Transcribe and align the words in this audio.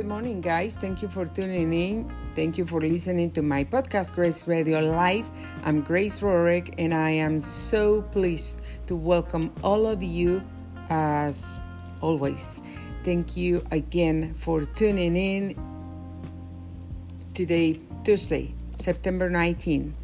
good 0.00 0.08
morning, 0.08 0.40
guys. 0.40 0.78
Thank 0.78 1.02
you 1.02 1.08
for 1.08 1.26
tuning 1.26 1.74
in. 1.74 2.10
Thank 2.34 2.56
you 2.56 2.64
for 2.64 2.80
listening 2.80 3.32
to 3.32 3.42
my 3.42 3.64
podcast, 3.64 4.14
Grace 4.14 4.48
Radio 4.48 4.80
Life. 4.80 5.28
I'm 5.62 5.82
Grace 5.82 6.22
Rorick, 6.22 6.74
and 6.78 6.94
I 6.94 7.10
am 7.10 7.38
so 7.38 8.00
pleased 8.00 8.62
to 8.86 8.96
welcome 8.96 9.52
all 9.62 9.86
of 9.86 10.02
you 10.02 10.42
as 10.88 11.60
always. 12.00 12.62
Thank 13.04 13.36
you 13.36 13.62
again 13.72 14.32
for 14.32 14.64
tuning 14.64 15.16
in 15.16 15.54
today, 17.34 17.78
Tuesday, 18.02 18.54
September 18.76 19.28
19. 19.28 19.94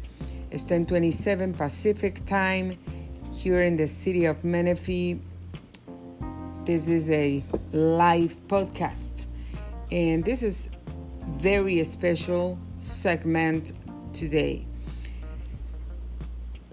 It's 0.51 0.61
1027 0.65 1.55
Pacific 1.55 2.23
time 2.27 2.77
here 3.33 3.61
in 3.61 3.77
the 3.77 3.87
city 3.87 4.25
of 4.25 4.43
Menifee. 4.43 5.19
This 6.65 6.87
is 6.87 7.09
a 7.09 7.43
live 7.71 8.37
podcast 8.47 9.26
and 9.91 10.23
this 10.25 10.43
is 10.43 10.69
very 11.29 11.83
special 11.83 12.59
segment 12.77 13.71
today. 14.13 14.65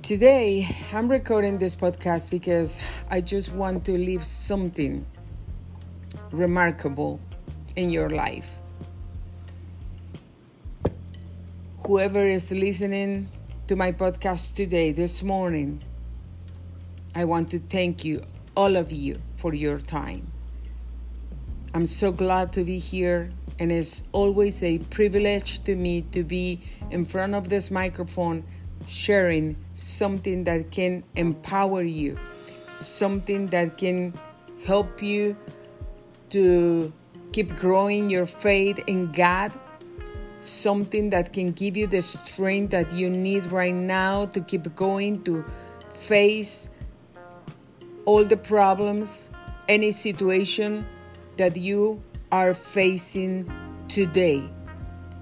Today, 0.02 0.68
I'm 0.92 1.08
recording 1.08 1.58
this 1.58 1.76
podcast 1.76 2.30
because 2.30 2.80
I 3.08 3.20
just 3.20 3.54
want 3.54 3.84
to 3.86 3.92
leave 3.92 4.24
something 4.24 5.06
remarkable 6.30 7.20
in 7.76 7.88
your 7.88 8.10
life. 8.10 8.60
Whoever 11.86 12.26
is 12.26 12.50
listening 12.50 13.28
to 13.68 13.76
my 13.76 13.92
podcast 13.92 14.56
today, 14.56 14.92
this 14.92 15.22
morning, 15.22 15.82
I 17.14 17.24
want 17.24 17.50
to 17.52 17.58
thank 17.58 18.04
you, 18.04 18.22
all 18.56 18.76
of 18.76 18.90
you, 18.90 19.16
for 19.36 19.54
your 19.54 19.78
time. 19.78 20.33
I'm 21.74 21.86
so 21.86 22.12
glad 22.12 22.52
to 22.52 22.62
be 22.62 22.78
here, 22.78 23.32
and 23.58 23.72
it's 23.72 24.04
always 24.12 24.62
a 24.62 24.78
privilege 24.78 25.64
to 25.64 25.74
me 25.74 26.02
to 26.12 26.22
be 26.22 26.60
in 26.92 27.04
front 27.04 27.34
of 27.34 27.48
this 27.48 27.68
microphone 27.68 28.44
sharing 28.86 29.56
something 29.74 30.44
that 30.44 30.70
can 30.70 31.02
empower 31.16 31.82
you, 31.82 32.16
something 32.76 33.46
that 33.46 33.76
can 33.76 34.14
help 34.64 35.02
you 35.02 35.36
to 36.30 36.92
keep 37.32 37.56
growing 37.56 38.08
your 38.08 38.26
faith 38.26 38.78
in 38.86 39.10
God, 39.10 39.50
something 40.38 41.10
that 41.10 41.32
can 41.32 41.50
give 41.50 41.76
you 41.76 41.88
the 41.88 42.02
strength 42.02 42.70
that 42.70 42.92
you 42.92 43.10
need 43.10 43.46
right 43.46 43.74
now 43.74 44.26
to 44.26 44.40
keep 44.40 44.76
going, 44.76 45.24
to 45.24 45.44
face 45.90 46.70
all 48.04 48.22
the 48.22 48.36
problems, 48.36 49.30
any 49.68 49.90
situation 49.90 50.86
that 51.36 51.56
you 51.56 52.02
are 52.30 52.54
facing 52.54 53.50
today, 53.88 54.42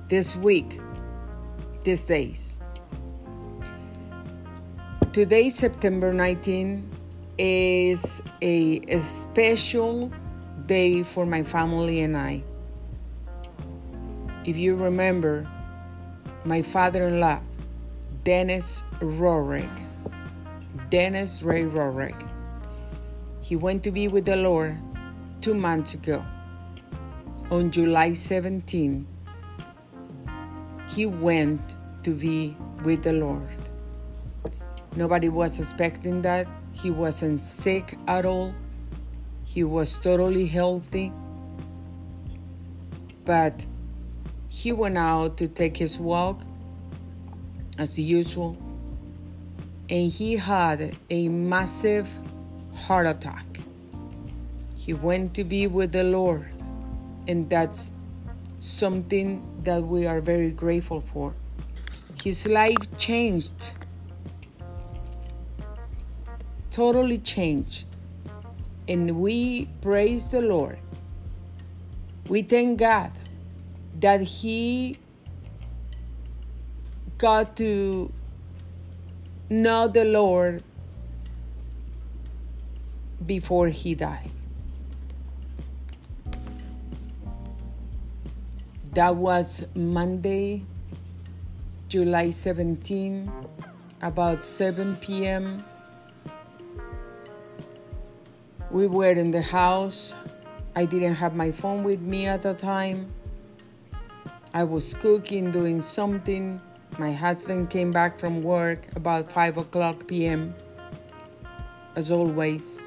this 0.09 0.37
week, 0.37 0.81
these 1.83 2.05
days. 2.05 2.59
Today, 5.13 5.51
September 5.51 6.13
19, 6.13 6.91
is 7.39 8.23
a, 8.41 8.81
a 8.89 9.01
special 9.01 10.13
day 10.67 11.03
for 11.03 11.27
my 11.27 11.43
family 11.43 12.01
and 12.01 12.17
I. 12.17 12.43
If 14.45 14.57
you 14.57 14.77
remember, 14.77 15.49
my 16.45 16.63
father 16.63 17.09
in 17.09 17.21
law, 17.21 17.41
Dennis 18.25 18.85
Rorick, 19.01 19.71
Dennis 20.91 21.43
Ray 21.43 21.65
Rorick, 21.65 22.29
he 23.41 23.57
went 23.57 23.83
to 23.85 23.91
be 23.91 24.09
with 24.09 24.25
the 24.25 24.37
Lord 24.37 24.79
two 25.43 25.55
months 25.55 25.95
ago. 25.95 26.25
On 27.51 27.69
July 27.69 28.13
17, 28.13 29.05
he 30.89 31.07
went 31.07 31.75
to 32.05 32.15
be 32.15 32.57
with 32.85 33.03
the 33.03 33.13
Lord. 33.13 33.49
Nobody 34.95 35.29
was 35.29 35.59
expecting 35.59 36.23
that. 36.23 36.47
He 36.73 36.93
wasn't 36.93 37.41
sick 37.41 37.99
at 38.07 38.25
all. 38.25 38.55
He 39.45 39.65
was 39.65 39.99
totally 39.99 40.47
healthy. 40.47 41.13
But 43.25 43.67
he 44.49 44.73
went 44.73 44.97
out 44.97 45.39
to 45.39 45.49
take 45.49 45.77
his 45.77 45.99
walk 45.99 46.41
as 47.79 47.99
usual. 47.99 48.57
And 49.91 50.11
he 50.11 50.37
had 50.37 50.97
a 51.11 51.29
massive 51.29 52.21
heart 52.75 53.09
attack. 53.09 53.47
He 54.85 54.95
went 54.95 55.35
to 55.35 55.45
be 55.45 55.69
with 55.69 55.93
the 55.93 56.03
Lord. 56.03 56.51
And 57.29 57.49
that's 57.49 57.93
something 58.59 59.63
that 59.63 59.81
we 59.85 60.09
are 60.09 60.19
very 60.19 60.51
grateful 60.51 61.01
for. 61.01 61.35
His 62.25 62.49
life 62.49 62.99
changed, 62.99 63.75
totally 66.73 67.19
changed. 67.19 67.87
And 68.89 69.21
we 69.21 69.69
praise 69.83 70.33
the 70.33 70.43
Lord. 70.43 70.81
We 72.27 72.43
thank 72.43 72.81
God 72.81 73.13
that 74.01 74.21
He 74.21 74.99
got 77.19 77.57
to 77.59 78.13
know 79.49 79.87
the 79.87 80.07
Lord 80.07 80.65
before 83.25 83.69
He 83.69 83.95
died. 83.95 84.33
That 88.93 89.17
was 89.17 89.65
Monday, 89.75 90.67
July 91.89 92.29
17, 92.29 93.33
about 94.03 94.45
7 94.45 94.97
p.m. 94.97 95.65
We 98.71 98.87
were 98.87 99.13
in 99.13 99.31
the 99.31 99.41
house. 99.41 100.15
I 100.77 100.85
didn't 100.85 101.15
have 101.15 101.35
my 101.35 101.51
phone 101.51 101.85
with 101.85 102.03
me 102.03 102.27
at 102.27 102.43
the 102.43 102.53
time. 102.53 103.11
I 104.53 104.65
was 104.65 104.93
cooking, 104.93 105.51
doing 105.51 105.81
something. 105.81 106.61
My 106.99 107.15
husband 107.15 107.71
came 107.71 107.93
back 107.93 108.19
from 108.19 108.43
work 108.43 108.95
about 108.95 109.33
5 109.33 109.57
o'clock 109.57 110.07
p.m., 110.07 110.55
as 111.97 112.11
always. 112.11 112.83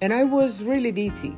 And 0.00 0.14
I 0.14 0.24
was 0.24 0.62
really 0.62 0.92
busy. 0.92 1.36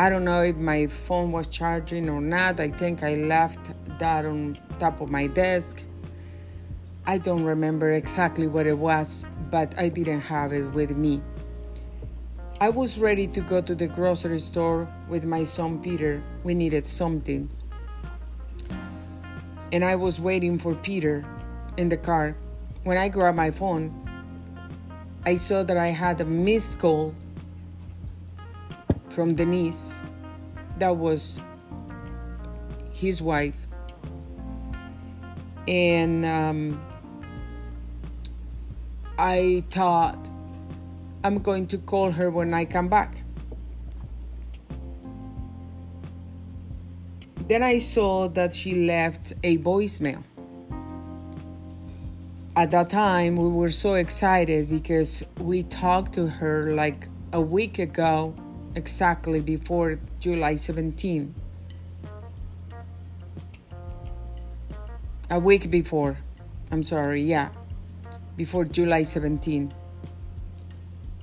I 0.00 0.08
don't 0.08 0.24
know 0.24 0.40
if 0.40 0.56
my 0.56 0.86
phone 0.86 1.30
was 1.30 1.46
charging 1.46 2.08
or 2.08 2.22
not. 2.22 2.58
I 2.58 2.70
think 2.70 3.02
I 3.02 3.16
left 3.16 3.60
that 3.98 4.24
on 4.24 4.58
top 4.78 5.02
of 5.02 5.10
my 5.10 5.26
desk. 5.26 5.82
I 7.04 7.18
don't 7.18 7.44
remember 7.44 7.90
exactly 7.90 8.46
what 8.46 8.66
it 8.66 8.78
was, 8.78 9.26
but 9.50 9.78
I 9.78 9.90
didn't 9.90 10.22
have 10.22 10.54
it 10.54 10.72
with 10.72 10.96
me. 10.96 11.20
I 12.62 12.70
was 12.70 12.98
ready 12.98 13.26
to 13.26 13.42
go 13.42 13.60
to 13.60 13.74
the 13.74 13.88
grocery 13.88 14.40
store 14.40 14.88
with 15.06 15.26
my 15.26 15.44
son 15.44 15.82
Peter. 15.82 16.22
We 16.44 16.54
needed 16.54 16.86
something. 16.86 17.50
And 19.70 19.84
I 19.84 19.96
was 19.96 20.18
waiting 20.18 20.58
for 20.58 20.74
Peter 20.76 21.26
in 21.76 21.90
the 21.90 21.98
car. 21.98 22.34
When 22.84 22.96
I 22.96 23.08
grabbed 23.08 23.36
my 23.36 23.50
phone, 23.50 23.92
I 25.26 25.36
saw 25.36 25.62
that 25.62 25.76
I 25.76 25.88
had 25.88 26.22
a 26.22 26.24
missed 26.24 26.78
call 26.78 27.14
from 29.20 29.34
Denise. 29.34 30.00
That 30.78 30.96
was 30.96 31.42
his 32.90 33.20
wife. 33.20 33.66
And 35.68 36.24
um, 36.24 36.82
I 39.18 39.62
thought 39.70 40.26
I'm 41.22 41.40
going 41.40 41.66
to 41.66 41.76
call 41.76 42.10
her 42.12 42.30
when 42.30 42.54
I 42.54 42.64
come 42.64 42.88
back. 42.88 43.20
Then 47.46 47.62
I 47.62 47.78
saw 47.78 48.26
that 48.28 48.54
she 48.54 48.86
left 48.86 49.34
a 49.44 49.58
voicemail. 49.58 50.22
At 52.56 52.70
that 52.70 52.88
time, 52.88 53.36
we 53.36 53.50
were 53.50 53.70
so 53.70 53.96
excited 53.96 54.70
because 54.70 55.22
we 55.36 55.64
talked 55.64 56.14
to 56.14 56.26
her 56.26 56.72
like 56.74 57.06
a 57.34 57.40
week 57.42 57.78
ago 57.78 58.34
exactly 58.74 59.40
before 59.40 59.98
July 60.18 60.56
17. 60.56 61.34
A 65.30 65.38
week 65.38 65.70
before. 65.70 66.18
I'm 66.70 66.82
sorry, 66.82 67.22
yeah. 67.22 67.50
Before 68.36 68.64
July 68.64 69.02
17. 69.04 69.72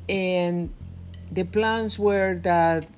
And 0.10 0.74
the 1.32 1.44
plans 1.44 2.00
were 2.00 2.40
that 2.44 2.90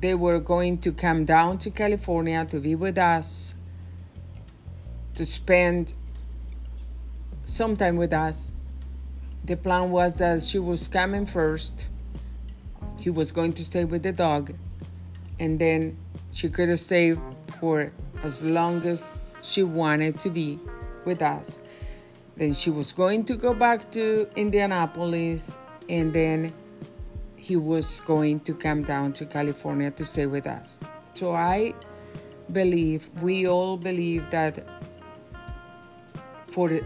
they 0.00 0.14
were 0.14 0.40
going 0.40 0.78
to 0.78 0.92
come 0.92 1.24
down 1.24 1.58
to 1.58 1.70
California 1.70 2.46
to 2.50 2.60
be 2.60 2.74
with 2.74 2.96
us, 2.96 3.54
to 5.14 5.26
spend 5.26 5.94
some 7.44 7.76
time 7.76 7.96
with 7.96 8.12
us. 8.12 8.50
The 9.44 9.56
plan 9.56 9.90
was 9.90 10.18
that 10.18 10.42
she 10.42 10.58
was 10.58 10.88
coming 10.88 11.26
first 11.26 11.88
he 13.08 13.10
was 13.10 13.32
going 13.32 13.54
to 13.54 13.64
stay 13.64 13.86
with 13.86 14.02
the 14.02 14.12
dog, 14.12 14.52
and 15.40 15.58
then 15.58 15.96
she 16.30 16.46
could 16.50 16.78
stay 16.78 17.16
for 17.58 17.90
as 18.22 18.44
long 18.44 18.84
as 18.84 19.14
she 19.40 19.62
wanted 19.62 20.20
to 20.20 20.28
be 20.28 20.58
with 21.06 21.22
us. 21.22 21.62
Then 22.36 22.52
she 22.52 22.68
was 22.68 22.92
going 22.92 23.24
to 23.24 23.34
go 23.34 23.54
back 23.54 23.90
to 23.92 24.28
Indianapolis, 24.36 25.56
and 25.88 26.12
then 26.12 26.52
he 27.36 27.56
was 27.56 28.00
going 28.00 28.40
to 28.40 28.52
come 28.52 28.82
down 28.82 29.14
to 29.14 29.24
California 29.24 29.90
to 29.92 30.04
stay 30.04 30.26
with 30.26 30.46
us. 30.46 30.78
So 31.14 31.34
I 31.34 31.72
believe, 32.52 33.08
we 33.22 33.46
all 33.48 33.78
believe 33.78 34.28
that 34.32 34.68
for 36.44 36.78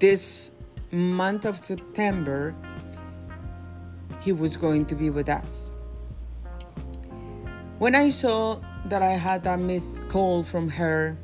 this 0.00 0.50
month 0.90 1.44
of 1.44 1.56
September, 1.56 2.56
he 4.20 4.32
was 4.32 4.56
going 4.56 4.86
to 4.86 4.94
be 4.94 5.10
with 5.10 5.28
us. 5.28 5.70
When 7.78 7.94
I 7.94 8.10
saw 8.10 8.60
that 8.86 9.02
I 9.02 9.12
had 9.12 9.46
a 9.46 9.56
missed 9.56 10.08
call 10.08 10.42
from 10.42 10.68
her, 10.68 11.18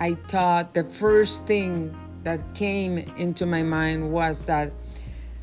I 0.00 0.14
thought 0.14 0.74
the 0.74 0.84
first 0.84 1.46
thing 1.46 1.96
that 2.24 2.54
came 2.54 2.98
into 2.98 3.46
my 3.46 3.62
mind 3.62 4.12
was 4.12 4.44
that 4.44 4.72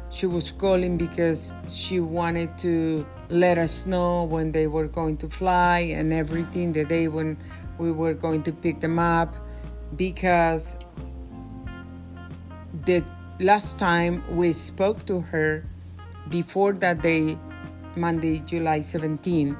she 0.09 0.25
was 0.25 0.51
calling 0.51 0.97
because 0.97 1.55
she 1.67 1.99
wanted 1.99 2.57
to 2.59 3.05
let 3.29 3.57
us 3.57 3.85
know 3.85 4.23
when 4.23 4.51
they 4.51 4.67
were 4.67 4.87
going 4.87 5.17
to 5.17 5.29
fly 5.29 5.79
and 5.79 6.13
everything 6.13 6.71
the 6.71 6.85
day 6.85 7.07
when 7.07 7.37
we 7.77 7.91
were 7.91 8.13
going 8.13 8.43
to 8.43 8.51
pick 8.51 8.79
them 8.79 8.99
up 8.99 9.35
because 9.95 10.77
the 12.85 13.03
last 13.39 13.77
time 13.79 14.23
we 14.35 14.53
spoke 14.53 15.05
to 15.05 15.19
her 15.19 15.65
before 16.29 16.73
that 16.73 17.01
day 17.01 17.37
monday 17.95 18.39
july 18.39 18.79
17 18.81 19.55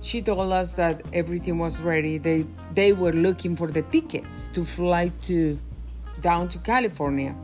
she 0.00 0.22
told 0.22 0.52
us 0.52 0.74
that 0.74 1.02
everything 1.12 1.58
was 1.58 1.80
ready. 1.80 2.18
They 2.18 2.46
they 2.74 2.92
were 2.92 3.12
looking 3.12 3.56
for 3.56 3.66
the 3.66 3.82
tickets 3.82 4.48
to 4.54 4.64
fly 4.64 5.10
to 5.22 5.58
down 6.20 6.48
to 6.48 6.58
california. 6.58 7.36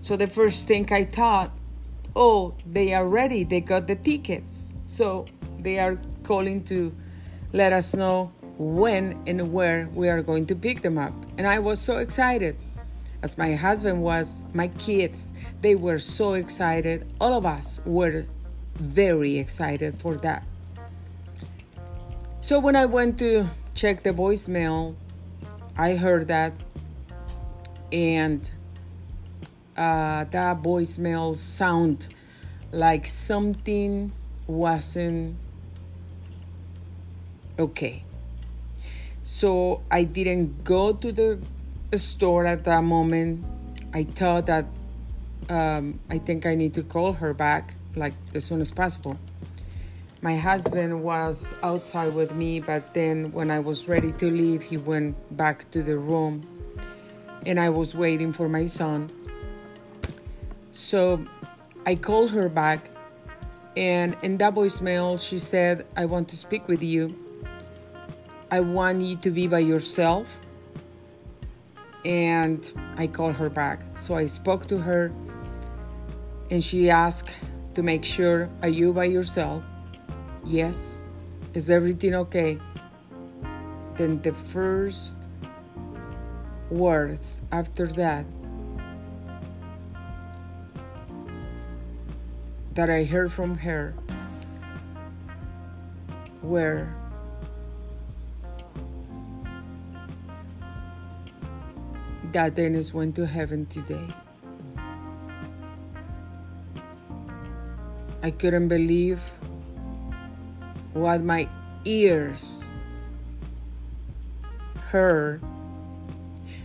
So 0.00 0.16
the 0.16 0.26
first 0.26 0.68
thing 0.68 0.88
i 0.92 1.04
thought 1.04 1.50
oh 2.14 2.54
they 2.66 2.94
are 2.94 3.06
ready. 3.06 3.44
They 3.44 3.60
got 3.60 3.86
the 3.86 3.96
tickets. 3.96 4.74
So 4.86 5.26
they 5.58 5.78
are 5.78 5.98
calling 6.22 6.64
to 6.64 6.94
let 7.52 7.72
us 7.72 7.94
know 7.94 8.32
when 8.58 9.22
and 9.26 9.52
where 9.52 9.88
we 9.94 10.08
are 10.08 10.22
going 10.22 10.46
to 10.46 10.54
pick 10.54 10.82
them 10.82 10.98
up. 10.98 11.14
And 11.36 11.46
i 11.46 11.58
was 11.58 11.80
so 11.80 11.98
excited 11.98 12.56
as 13.22 13.38
my 13.38 13.54
husband 13.54 14.02
was, 14.02 14.44
my 14.52 14.68
kids, 14.68 15.32
they 15.60 15.76
were 15.76 15.98
so 15.98 16.34
excited. 16.34 17.06
All 17.20 17.34
of 17.34 17.46
us 17.46 17.80
were 17.84 18.26
very 18.74 19.38
excited 19.38 19.98
for 19.98 20.16
that. 20.16 20.44
So 22.40 22.58
when 22.58 22.74
I 22.74 22.86
went 22.86 23.18
to 23.20 23.48
check 23.74 24.02
the 24.02 24.10
voicemail, 24.10 24.96
I 25.76 25.94
heard 25.94 26.26
that, 26.28 26.52
and 27.92 28.50
uh, 29.76 30.24
that 30.24 30.62
voicemail 30.62 31.36
sound 31.36 32.08
like 32.72 33.06
something 33.06 34.10
wasn't 34.48 35.36
okay. 37.58 38.02
So 39.22 39.82
I 39.90 40.02
didn't 40.04 40.64
go 40.64 40.92
to 40.92 41.12
the 41.12 41.38
store 41.98 42.46
at 42.46 42.64
that 42.64 42.84
moment. 42.84 43.44
I 43.92 44.04
thought 44.04 44.46
that 44.46 44.66
um, 45.48 46.00
I 46.08 46.18
think 46.18 46.46
I 46.46 46.54
need 46.54 46.74
to 46.74 46.82
call 46.82 47.12
her 47.14 47.34
back 47.34 47.74
like 47.94 48.14
as 48.34 48.44
soon 48.44 48.60
as 48.60 48.70
possible. 48.70 49.18
My 50.22 50.36
husband 50.36 51.02
was 51.02 51.58
outside 51.62 52.14
with 52.14 52.34
me, 52.34 52.60
but 52.60 52.94
then 52.94 53.32
when 53.32 53.50
I 53.50 53.58
was 53.58 53.88
ready 53.88 54.12
to 54.12 54.30
leave, 54.30 54.62
he 54.62 54.76
went 54.76 55.16
back 55.36 55.68
to 55.72 55.82
the 55.82 55.98
room 55.98 56.46
and 57.44 57.58
I 57.58 57.70
was 57.70 57.94
waiting 57.94 58.32
for 58.32 58.48
my 58.48 58.66
son. 58.66 59.10
So 60.70 61.26
I 61.84 61.96
called 61.96 62.30
her 62.30 62.48
back, 62.48 62.90
and 63.76 64.16
in 64.22 64.38
that 64.38 64.54
voicemail, 64.54 65.18
she 65.20 65.38
said, 65.38 65.86
I 65.96 66.06
want 66.06 66.28
to 66.28 66.36
speak 66.36 66.68
with 66.68 66.82
you. 66.82 67.14
I 68.50 68.60
want 68.60 69.02
you 69.02 69.16
to 69.16 69.30
be 69.30 69.48
by 69.48 69.58
yourself 69.58 70.38
and 72.04 72.72
I 72.96 73.06
called 73.06 73.36
her 73.36 73.50
back. 73.50 73.96
So 73.96 74.14
I 74.14 74.26
spoke 74.26 74.66
to 74.68 74.78
her 74.78 75.12
and 76.50 76.62
she 76.62 76.90
asked 76.90 77.32
to 77.74 77.82
make 77.82 78.04
sure 78.04 78.50
are 78.62 78.68
you 78.68 78.92
by 78.92 79.04
yourself? 79.04 79.62
Yes. 80.44 81.04
Is 81.54 81.70
everything 81.70 82.14
okay? 82.14 82.58
Then 83.96 84.20
the 84.22 84.32
first 84.32 85.16
words 86.70 87.42
after 87.52 87.86
that 87.86 88.24
that 92.74 92.88
I 92.88 93.04
heard 93.04 93.30
from 93.30 93.54
her 93.58 93.94
were 96.42 96.94
that 102.32 102.54
Dennis 102.54 102.94
went 102.94 103.16
to 103.16 103.26
heaven 103.26 103.66
today. 103.66 104.08
I 108.22 108.30
couldn't 108.30 108.68
believe 108.68 109.20
what 110.92 111.22
my 111.22 111.48
ears 111.84 112.70
heard. 114.86 115.42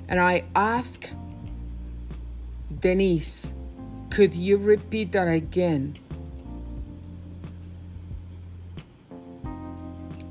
And 0.07 0.19
I 0.19 0.43
asked 0.55 1.13
Denise, 2.79 3.53
could 4.09 4.35
you 4.35 4.57
repeat 4.57 5.11
that 5.13 5.27
again? 5.27 5.97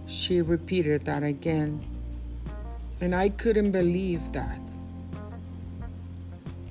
She 0.07 0.41
repeated 0.43 1.05
that 1.07 1.23
again. 1.23 1.85
And 3.01 3.15
I 3.15 3.29
couldn't 3.29 3.73
believe 3.73 4.33
that. 4.33 4.61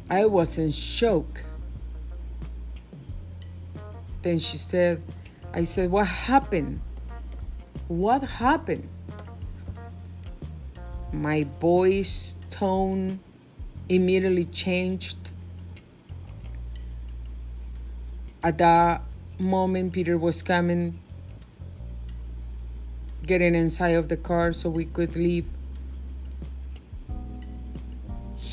I 0.09 0.25
was 0.25 0.57
in 0.59 0.71
shock. 0.71 1.43
Then 4.21 4.37
she 4.37 4.57
said, 4.57 5.03
I 5.53 5.63
said, 5.63 5.89
What 5.89 6.07
happened? 6.07 6.81
What 7.87 8.21
happened? 8.23 8.87
My 11.11 11.47
voice 11.59 12.35
tone 12.51 13.19
immediately 13.89 14.45
changed. 14.45 15.31
At 18.43 18.59
that 18.59 19.01
moment, 19.39 19.93
Peter 19.93 20.17
was 20.19 20.43
coming, 20.43 20.99
getting 23.25 23.55
inside 23.55 23.95
of 23.95 24.07
the 24.07 24.17
car 24.17 24.53
so 24.53 24.69
we 24.69 24.85
could 24.85 25.15
leave 25.15 25.47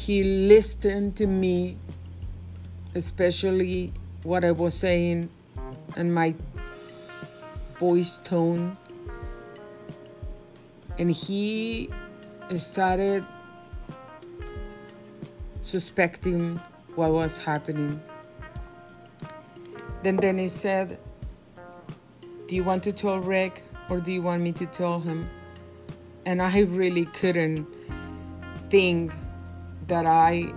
he 0.06 0.25
listened 0.25 1.14
to 1.14 1.28
me, 1.28 1.76
especially 2.97 3.92
what 4.25 4.44
I 4.44 4.50
was 4.50 4.75
saying 4.75 5.30
and 5.94 6.12
my 6.12 6.35
voice 7.78 8.18
tone. 8.18 8.76
And 10.99 11.09
he 11.09 11.88
started 12.56 13.25
suspecting 15.61 16.61
what 16.97 17.12
was 17.12 17.38
happening. 17.38 18.02
Then 20.02 20.16
Dennis 20.16 20.52
said, 20.52 20.99
Do 22.49 22.56
you 22.56 22.64
want 22.64 22.82
to 22.82 22.92
tell 22.92 23.21
Rick 23.21 23.62
or 23.88 24.00
do 24.00 24.11
you 24.11 24.23
want 24.23 24.42
me 24.42 24.50
to 24.50 24.66
tell 24.66 24.99
him? 24.99 25.30
And 26.26 26.42
I 26.42 26.61
really 26.62 27.04
couldn't 27.06 27.68
think 28.68 29.12
that 29.92 30.06
I 30.06 30.54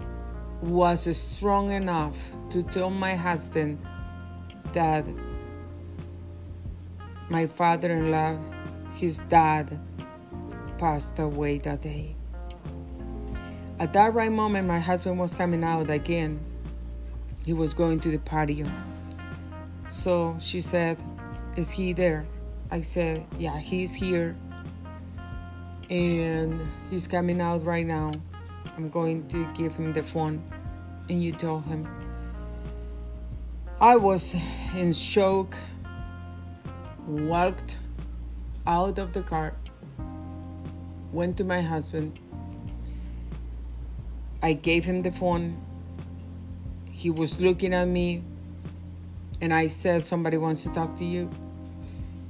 was 0.61 1.13
strong 1.17 1.69
enough 1.71 2.37
to 2.51 2.63
tell 2.63 2.89
my 2.89 3.15
husband 3.15 3.85
that 4.71 5.05
my 7.27 7.45
father 7.45 7.91
in 7.91 8.11
law, 8.11 8.39
his 8.93 9.17
dad, 9.27 9.77
passed 10.77 11.19
away 11.19 11.57
that 11.57 11.81
day. 11.81 12.15
At 13.77 13.91
that 13.91 14.13
right 14.13 14.31
moment, 14.31 14.69
my 14.69 14.79
husband 14.79 15.19
was 15.19 15.33
coming 15.33 15.65
out 15.65 15.89
again. 15.89 16.39
He 17.45 17.51
was 17.51 17.73
going 17.73 17.99
to 17.99 18.11
the 18.11 18.19
patio. 18.19 18.71
So 19.89 20.37
she 20.39 20.61
said, 20.61 21.03
Is 21.57 21.71
he 21.71 21.91
there? 21.91 22.25
I 22.71 22.83
said, 22.83 23.25
Yeah, 23.37 23.59
he's 23.59 23.93
here. 23.93 24.37
And 25.89 26.61
he's 26.89 27.05
coming 27.05 27.41
out 27.41 27.65
right 27.65 27.85
now. 27.85 28.13
I'm 28.77 28.89
going 28.89 29.27
to 29.29 29.45
give 29.53 29.75
him 29.75 29.93
the 29.93 30.03
phone 30.03 30.43
and 31.09 31.23
you 31.23 31.31
tell 31.31 31.59
him. 31.61 31.87
I 33.79 33.95
was 33.95 34.35
in 34.75 34.93
shock 34.93 35.55
walked 37.07 37.77
out 38.65 38.97
of 38.97 39.13
the 39.13 39.21
car, 39.21 39.55
went 41.11 41.37
to 41.37 41.43
my 41.43 41.61
husband. 41.61 42.19
I 44.41 44.53
gave 44.53 44.85
him 44.85 45.01
the 45.01 45.11
phone. 45.11 45.61
He 46.91 47.09
was 47.09 47.39
looking 47.39 47.73
at 47.73 47.87
me, 47.87 48.23
and 49.41 49.53
I 49.53 49.67
said, 49.67 50.05
Somebody 50.05 50.37
wants 50.37 50.63
to 50.63 50.69
talk 50.69 50.97
to 50.97 51.05
you. 51.05 51.29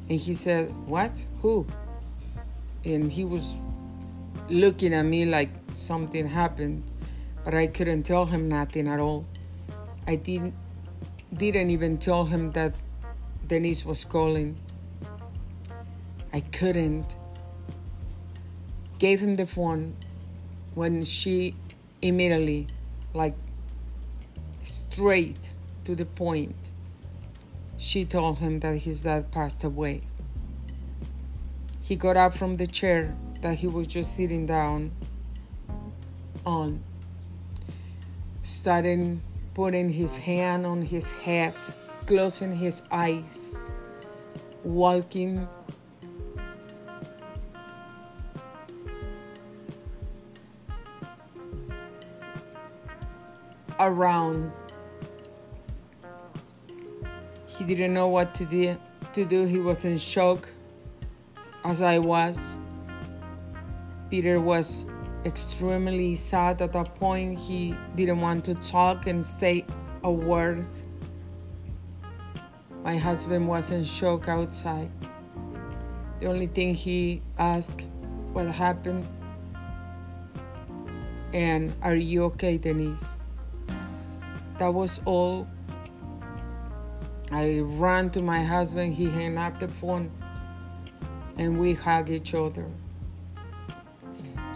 And 0.10 0.20
he 0.20 0.34
said, 0.34 0.74
What? 0.88 1.24
Who? 1.42 1.66
And 2.84 3.12
he 3.12 3.26
was 3.26 3.56
looking 4.50 4.94
at 4.94 5.04
me 5.04 5.26
like 5.26 5.50
something 5.72 6.28
happened, 6.28 6.84
but 7.44 7.54
I 7.54 7.68
couldn't 7.68 8.04
tell 8.04 8.26
him 8.26 8.48
nothing 8.50 8.88
at 8.88 9.00
all. 9.00 9.26
I 10.08 10.16
didn't 10.16 10.54
didn't 11.34 11.70
even 11.70 11.98
tell 11.98 12.26
him 12.26 12.52
that 12.52 12.76
Denise 13.48 13.86
was 13.86 14.06
calling. 14.06 14.58
I 16.32 16.40
couldn't. 16.42 17.16
Gave 19.00 19.20
him 19.20 19.36
the 19.36 19.46
phone 19.46 19.96
when 20.74 21.04
she 21.04 21.56
immediately, 22.02 22.68
like 23.14 23.36
straight 24.64 25.50
to 25.84 25.96
the 25.96 26.06
point, 26.06 26.72
she 27.78 28.06
told 28.06 28.38
him 28.38 28.60
that 28.62 28.78
his 28.78 29.04
dad 29.04 29.32
passed 29.32 29.64
away. 29.64 30.02
He 31.82 31.96
got 31.96 32.16
up 32.16 32.34
from 32.34 32.58
the 32.58 32.66
chair 32.66 33.16
that 33.46 33.54
he 33.54 33.68
was 33.68 33.86
just 33.86 34.16
sitting 34.16 34.48
down 34.48 34.92
on, 36.48 36.84
starting 38.42 39.22
putting 39.54 39.88
his 39.88 40.18
hand 40.18 40.66
on 40.66 40.82
his 40.82 41.12
head, 41.12 41.54
closing 42.08 42.56
his 42.56 42.82
eyes, 42.90 43.70
walking 44.64 45.48
around. 53.80 54.52
He 57.46 57.64
didn't 57.64 57.94
know 57.94 58.08
what 58.08 58.34
to 58.34 58.46
do. 58.46 58.76
To 59.14 59.24
do. 59.24 59.46
He 59.46 59.60
was 59.60 59.86
in 59.86 60.00
shock, 60.00 60.50
as 61.64 61.84
I 61.84 62.00
was. 62.00 62.58
Peter 64.16 64.40
was 64.40 64.86
extremely 65.26 66.16
sad 66.16 66.62
at 66.62 66.72
that 66.72 66.96
point. 66.96 67.38
He 67.38 67.76
didn't 67.96 68.22
want 68.22 68.46
to 68.46 68.56
talk 68.56 69.08
and 69.08 69.26
say 69.26 69.66
a 70.06 70.10
word. 70.10 70.66
My 72.86 72.96
husband 72.98 73.46
was 73.46 73.72
in 73.72 73.84
shock 73.84 74.30
outside. 74.30 74.90
The 76.22 76.28
only 76.28 76.48
thing 76.48 76.76
he 76.76 77.24
asked 77.38 77.84
what 78.32 78.48
happened 78.48 79.06
and 81.34 81.76
are 81.82 81.96
you 81.96 82.24
okay, 82.32 82.58
Denise? 82.58 83.22
That 84.60 84.74
was 84.74 85.02
all. 85.04 85.46
I 87.34 87.60
ran 87.62 88.12
to 88.12 88.22
my 88.22 88.46
husband, 88.46 88.94
he 88.94 89.10
hung 89.10 89.38
up 89.38 89.60
the 89.60 89.68
phone, 89.68 90.10
and 91.38 91.60
we 91.60 91.74
hugged 91.74 92.12
each 92.12 92.34
other 92.34 92.72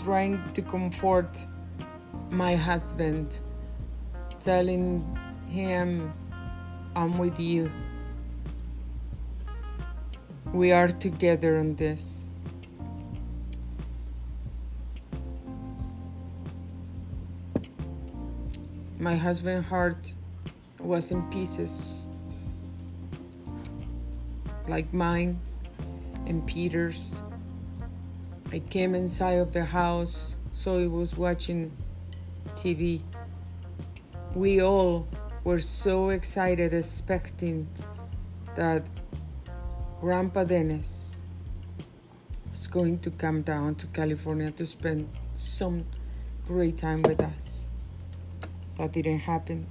trying 0.03 0.41
to 0.53 0.61
comfort 0.61 1.37
my 2.29 2.55
husband, 2.55 3.39
telling 4.39 5.03
him, 5.47 6.13
I'm 6.95 7.17
with 7.17 7.39
you. 7.39 7.71
We 10.53 10.71
are 10.71 10.87
together 10.87 11.59
on 11.59 11.75
this. 11.75 12.27
My 18.97 19.15
husband's 19.15 19.67
heart 19.67 20.13
was 20.79 21.11
in 21.11 21.21
pieces, 21.29 22.07
like 24.67 24.93
mine 24.93 25.39
and 26.25 26.45
Peter's. 26.45 27.21
I 28.51 28.57
came 28.57 28.95
inside 28.95 29.33
of 29.33 29.53
the 29.53 29.63
house, 29.63 30.35
so 30.51 30.79
he 30.79 30.87
was 30.87 31.15
watching 31.15 31.71
TV. 32.55 33.01
We 34.33 34.59
all 34.59 35.07
were 35.43 35.59
so 35.59 36.09
excited, 36.09 36.73
expecting 36.73 37.67
that 38.55 38.87
Grandpa 40.01 40.45
Dennis 40.45 41.21
was 42.49 42.65
going 42.65 42.97
to 42.99 43.11
come 43.11 43.43
down 43.43 43.75
to 43.75 43.87
California 43.87 44.49
to 44.51 44.65
spend 44.65 45.07
some 45.33 45.85
great 46.47 46.77
time 46.77 47.03
with 47.03 47.21
us. 47.21 47.69
That 48.77 48.93
didn't 48.93 49.19
happen. 49.19 49.67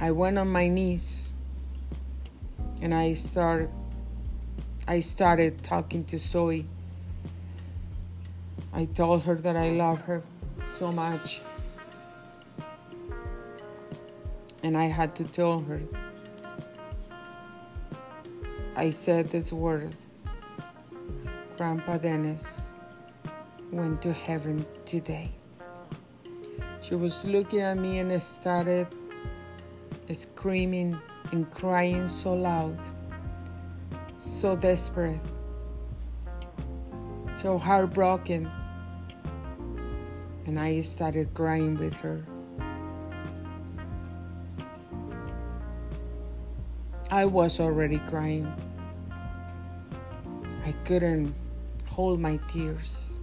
I 0.00 0.10
went 0.12 0.38
on 0.38 0.48
my 0.48 0.68
knees 0.68 1.34
and 2.80 2.94
I 2.94 3.12
started 3.12 3.68
I 4.90 5.00
started 5.00 5.62
talking 5.62 6.02
to 6.04 6.18
Zoe. 6.18 6.64
I 8.72 8.86
told 8.86 9.24
her 9.24 9.34
that 9.34 9.54
I 9.54 9.72
love 9.72 10.00
her 10.08 10.22
so 10.64 10.90
much. 10.90 11.42
And 14.62 14.78
I 14.78 14.86
had 14.86 15.14
to 15.16 15.24
tell 15.24 15.60
her. 15.60 15.82
I 18.76 18.88
said 18.88 19.30
these 19.30 19.52
words 19.52 20.26
Grandpa 21.58 21.98
Dennis 21.98 22.70
went 23.70 24.00
to 24.00 24.14
heaven 24.14 24.64
today. 24.86 25.30
She 26.80 26.94
was 26.94 27.26
looking 27.26 27.60
at 27.60 27.76
me 27.76 27.98
and 27.98 28.22
started 28.22 28.86
screaming 30.10 30.98
and 31.32 31.50
crying 31.50 32.08
so 32.08 32.32
loud 32.32 32.78
so 34.18 34.56
desperate, 34.56 35.20
so 37.34 37.56
heartbroken. 37.56 38.50
And 40.44 40.58
I 40.58 40.80
started 40.80 41.32
crying 41.34 41.76
with 41.76 41.94
her. 41.94 42.24
I 47.12 47.26
was 47.26 47.60
already 47.60 48.00
crying. 48.00 48.52
I 50.66 50.72
couldn't 50.84 51.34
hold 51.86 52.18
my 52.18 52.40
tears. 52.48 53.18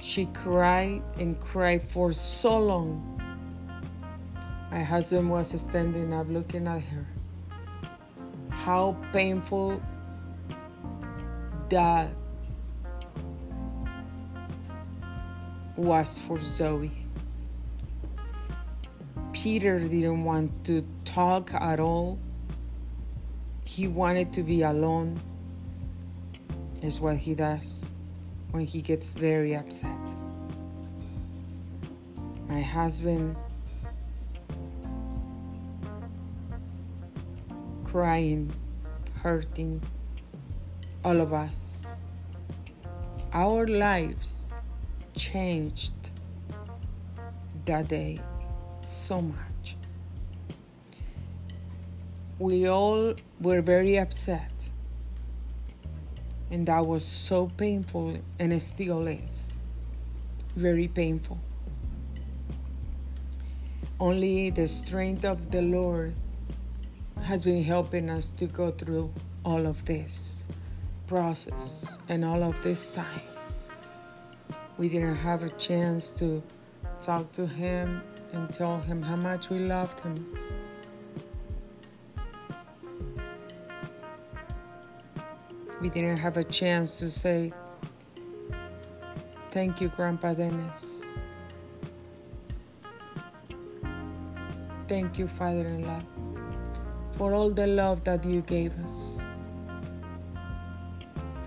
She 0.00 0.26
cried 0.26 1.02
and 1.18 1.40
cried 1.40 1.82
for 1.82 2.12
so 2.12 2.58
long. 2.60 3.20
My 4.70 4.82
husband 4.82 5.30
was 5.30 5.58
standing 5.58 6.12
up 6.12 6.26
looking 6.28 6.68
at 6.68 6.82
her 6.82 7.06
how 8.66 8.96
painful 9.12 9.80
that 11.68 12.10
was 15.76 16.18
for 16.18 16.36
Zoe. 16.36 16.90
Peter 19.32 19.78
didn't 19.78 20.24
want 20.24 20.50
to 20.64 20.84
talk 21.04 21.54
at 21.54 21.78
all. 21.78 22.18
He 23.62 23.86
wanted 23.86 24.32
to 24.32 24.42
be 24.42 24.62
alone, 24.62 25.20
is 26.82 27.00
what 27.00 27.18
he 27.18 27.36
does 27.36 27.92
when 28.50 28.66
he 28.66 28.82
gets 28.82 29.14
very 29.14 29.54
upset. 29.54 30.00
My 32.48 32.62
husband 32.62 33.36
crying, 37.86 38.52
hurting, 39.22 39.80
all 41.04 41.20
of 41.20 41.32
us. 41.32 41.86
Our 43.32 43.68
lives 43.68 44.52
changed 45.14 45.94
that 47.64 47.86
day 47.86 48.18
so 48.84 49.22
much. 49.22 49.76
We 52.40 52.68
all 52.68 53.14
were 53.40 53.62
very 53.62 53.98
upset, 53.98 54.68
and 56.50 56.66
that 56.66 56.84
was 56.84 57.04
so 57.04 57.46
painful, 57.56 58.16
and 58.40 58.52
it 58.52 58.60
still 58.60 59.06
is 59.06 59.58
very 60.56 60.88
painful. 60.88 61.38
Only 64.00 64.50
the 64.50 64.66
strength 64.66 65.24
of 65.24 65.52
the 65.52 65.62
Lord 65.62 66.14
has 67.26 67.44
been 67.44 67.64
helping 67.64 68.08
us 68.08 68.30
to 68.30 68.46
go 68.46 68.70
through 68.70 69.12
all 69.44 69.66
of 69.66 69.84
this 69.84 70.44
process 71.08 71.98
and 72.08 72.24
all 72.24 72.40
of 72.40 72.62
this 72.62 72.94
time. 72.94 73.20
We 74.78 74.88
didn't 74.88 75.16
have 75.16 75.42
a 75.42 75.48
chance 75.48 76.10
to 76.20 76.40
talk 77.02 77.32
to 77.32 77.44
him 77.44 78.00
and 78.32 78.54
tell 78.54 78.78
him 78.78 79.02
how 79.02 79.16
much 79.16 79.50
we 79.50 79.58
loved 79.58 79.98
him. 79.98 80.24
We 85.80 85.90
didn't 85.90 86.18
have 86.18 86.36
a 86.36 86.44
chance 86.44 87.00
to 87.00 87.10
say, 87.10 87.52
Thank 89.50 89.80
you, 89.80 89.88
Grandpa 89.88 90.34
Dennis. 90.34 91.02
Thank 94.86 95.18
you, 95.18 95.26
Father 95.26 95.66
in 95.66 95.84
law 95.84 96.15
for 97.16 97.32
all 97.32 97.48
the 97.48 97.66
love 97.66 98.04
that 98.04 98.24
you 98.26 98.42
gave 98.42 98.78
us, 98.80 99.20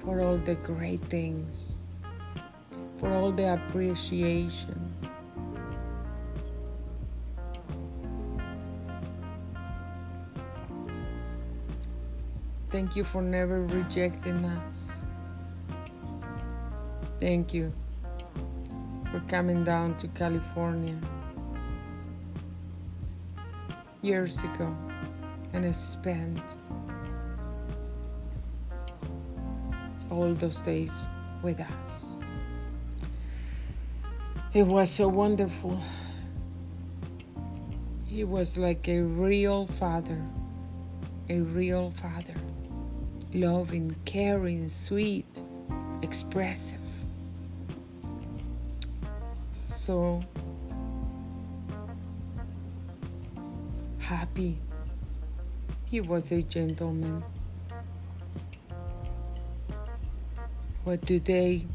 for 0.01 0.19
all 0.21 0.37
the 0.37 0.55
great 0.55 1.01
things, 1.05 1.73
for 2.97 3.11
all 3.11 3.31
the 3.31 3.53
appreciation. 3.53 4.91
Thank 12.71 12.95
you 12.95 13.03
for 13.03 13.21
never 13.21 13.63
rejecting 13.65 14.43
us. 14.45 15.03
Thank 17.19 17.53
you 17.53 17.71
for 19.11 19.19
coming 19.27 19.63
down 19.63 19.97
to 19.97 20.07
California 20.09 20.99
years 24.01 24.43
ago 24.43 24.88
and 25.53 25.75
spent 25.75 26.55
all 30.09 30.33
those 30.33 30.57
days 30.57 31.01
with 31.41 31.59
us. 31.59 32.19
It 34.53 34.63
was 34.63 34.89
so 34.89 35.07
wonderful. 35.07 35.79
He 38.07 38.23
was 38.23 38.57
like 38.57 38.87
a 38.87 39.01
real 39.01 39.67
father, 39.67 40.21
a 41.29 41.39
real 41.39 41.91
father 41.91 42.35
loving, 43.33 43.95
caring, 44.05 44.69
sweet, 44.69 45.43
expressive. 46.01 46.87
So 49.63 50.23
happy. 53.99 54.57
He 55.89 56.01
was 56.01 56.31
a 56.31 56.43
gentleman. 56.43 57.23
But 60.85 61.05
today 61.07 61.65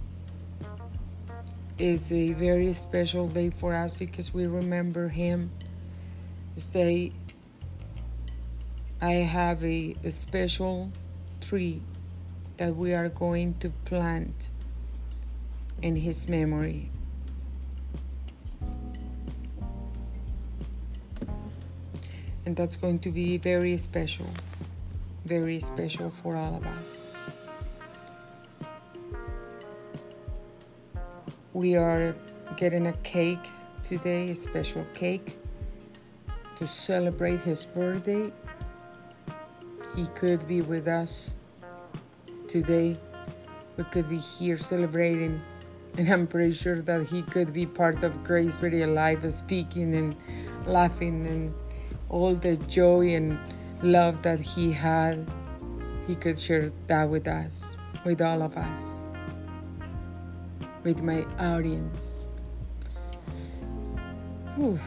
is 1.78 2.12
a 2.12 2.32
very 2.34 2.72
special 2.74 3.26
day 3.26 3.50
for 3.50 3.74
us 3.74 3.94
because 3.94 4.32
we 4.32 4.46
remember 4.46 5.08
him. 5.08 5.50
Today, 6.56 7.12
I 9.00 9.12
have 9.12 9.64
a, 9.64 9.96
a 10.04 10.10
special 10.12 10.92
tree 11.40 11.82
that 12.58 12.76
we 12.76 12.94
are 12.94 13.08
going 13.08 13.54
to 13.54 13.70
plant 13.84 14.50
in 15.82 15.96
his 15.96 16.28
memory. 16.28 16.90
And 22.46 22.56
that's 22.56 22.76
going 22.76 22.98
to 23.00 23.10
be 23.10 23.38
very 23.38 23.76
special, 23.76 24.26
very 25.24 25.58
special 25.58 26.10
for 26.10 26.36
all 26.36 26.56
of 26.56 26.66
us. 26.66 27.10
We 31.52 31.76
are 31.76 32.14
getting 32.56 32.86
a 32.88 32.92
cake 33.04 33.48
today, 33.82 34.30
a 34.30 34.34
special 34.34 34.84
cake 34.94 35.38
to 36.56 36.66
celebrate 36.66 37.40
his 37.40 37.64
birthday 37.64 38.32
he 39.96 40.06
could 40.14 40.46
be 40.48 40.60
with 40.60 40.88
us 40.88 41.36
today. 42.48 42.98
We 43.76 43.84
could 43.84 44.08
be 44.08 44.18
here 44.18 44.56
celebrating, 44.56 45.40
and 45.96 46.08
I'm 46.08 46.26
pretty 46.26 46.52
sure 46.52 46.80
that 46.80 47.06
he 47.06 47.22
could 47.22 47.52
be 47.52 47.66
part 47.66 48.02
of 48.02 48.22
Grace 48.24 48.60
Radio 48.60 48.88
Life, 48.88 49.28
speaking 49.30 49.94
and 49.94 50.16
laughing, 50.66 51.26
and 51.26 51.54
all 52.08 52.34
the 52.34 52.56
joy 52.68 53.14
and 53.14 53.38
love 53.82 54.22
that 54.22 54.40
he 54.40 54.72
had. 54.72 55.26
He 56.06 56.14
could 56.14 56.38
share 56.38 56.70
that 56.86 57.08
with 57.08 57.26
us, 57.26 57.76
with 58.04 58.20
all 58.20 58.42
of 58.42 58.56
us, 58.56 59.06
with 60.82 61.02
my 61.02 61.24
audience. 61.38 62.28
Whew. 64.56 64.78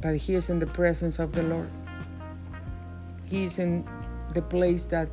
But 0.00 0.16
he 0.16 0.34
is 0.34 0.50
in 0.50 0.58
the 0.58 0.66
presence 0.66 1.18
of 1.18 1.32
the 1.32 1.42
Lord. 1.42 1.70
He's 3.26 3.58
in 3.58 3.86
the 4.34 4.42
place 4.42 4.86
that 4.86 5.08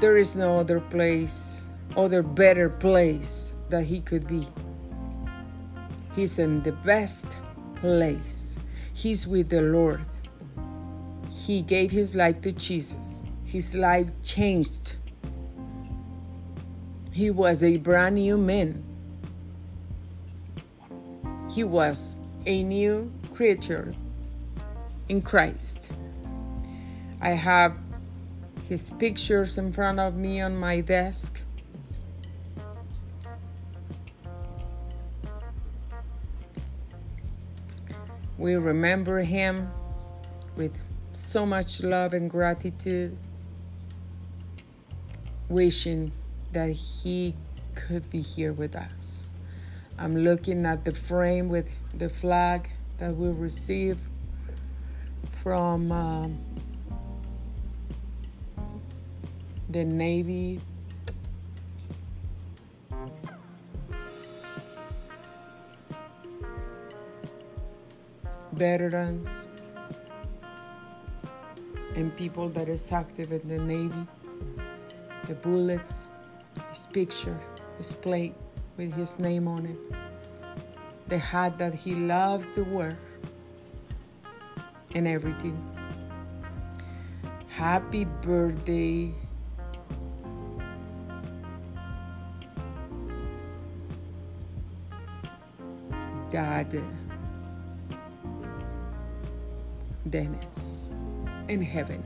there 0.00 0.16
is 0.16 0.34
no 0.34 0.58
other 0.58 0.80
place, 0.80 1.59
other 1.96 2.22
better 2.22 2.68
place 2.68 3.54
that 3.68 3.84
he 3.84 4.00
could 4.00 4.26
be. 4.26 4.46
He's 6.14 6.38
in 6.38 6.62
the 6.62 6.72
best 6.72 7.38
place. 7.76 8.58
He's 8.92 9.26
with 9.26 9.48
the 9.48 9.62
Lord. 9.62 10.02
He 11.30 11.62
gave 11.62 11.90
his 11.90 12.14
life 12.14 12.40
to 12.42 12.52
Jesus. 12.52 13.26
His 13.44 13.74
life 13.74 14.20
changed. 14.22 14.96
He 17.12 17.30
was 17.30 17.64
a 17.64 17.76
brand 17.78 18.16
new 18.16 18.36
man. 18.36 18.84
He 21.50 21.64
was 21.64 22.20
a 22.46 22.62
new 22.62 23.12
creature 23.34 23.94
in 25.08 25.22
Christ. 25.22 25.92
I 27.20 27.30
have 27.30 27.76
his 28.68 28.90
pictures 28.92 29.58
in 29.58 29.72
front 29.72 29.98
of 29.98 30.14
me 30.14 30.40
on 30.40 30.56
my 30.56 30.80
desk. 30.80 31.42
We 38.40 38.54
remember 38.54 39.18
him 39.18 39.70
with 40.56 40.78
so 41.12 41.44
much 41.44 41.82
love 41.82 42.14
and 42.14 42.30
gratitude, 42.30 43.18
wishing 45.50 46.12
that 46.52 46.70
he 46.70 47.34
could 47.74 48.08
be 48.08 48.22
here 48.22 48.54
with 48.54 48.74
us. 48.74 49.34
I'm 49.98 50.16
looking 50.16 50.64
at 50.64 50.86
the 50.86 50.94
frame 50.94 51.50
with 51.50 51.76
the 51.92 52.08
flag 52.08 52.70
that 52.96 53.14
we 53.14 53.28
received 53.28 54.00
from 55.42 55.92
um, 55.92 56.38
the 59.68 59.84
Navy. 59.84 60.62
Veterans 68.60 69.48
and 71.96 72.14
people 72.14 72.50
that 72.50 72.68
is 72.68 72.92
active 72.92 73.32
in 73.32 73.48
the 73.48 73.58
Navy, 73.58 74.06
the 75.26 75.34
bullets, 75.36 76.10
his 76.68 76.86
picture, 76.92 77.40
his 77.78 77.94
plate 77.94 78.34
with 78.76 78.92
his 78.92 79.18
name 79.18 79.48
on 79.48 79.64
it. 79.64 79.78
The 81.08 81.16
hat 81.16 81.56
that 81.56 81.72
he 81.74 81.94
loved 81.94 82.54
to 82.54 82.64
wear 82.64 82.98
and 84.94 85.08
everything. 85.08 85.56
Happy 87.48 88.04
birthday. 88.04 89.14
Dad 96.30 96.78
Dennis 100.10 100.92
in 101.48 101.62
heaven. 101.62 102.02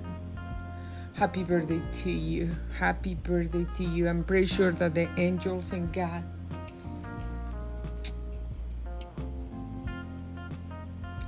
Happy 1.15 1.45
birthday 1.45 1.81
to 2.03 2.11
you. 2.11 2.55
Happy 2.77 3.15
birthday 3.15 3.67
to 3.77 3.85
you. 3.85 4.09
I'm 4.09 4.25
pretty 4.25 4.47
sure 4.47 4.73
that 4.73 4.95
the 4.95 5.09
angels 5.19 5.73
and 5.73 5.93
God 5.93 6.25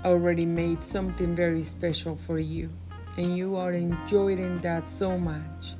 already 0.04 0.46
made 0.46 0.82
something 0.82 1.34
very 1.34 1.62
special 1.62 2.14
for 2.14 2.38
you, 2.38 2.70
and 3.16 3.36
you 3.36 3.56
are 3.56 3.72
enjoying 3.72 4.58
that 4.60 4.86
so 4.86 5.18
much. 5.18 5.74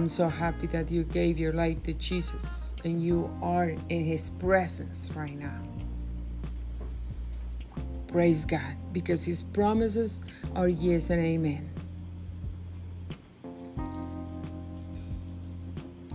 I'm 0.00 0.08
so 0.08 0.30
happy 0.30 0.66
that 0.68 0.90
you 0.90 1.04
gave 1.04 1.38
your 1.38 1.52
life 1.52 1.82
to 1.82 1.92
Jesus 1.92 2.74
and 2.84 3.02
you 3.02 3.30
are 3.42 3.68
in 3.90 4.02
His 4.02 4.30
presence 4.30 5.10
right 5.14 5.38
now. 5.38 5.60
Praise 8.06 8.46
God, 8.46 8.76
because 8.94 9.26
His 9.26 9.42
promises 9.42 10.22
are 10.56 10.68
yes 10.68 11.10
and 11.10 11.20
amen. 11.20 11.68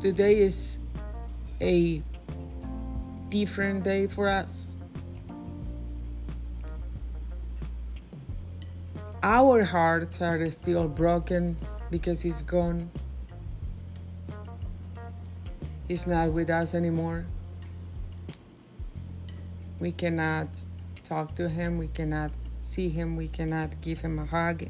Today 0.02 0.40
is 0.40 0.80
a 1.62 2.02
different 3.30 3.84
day 3.84 4.08
for 4.08 4.28
us. 4.28 4.78
Our 9.22 9.64
hearts 9.64 10.24
are 10.24 10.50
still 10.50 10.88
broken 10.88 11.56
because 11.92 12.24
he's 12.24 12.42
gone. 12.42 12.90
He's 15.88 16.08
not 16.08 16.32
with 16.32 16.50
us 16.50 16.74
anymore. 16.74 17.26
We 19.80 19.92
cannot 19.92 20.48
talk 21.04 21.36
to 21.36 21.50
him, 21.50 21.78
we 21.78 21.88
cannot 21.88 22.32
see 22.62 22.90
him, 22.90 23.16
we 23.16 23.28
cannot 23.28 23.82
give 23.82 24.00
him 24.00 24.18
a 24.18 24.26
hug. 24.26 24.66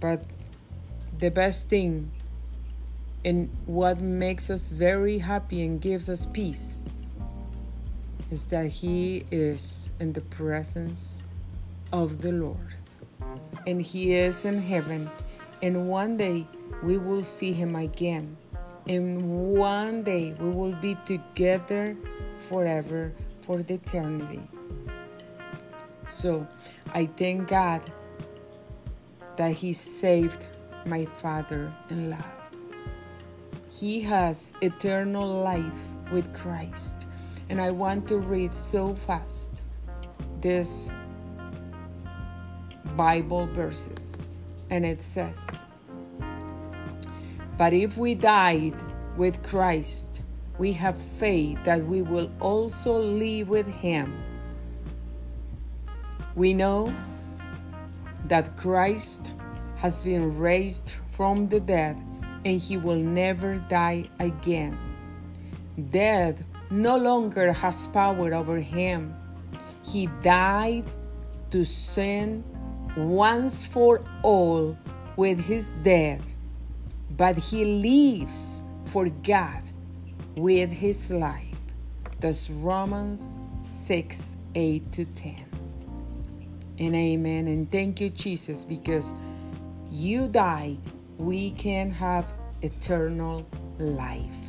But 0.00 0.26
the 1.18 1.30
best 1.30 1.68
thing 1.68 2.10
and 3.24 3.50
what 3.66 4.00
makes 4.00 4.50
us 4.50 4.70
very 4.70 5.18
happy 5.18 5.64
and 5.64 5.80
gives 5.80 6.08
us 6.08 6.26
peace 6.26 6.80
is 8.30 8.46
that 8.46 8.70
he 8.70 9.24
is 9.30 9.90
in 9.98 10.12
the 10.12 10.20
presence 10.20 11.24
of 11.92 12.22
the 12.22 12.32
Lord. 12.32 12.74
And 13.66 13.82
he 13.82 14.14
is 14.14 14.44
in 14.44 14.58
heaven. 14.58 15.10
And 15.60 15.88
one 15.88 16.16
day 16.16 16.46
we 16.82 16.98
will 16.98 17.24
see 17.24 17.52
him 17.52 17.74
again. 17.74 18.36
And 18.88 19.56
one 19.56 20.02
day 20.04 20.34
we 20.38 20.48
will 20.50 20.74
be 20.74 20.96
together 21.04 21.96
forever 22.36 23.12
for 23.40 23.62
the 23.62 23.74
eternity. 23.74 24.48
So 26.06 26.46
I 26.94 27.06
thank 27.06 27.48
God 27.48 27.82
that 29.36 29.52
He 29.52 29.72
saved 29.72 30.48
my 30.86 31.04
father 31.04 31.74
in 31.90 32.10
law. 32.10 32.24
He 33.72 34.00
has 34.02 34.54
eternal 34.62 35.28
life 35.42 35.82
with 36.12 36.32
Christ. 36.32 37.06
And 37.48 37.60
I 37.60 37.70
want 37.70 38.08
to 38.08 38.18
read 38.18 38.54
so 38.54 38.94
fast 38.94 39.62
this 40.40 40.90
Bible 42.96 43.46
verses. 43.48 44.40
And 44.70 44.86
it 44.86 45.02
says, 45.02 45.65
But 47.56 47.72
if 47.72 47.96
we 47.96 48.14
died 48.14 48.74
with 49.16 49.42
Christ, 49.42 50.22
we 50.58 50.72
have 50.72 50.96
faith 50.96 51.62
that 51.64 51.84
we 51.84 52.02
will 52.02 52.30
also 52.40 52.98
live 52.98 53.48
with 53.48 53.66
him. 53.66 54.22
We 56.34 56.52
know 56.52 56.94
that 58.28 58.56
Christ 58.56 59.32
has 59.76 60.04
been 60.04 60.38
raised 60.38 60.96
from 61.10 61.48
the 61.48 61.60
dead 61.60 61.96
and 62.44 62.60
he 62.60 62.76
will 62.76 62.96
never 62.98 63.56
die 63.56 64.08
again. 64.20 64.78
Death 65.90 66.42
no 66.70 66.96
longer 66.96 67.52
has 67.52 67.86
power 67.86 68.34
over 68.34 68.56
him. 68.56 69.14
He 69.84 70.08
died 70.20 70.84
to 71.50 71.64
sin 71.64 72.44
once 72.96 73.64
for 73.66 74.02
all 74.22 74.76
with 75.16 75.44
his 75.44 75.74
death, 75.82 76.35
but 77.16 77.38
he 77.38 77.64
lives 77.64 78.64
for 78.84 79.08
God 79.08 79.62
with 80.36 80.70
his 80.70 81.10
life. 81.10 81.58
That's 82.20 82.50
Romans 82.50 83.38
6 83.58 84.36
8 84.54 84.92
to 84.92 85.04
10. 85.04 85.46
And 86.78 86.94
amen. 86.94 87.48
And 87.48 87.70
thank 87.70 88.00
you, 88.00 88.10
Jesus, 88.10 88.64
because 88.64 89.14
you 89.90 90.28
died, 90.28 90.78
we 91.18 91.52
can 91.52 91.90
have 91.90 92.34
eternal 92.62 93.46
life. 93.78 94.48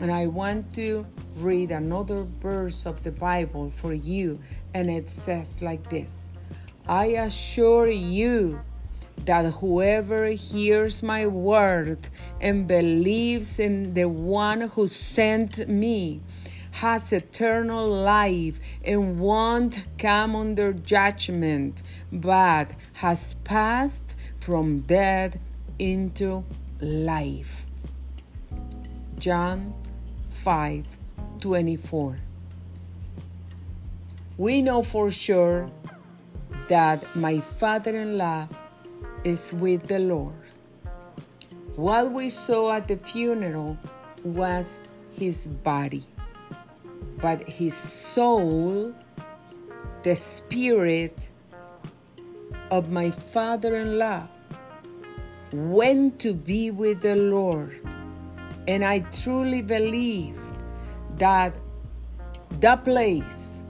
And 0.00 0.10
I 0.10 0.26
want 0.26 0.74
to 0.74 1.06
read 1.38 1.70
another 1.70 2.22
verse 2.22 2.86
of 2.86 3.02
the 3.02 3.10
Bible 3.10 3.70
for 3.70 3.92
you, 3.92 4.40
and 4.72 4.90
it 4.90 5.08
says 5.08 5.62
like 5.62 5.88
this 5.88 6.32
I 6.88 7.06
assure 7.06 7.88
you 7.88 8.60
that 9.24 9.52
whoever 9.54 10.26
hears 10.26 11.02
my 11.02 11.26
word 11.26 11.98
and 12.40 12.68
believes 12.68 13.58
in 13.58 13.94
the 13.94 14.08
one 14.08 14.62
who 14.62 14.86
sent 14.86 15.68
me 15.68 16.20
has 16.72 17.12
eternal 17.12 17.88
life 17.88 18.60
and 18.84 19.20
won't 19.20 19.86
come 19.96 20.34
under 20.34 20.72
judgment, 20.72 21.82
but 22.12 22.74
has 22.94 23.34
passed 23.44 24.16
from 24.40 24.80
death 24.80 25.38
into 25.78 26.44
life. 26.80 27.66
John 29.18 29.72
5 30.26 30.84
24. 31.40 32.18
We 34.36 34.62
know 34.62 34.82
for 34.82 35.12
sure 35.12 35.70
that 36.68 37.14
my 37.14 37.38
father 37.38 37.96
in 37.96 38.18
law 38.18 38.48
is 39.24 39.54
with 39.54 39.88
the 39.88 39.98
Lord. 39.98 40.36
What 41.76 42.12
we 42.12 42.28
saw 42.30 42.74
at 42.76 42.86
the 42.86 42.96
funeral 42.96 43.78
was 44.22 44.78
his 45.12 45.48
body, 45.48 46.04
but 47.20 47.48
his 47.48 47.74
soul, 47.74 48.94
the 50.02 50.14
spirit 50.14 51.30
of 52.70 52.90
my 52.90 53.10
father 53.10 53.76
in 53.76 53.98
law, 53.98 54.28
went 55.52 56.20
to 56.20 56.34
be 56.34 56.70
with 56.70 57.00
the 57.00 57.16
Lord. 57.16 57.80
And 58.68 58.84
I 58.84 59.00
truly 59.00 59.62
believe 59.62 60.38
that 61.18 61.58
the 62.60 62.76
place 62.76 63.63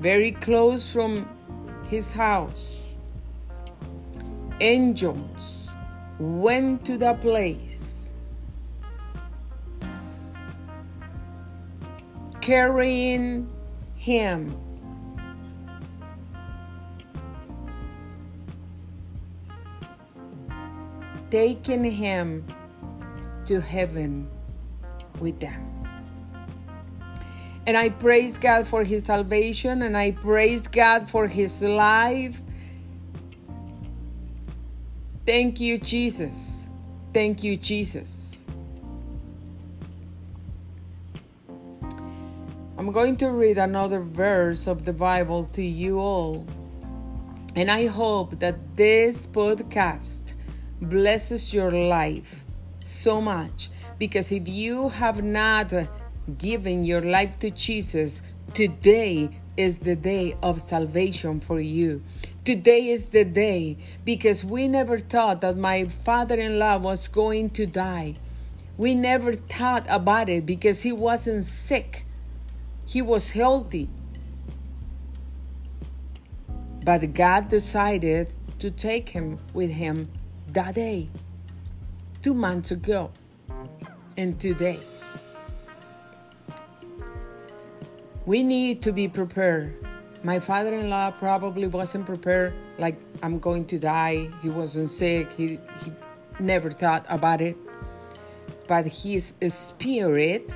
very 0.00 0.32
close 0.32 0.92
from 0.92 1.28
his 1.84 2.12
house. 2.12 2.96
Angels 4.60 5.70
went 6.18 6.84
to 6.84 6.98
the 6.98 7.14
place 7.14 7.98
carrying 12.48 13.46
him. 13.94 14.56
Taking 21.30 21.84
him 21.84 22.46
to 23.44 23.60
heaven 23.60 24.30
with 25.20 25.38
them. 25.40 25.67
And 27.68 27.76
I 27.76 27.90
praise 27.90 28.38
God 28.38 28.66
for 28.66 28.82
his 28.82 29.04
salvation 29.04 29.82
and 29.82 29.94
I 29.94 30.12
praise 30.12 30.68
God 30.68 31.06
for 31.06 31.28
his 31.28 31.62
life. 31.62 32.40
Thank 35.26 35.60
you, 35.60 35.76
Jesus. 35.76 36.66
Thank 37.12 37.44
you, 37.44 37.58
Jesus. 37.58 38.46
I'm 42.78 42.90
going 42.90 43.18
to 43.18 43.32
read 43.32 43.58
another 43.58 44.00
verse 44.00 44.66
of 44.66 44.86
the 44.86 44.94
Bible 44.94 45.44
to 45.48 45.62
you 45.62 45.98
all. 45.98 46.46
And 47.54 47.70
I 47.70 47.88
hope 47.88 48.38
that 48.38 48.78
this 48.78 49.26
podcast 49.26 50.32
blesses 50.80 51.52
your 51.52 51.70
life 51.70 52.46
so 52.80 53.20
much 53.20 53.68
because 53.98 54.32
if 54.32 54.48
you 54.48 54.88
have 54.88 55.22
not 55.22 55.74
giving 56.36 56.84
your 56.84 57.00
life 57.00 57.38
to 57.40 57.50
Jesus, 57.50 58.22
today 58.52 59.30
is 59.56 59.80
the 59.80 59.96
day 59.96 60.36
of 60.42 60.60
salvation 60.60 61.40
for 61.40 61.60
you. 61.60 62.02
Today 62.44 62.88
is 62.88 63.10
the 63.10 63.24
day 63.24 63.76
because 64.04 64.44
we 64.44 64.68
never 64.68 64.98
thought 64.98 65.40
that 65.40 65.56
my 65.56 65.84
father 65.84 66.38
in 66.38 66.58
law 66.58 66.78
was 66.78 67.08
going 67.08 67.50
to 67.50 67.66
die. 67.66 68.14
We 68.76 68.94
never 68.94 69.32
thought 69.32 69.86
about 69.88 70.28
it 70.28 70.46
because 70.46 70.82
he 70.82 70.92
wasn't 70.92 71.44
sick, 71.44 72.04
he 72.86 73.02
was 73.02 73.32
healthy. 73.32 73.88
But 76.84 77.12
God 77.12 77.48
decided 77.48 78.32
to 78.60 78.70
take 78.70 79.10
him 79.10 79.38
with 79.52 79.70
him 79.70 79.96
that 80.52 80.76
day, 80.76 81.08
two 82.22 82.34
months 82.34 82.70
ago, 82.70 83.10
in 84.16 84.38
two 84.38 84.54
days. 84.54 85.18
We 88.28 88.42
need 88.42 88.82
to 88.82 88.92
be 88.92 89.08
prepared. 89.08 89.72
My 90.22 90.38
father 90.38 90.74
in 90.74 90.90
law 90.90 91.10
probably 91.10 91.66
wasn't 91.66 92.04
prepared, 92.04 92.52
like, 92.76 93.00
I'm 93.22 93.38
going 93.38 93.64
to 93.68 93.78
die. 93.78 94.28
He 94.42 94.50
wasn't 94.50 94.90
sick. 94.90 95.32
He, 95.32 95.58
he 95.82 95.92
never 96.38 96.70
thought 96.70 97.06
about 97.08 97.40
it. 97.40 97.56
But 98.66 98.84
his 98.84 99.32
spirit 99.48 100.54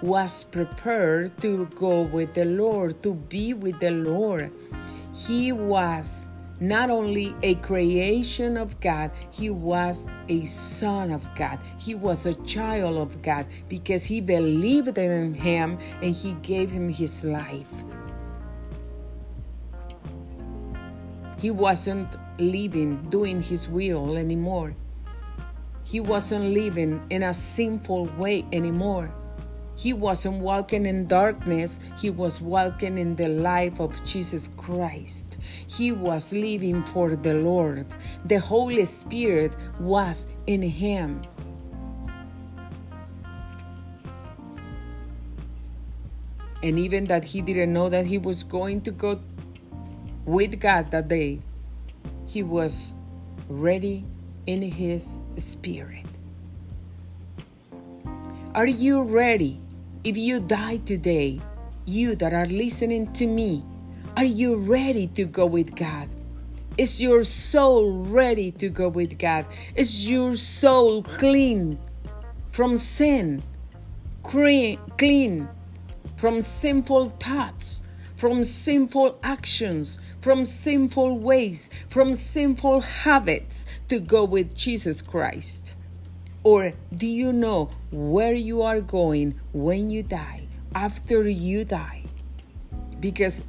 was 0.00 0.44
prepared 0.44 1.36
to 1.42 1.66
go 1.74 2.02
with 2.02 2.34
the 2.34 2.44
Lord, 2.44 3.02
to 3.02 3.14
be 3.14 3.52
with 3.52 3.80
the 3.80 3.90
Lord. 3.90 4.52
He 5.12 5.50
was 5.50 6.30
not 6.60 6.90
only 6.90 7.34
a 7.42 7.54
creation 7.56 8.56
of 8.56 8.80
God, 8.80 9.10
he 9.30 9.50
was 9.50 10.06
a 10.28 10.44
son 10.44 11.10
of 11.10 11.28
God. 11.34 11.60
He 11.78 11.94
was 11.94 12.26
a 12.26 12.34
child 12.44 12.96
of 12.96 13.22
God 13.22 13.46
because 13.68 14.04
he 14.04 14.20
believed 14.20 14.98
in 14.98 15.34
him 15.34 15.78
and 16.02 16.14
he 16.14 16.32
gave 16.42 16.70
him 16.70 16.88
his 16.88 17.24
life. 17.24 17.84
He 21.38 21.52
wasn't 21.52 22.08
living 22.40 23.08
doing 23.10 23.40
his 23.40 23.68
will 23.68 24.16
anymore. 24.16 24.74
He 25.84 26.00
wasn't 26.00 26.52
living 26.52 27.06
in 27.10 27.22
a 27.22 27.32
sinful 27.32 28.06
way 28.18 28.44
anymore. 28.52 29.14
He 29.78 29.92
wasn't 29.92 30.40
walking 30.40 30.86
in 30.86 31.06
darkness, 31.06 31.78
he 32.00 32.10
was 32.10 32.40
walking 32.40 32.98
in 32.98 33.14
the 33.14 33.28
life 33.28 33.78
of 33.78 34.04
Jesus 34.04 34.50
Christ. 34.56 35.38
He 35.68 35.92
was 35.92 36.32
living 36.32 36.82
for 36.82 37.14
the 37.14 37.34
Lord. 37.34 37.86
The 38.24 38.40
Holy 38.40 38.84
Spirit 38.86 39.54
was 39.78 40.26
in 40.48 40.62
him. 40.62 41.22
And 46.60 46.76
even 46.76 47.04
that 47.06 47.22
he 47.22 47.40
didn't 47.40 47.72
know 47.72 47.88
that 47.88 48.04
he 48.04 48.18
was 48.18 48.42
going 48.42 48.80
to 48.80 48.90
go 48.90 49.20
with 50.24 50.58
God 50.58 50.90
that 50.90 51.06
day, 51.06 51.40
he 52.26 52.42
was 52.42 52.94
ready 53.48 54.04
in 54.46 54.60
his 54.60 55.20
spirit. 55.36 56.04
Are 58.56 58.66
you 58.66 59.04
ready? 59.04 59.60
If 60.08 60.16
you 60.16 60.40
die 60.40 60.78
today, 60.78 61.38
you 61.84 62.16
that 62.16 62.32
are 62.32 62.46
listening 62.46 63.12
to 63.12 63.26
me, 63.26 63.62
are 64.16 64.24
you 64.24 64.56
ready 64.56 65.06
to 65.08 65.26
go 65.26 65.44
with 65.44 65.76
God? 65.76 66.08
Is 66.78 67.02
your 67.02 67.22
soul 67.24 68.04
ready 68.04 68.50
to 68.52 68.70
go 68.70 68.88
with 68.88 69.18
God? 69.18 69.44
Is 69.74 70.10
your 70.10 70.34
soul 70.34 71.02
clean 71.02 71.78
from 72.48 72.78
sin? 72.78 73.42
Clean 74.22 75.46
from 76.16 76.40
sinful 76.40 77.10
thoughts, 77.10 77.82
from 78.16 78.44
sinful 78.44 79.18
actions, 79.22 79.98
from 80.22 80.46
sinful 80.46 81.18
ways, 81.18 81.68
from 81.90 82.14
sinful 82.14 82.80
habits 82.80 83.66
to 83.88 84.00
go 84.00 84.24
with 84.24 84.56
Jesus 84.56 85.02
Christ? 85.02 85.74
Or 86.48 86.72
do 86.96 87.06
you 87.06 87.30
know 87.30 87.68
where 87.92 88.32
you 88.32 88.62
are 88.62 88.80
going 88.80 89.38
when 89.52 89.90
you 89.90 90.02
die, 90.02 90.48
after 90.74 91.28
you 91.28 91.66
die? 91.66 92.04
Because 93.00 93.44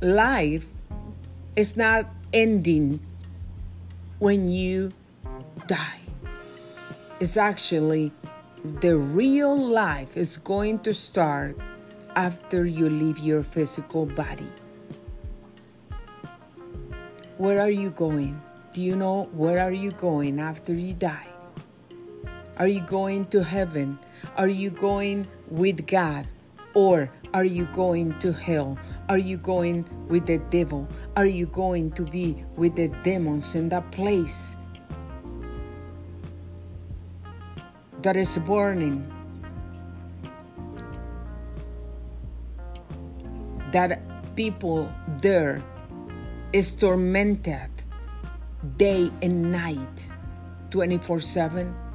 life 0.00 0.72
is 1.56 1.76
not 1.76 2.08
ending 2.32 3.00
when 4.18 4.48
you 4.48 4.94
die. 5.66 6.00
It's 7.20 7.36
actually 7.36 8.12
the 8.80 8.96
real 8.96 9.52
life 9.52 10.16
is 10.16 10.38
going 10.38 10.78
to 10.88 10.94
start 10.94 11.60
after 12.16 12.64
you 12.64 12.88
leave 12.88 13.18
your 13.18 13.42
physical 13.42 14.06
body. 14.06 14.48
Where 17.36 17.60
are 17.60 17.68
you 17.68 17.90
going? 17.90 18.40
Do 18.72 18.80
you 18.80 18.96
know 18.96 19.28
where 19.36 19.60
are 19.60 19.76
you 19.76 19.92
going 19.92 20.40
after 20.40 20.72
you 20.72 20.94
die? 20.94 21.29
Are 22.60 22.68
you 22.68 22.82
going 22.82 23.24
to 23.32 23.42
heaven? 23.42 23.98
Are 24.36 24.46
you 24.46 24.68
going 24.68 25.26
with 25.48 25.86
God? 25.86 26.28
Or 26.74 27.10
are 27.32 27.44
you 27.46 27.64
going 27.72 28.18
to 28.18 28.34
hell? 28.34 28.78
Are 29.08 29.16
you 29.16 29.38
going 29.38 29.88
with 30.08 30.26
the 30.26 30.36
devil? 30.50 30.86
Are 31.16 31.24
you 31.24 31.46
going 31.46 31.90
to 31.92 32.04
be 32.04 32.44
with 32.56 32.76
the 32.76 32.88
demons 33.02 33.54
in 33.54 33.70
that 33.70 33.90
place 33.92 34.58
that 38.02 38.14
is 38.14 38.36
burning? 38.44 39.10
That 43.72 44.02
people 44.36 44.92
there 45.22 45.64
is 46.52 46.74
tormented 46.74 47.70
day 48.76 49.10
and 49.22 49.50
night 49.50 50.08
24 50.68 51.20
7? 51.20 51.89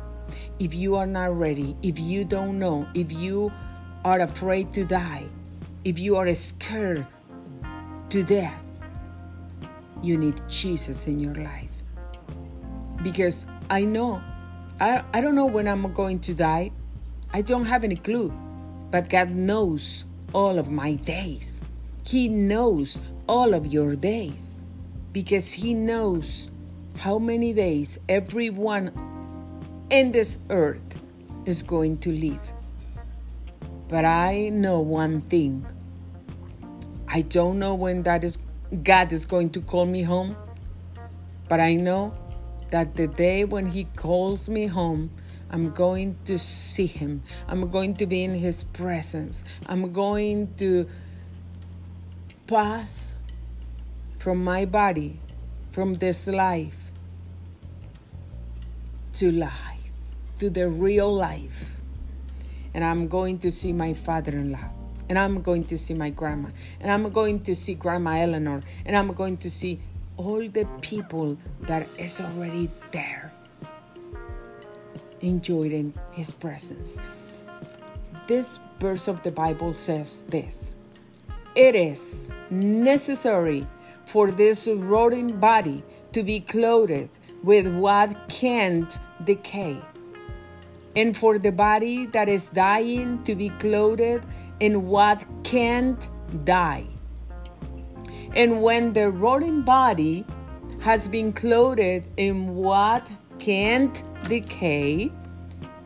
If 0.59 0.73
you 0.73 0.95
are 0.95 1.07
not 1.07 1.37
ready, 1.37 1.75
if 1.81 1.99
you 1.99 2.25
don't 2.25 2.59
know, 2.59 2.87
if 2.93 3.11
you 3.11 3.51
are 4.03 4.19
afraid 4.21 4.73
to 4.73 4.85
die, 4.85 5.27
if 5.83 5.99
you 5.99 6.15
are 6.15 6.33
scared 6.35 7.05
to 8.09 8.23
death, 8.23 8.61
you 10.01 10.17
need 10.17 10.41
Jesus 10.47 11.07
in 11.07 11.19
your 11.19 11.35
life. 11.35 11.71
Because 13.03 13.47
I 13.69 13.85
know, 13.85 14.21
I, 14.79 15.03
I 15.13 15.21
don't 15.21 15.35
know 15.35 15.45
when 15.45 15.67
I'm 15.67 15.91
going 15.93 16.19
to 16.21 16.33
die. 16.33 16.71
I 17.33 17.41
don't 17.41 17.65
have 17.65 17.83
any 17.83 17.95
clue. 17.95 18.33
But 18.91 19.09
God 19.09 19.31
knows 19.31 20.05
all 20.33 20.59
of 20.59 20.69
my 20.69 20.95
days. 20.95 21.63
He 22.05 22.29
knows 22.29 22.99
all 23.27 23.53
of 23.53 23.67
your 23.67 23.95
days 23.95 24.57
because 25.11 25.51
He 25.51 25.73
knows 25.73 26.49
how 26.99 27.17
many 27.17 27.53
days 27.53 27.99
everyone 28.07 28.91
in 29.95 30.11
this 30.11 30.39
earth 30.49 30.99
is 31.45 31.63
going 31.63 31.97
to 31.99 32.11
live. 32.11 32.51
But 33.87 34.03
I 34.03 34.49
know 34.49 34.81
one 34.81 35.21
thing. 35.21 35.65
I 37.07 37.21
don't 37.21 37.59
know 37.59 37.75
when 37.75 38.03
that 38.03 38.25
is 38.25 38.37
God 38.83 39.13
is 39.13 39.25
going 39.25 39.51
to 39.51 39.61
call 39.61 39.85
me 39.85 40.03
home, 40.03 40.35
but 41.47 41.61
I 41.61 41.75
know 41.75 42.13
that 42.71 42.97
the 42.97 43.07
day 43.07 43.45
when 43.45 43.65
he 43.65 43.85
calls 43.95 44.49
me 44.49 44.67
home, 44.67 45.11
I'm 45.49 45.71
going 45.71 46.17
to 46.25 46.37
see 46.37 46.87
him. 46.87 47.23
I'm 47.47 47.69
going 47.69 47.93
to 47.95 48.05
be 48.05 48.25
in 48.25 48.33
his 48.33 48.65
presence. 48.65 49.45
I'm 49.65 49.93
going 49.93 50.53
to 50.55 50.89
pass 52.47 53.15
from 54.17 54.43
my 54.43 54.65
body, 54.65 55.21
from 55.71 55.93
this 55.95 56.27
life 56.27 56.91
to 59.13 59.31
life 59.31 59.74
to 60.39 60.49
the 60.49 60.69
real 60.69 61.13
life. 61.13 61.79
And 62.73 62.83
I'm 62.83 63.07
going 63.07 63.39
to 63.39 63.51
see 63.51 63.71
my 63.71 63.93
father 63.93 64.31
in 64.31 64.51
law. 64.51 64.69
And 65.07 65.19
I'm 65.19 65.41
going 65.41 65.65
to 65.65 65.77
see 65.77 65.93
my 65.93 66.09
grandma. 66.09 66.49
And 66.79 66.91
I'm 66.91 67.09
going 67.11 67.41
to 67.43 67.55
see 67.55 67.75
Grandma 67.75 68.17
Eleanor. 68.21 68.61
And 68.85 68.95
I'm 68.95 69.13
going 69.13 69.37
to 69.37 69.51
see 69.51 69.79
all 70.17 70.47
the 70.47 70.67
people 70.81 71.37
that 71.61 71.87
is 71.97 72.19
already 72.19 72.69
there 72.91 73.31
enjoying 75.21 75.93
his 76.11 76.31
presence. 76.33 76.99
This 78.27 78.59
verse 78.79 79.07
of 79.07 79.23
the 79.23 79.31
Bible 79.31 79.73
says 79.73 80.23
this 80.23 80.75
It 81.55 81.75
is 81.75 82.31
necessary 82.49 83.67
for 84.05 84.31
this 84.31 84.67
rotting 84.67 85.39
body 85.39 85.83
to 86.13 86.23
be 86.23 86.39
clothed 86.39 87.09
with 87.43 87.67
what 87.67 88.29
can't 88.29 88.97
decay 89.23 89.81
and 90.95 91.15
for 91.15 91.37
the 91.37 91.51
body 91.51 92.05
that 92.07 92.29
is 92.29 92.47
dying 92.49 93.23
to 93.23 93.35
be 93.35 93.49
clothed 93.49 94.25
in 94.59 94.87
what 94.87 95.25
can't 95.43 96.09
die. 96.43 96.87
And 98.35 98.61
when 98.61 98.93
the 98.93 99.09
rotting 99.09 99.61
body 99.61 100.25
has 100.81 101.07
been 101.07 101.33
clothed 101.33 102.07
in 102.17 102.55
what 102.55 103.11
can't 103.39 104.03
decay, 104.23 105.11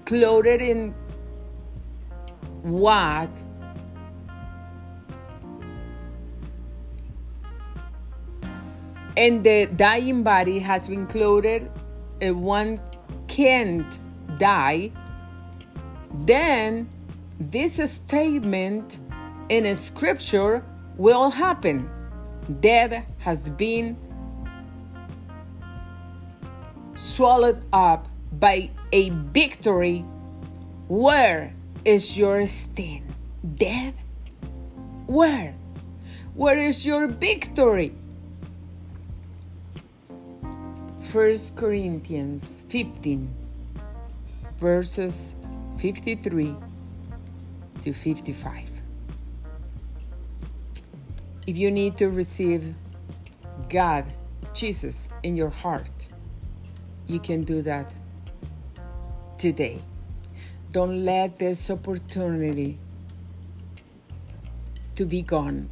clothed 0.06 0.62
in 0.62 0.94
what 2.62 3.30
and 9.20 9.44
the 9.44 9.70
dying 9.76 10.24
body 10.24 10.60
has 10.60 10.88
been 10.88 11.06
clothed 11.08 11.70
in 12.22 12.42
one 12.42 12.80
can't 13.28 14.00
die, 14.40 14.92
then 16.26 16.90
this 17.40 17.78
statement 17.92 19.00
in 19.50 19.66
a 19.66 19.76
scripture 19.76 20.66
will 20.98 21.30
happen. 21.30 21.90
Death 22.60 23.06
has 23.20 23.50
been 23.50 23.96
swallowed 26.96 27.64
up 27.72 28.08
by 28.34 28.72
a 28.92 29.10
victory. 29.10 30.00
Where 30.88 31.54
is 31.86 32.18
your 32.18 32.46
sting? 32.48 33.06
Death? 33.56 34.04
Where? 35.06 35.56
Where 36.34 36.58
is 36.58 36.86
your 36.86 37.08
victory? 37.08 37.94
1 41.12 41.38
Corinthians 41.56 42.64
15 42.68 43.39
verses 44.60 45.38
53 45.78 46.54
to 47.82 47.94
55. 47.94 48.82
If 51.48 51.58
you 51.58 51.72
need 51.72 51.96
to 51.98 52.10
receive 52.10 52.76
God, 53.70 54.06
Jesus, 54.54 55.10
in 55.24 55.38
your 55.38 55.50
heart, 55.50 56.10
you 57.08 57.20
can 57.20 57.46
do 57.46 57.62
that 57.62 57.94
today. 59.38 59.82
Don't 60.72 61.06
let 61.06 61.38
this 61.38 61.72
opportunity 61.72 62.78
to 64.96 65.06
be 65.06 65.22
gone. 65.22 65.70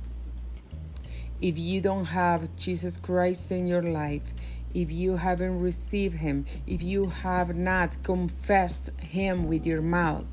If 1.41 1.59
you 1.59 1.81
don't 1.81 2.05
have 2.05 2.55
Jesus 2.55 2.97
Christ 2.97 3.51
in 3.51 3.67
your 3.67 3.83
life, 3.83 4.33
if 4.73 4.91
you 4.91 5.15
haven't 5.15 5.59
received 5.59 6.15
him, 6.15 6.45
if 6.65 6.81
you 6.83 7.05
have 7.07 7.55
not 7.55 8.01
confessed 8.03 8.89
him 8.99 9.47
with 9.47 9.65
your 9.65 9.81
mouth, 9.81 10.27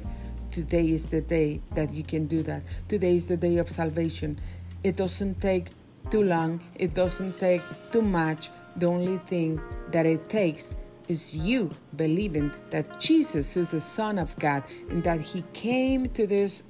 today 0.51 0.91
is 0.91 1.09
the 1.09 1.21
day 1.21 1.61
that 1.75 1.93
you 1.93 2.03
can 2.03 2.27
do 2.27 2.43
that. 2.43 2.63
Today 2.89 3.17
is 3.17 3.29
the 3.29 3.37
day 3.37 3.57
of 3.59 3.69
salvation. 3.69 4.39
It 4.83 4.97
doesn't 4.97 5.41
take 5.41 5.71
too 6.11 6.23
long, 6.23 6.61
it 6.75 6.95
doesn't 6.95 7.39
take 7.39 7.63
too 7.91 8.03
much. 8.03 8.51
The 8.77 8.87
only 8.87 9.19
thing 9.19 9.61
that 9.91 10.07
it 10.07 10.29
takes 10.29 10.77
is 11.09 11.37
you 11.37 11.71
believing 11.97 12.51
that 12.71 13.01
Jesus 13.01 13.57
is 13.57 13.71
the 13.71 13.81
Son 13.81 14.19
of 14.19 14.37
God 14.39 14.65
and 14.91 15.03
that 15.05 15.21
He 15.21 15.45
came 15.53 16.09
to 16.11 16.27
this 16.27 16.65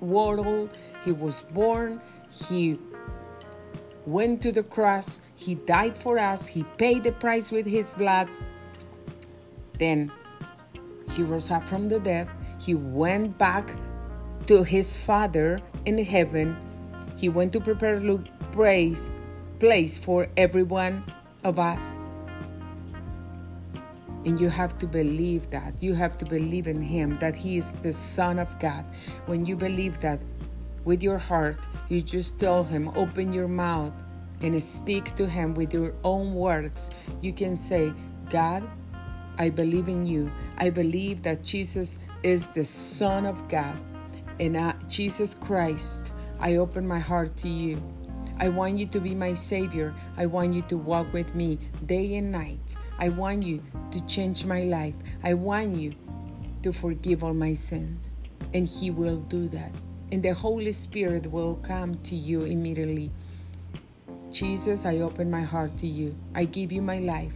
world, 0.00 0.76
He 1.04 1.12
was 1.12 1.42
born, 1.42 2.00
He 2.30 2.78
went 4.06 4.42
to 4.42 4.52
the 4.52 4.62
cross, 4.62 5.20
He 5.36 5.54
died 5.54 5.96
for 5.96 6.18
us, 6.18 6.46
He 6.46 6.64
paid 6.78 7.04
the 7.04 7.12
price 7.12 7.50
with 7.50 7.66
His 7.66 7.94
blood. 7.94 8.28
Then 9.78 10.12
He 11.12 11.22
rose 11.22 11.50
up 11.50 11.62
from 11.62 11.88
the 11.88 12.00
dead, 12.00 12.28
He 12.60 12.74
went 12.74 13.38
back 13.38 13.76
to 14.46 14.62
His 14.62 14.96
Father 14.96 15.60
in 15.84 15.98
heaven, 15.98 16.56
He 17.16 17.28
went 17.28 17.52
to 17.54 17.60
prepare 17.60 17.94
a 17.94 18.18
place, 18.52 19.10
place 19.58 19.98
for 19.98 20.28
every 20.36 20.62
one 20.62 21.04
of 21.42 21.58
us. 21.58 22.00
And 24.24 24.40
you 24.40 24.48
have 24.48 24.78
to 24.78 24.86
believe 24.86 25.50
that. 25.50 25.82
You 25.82 25.94
have 25.94 26.16
to 26.16 26.24
believe 26.24 26.66
in 26.66 26.80
Him, 26.80 27.18
that 27.18 27.36
He 27.36 27.58
is 27.58 27.74
the 27.74 27.92
Son 27.92 28.38
of 28.38 28.58
God. 28.58 28.86
When 29.26 29.44
you 29.44 29.54
believe 29.54 30.00
that 30.00 30.22
with 30.84 31.02
your 31.02 31.18
heart, 31.18 31.58
you 31.88 32.00
just 32.00 32.38
tell 32.38 32.64
Him, 32.64 32.88
open 32.96 33.32
your 33.32 33.48
mouth 33.48 33.92
and 34.40 34.62
speak 34.62 35.16
to 35.16 35.26
Him 35.26 35.54
with 35.54 35.72
your 35.72 35.94
own 36.04 36.34
words. 36.34 36.90
You 37.22 37.32
can 37.32 37.56
say, 37.56 37.92
God, 38.30 38.68
I 39.38 39.50
believe 39.50 39.88
in 39.88 40.06
you. 40.06 40.30
I 40.58 40.70
believe 40.70 41.22
that 41.22 41.42
Jesus 41.42 41.98
is 42.22 42.48
the 42.48 42.64
Son 42.64 43.26
of 43.26 43.48
God. 43.48 43.76
And 44.40 44.56
I, 44.56 44.74
Jesus 44.88 45.34
Christ, 45.34 46.12
I 46.40 46.56
open 46.56 46.86
my 46.86 46.98
heart 46.98 47.36
to 47.38 47.48
you. 47.48 47.82
I 48.38 48.48
want 48.48 48.78
you 48.78 48.86
to 48.86 49.00
be 49.00 49.14
my 49.14 49.34
Savior. 49.34 49.94
I 50.16 50.26
want 50.26 50.54
you 50.54 50.62
to 50.62 50.76
walk 50.76 51.12
with 51.12 51.34
me 51.34 51.58
day 51.86 52.16
and 52.16 52.32
night. 52.32 52.76
I 52.98 53.08
want 53.08 53.44
you 53.44 53.62
to 53.92 54.04
change 54.06 54.44
my 54.44 54.62
life. 54.64 54.94
I 55.22 55.34
want 55.34 55.76
you 55.76 55.94
to 56.62 56.72
forgive 56.72 57.22
all 57.22 57.34
my 57.34 57.54
sins. 57.54 58.16
And 58.52 58.66
He 58.66 58.90
will 58.90 59.18
do 59.18 59.48
that. 59.48 59.72
And 60.14 60.22
the 60.22 60.32
Holy 60.32 60.70
Spirit 60.70 61.26
will 61.26 61.56
come 61.56 61.96
to 62.04 62.14
you 62.14 62.42
immediately. 62.42 63.10
Jesus, 64.30 64.86
I 64.86 64.98
open 64.98 65.28
my 65.28 65.42
heart 65.42 65.76
to 65.78 65.88
you. 65.88 66.14
I 66.36 66.44
give 66.44 66.70
you 66.70 66.82
my 66.82 67.00
life. 67.00 67.34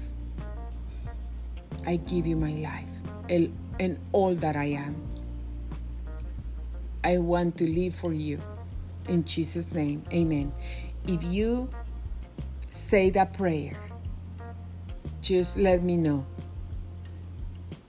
I 1.85 1.97
give 1.97 2.25
you 2.25 2.37
my 2.37 2.53
life 2.53 2.89
and 3.29 3.99
all 4.13 4.33
that 4.37 4.55
I 4.55 4.67
am. 4.79 4.95
I 7.03 7.19
want 7.19 7.59
to 7.59 7.69
live 7.69 7.97
for 7.97 8.13
you. 8.13 8.41
In 9.09 9.25
Jesus' 9.25 9.73
name, 9.73 10.05
amen. 10.13 10.53
If 11.09 11.25
you 11.25 11.69
say 12.71 13.11
that 13.11 13.33
prayer, 13.33 13.77
just 15.21 15.59
let 15.59 15.83
me 15.83 15.97
know. 15.97 16.25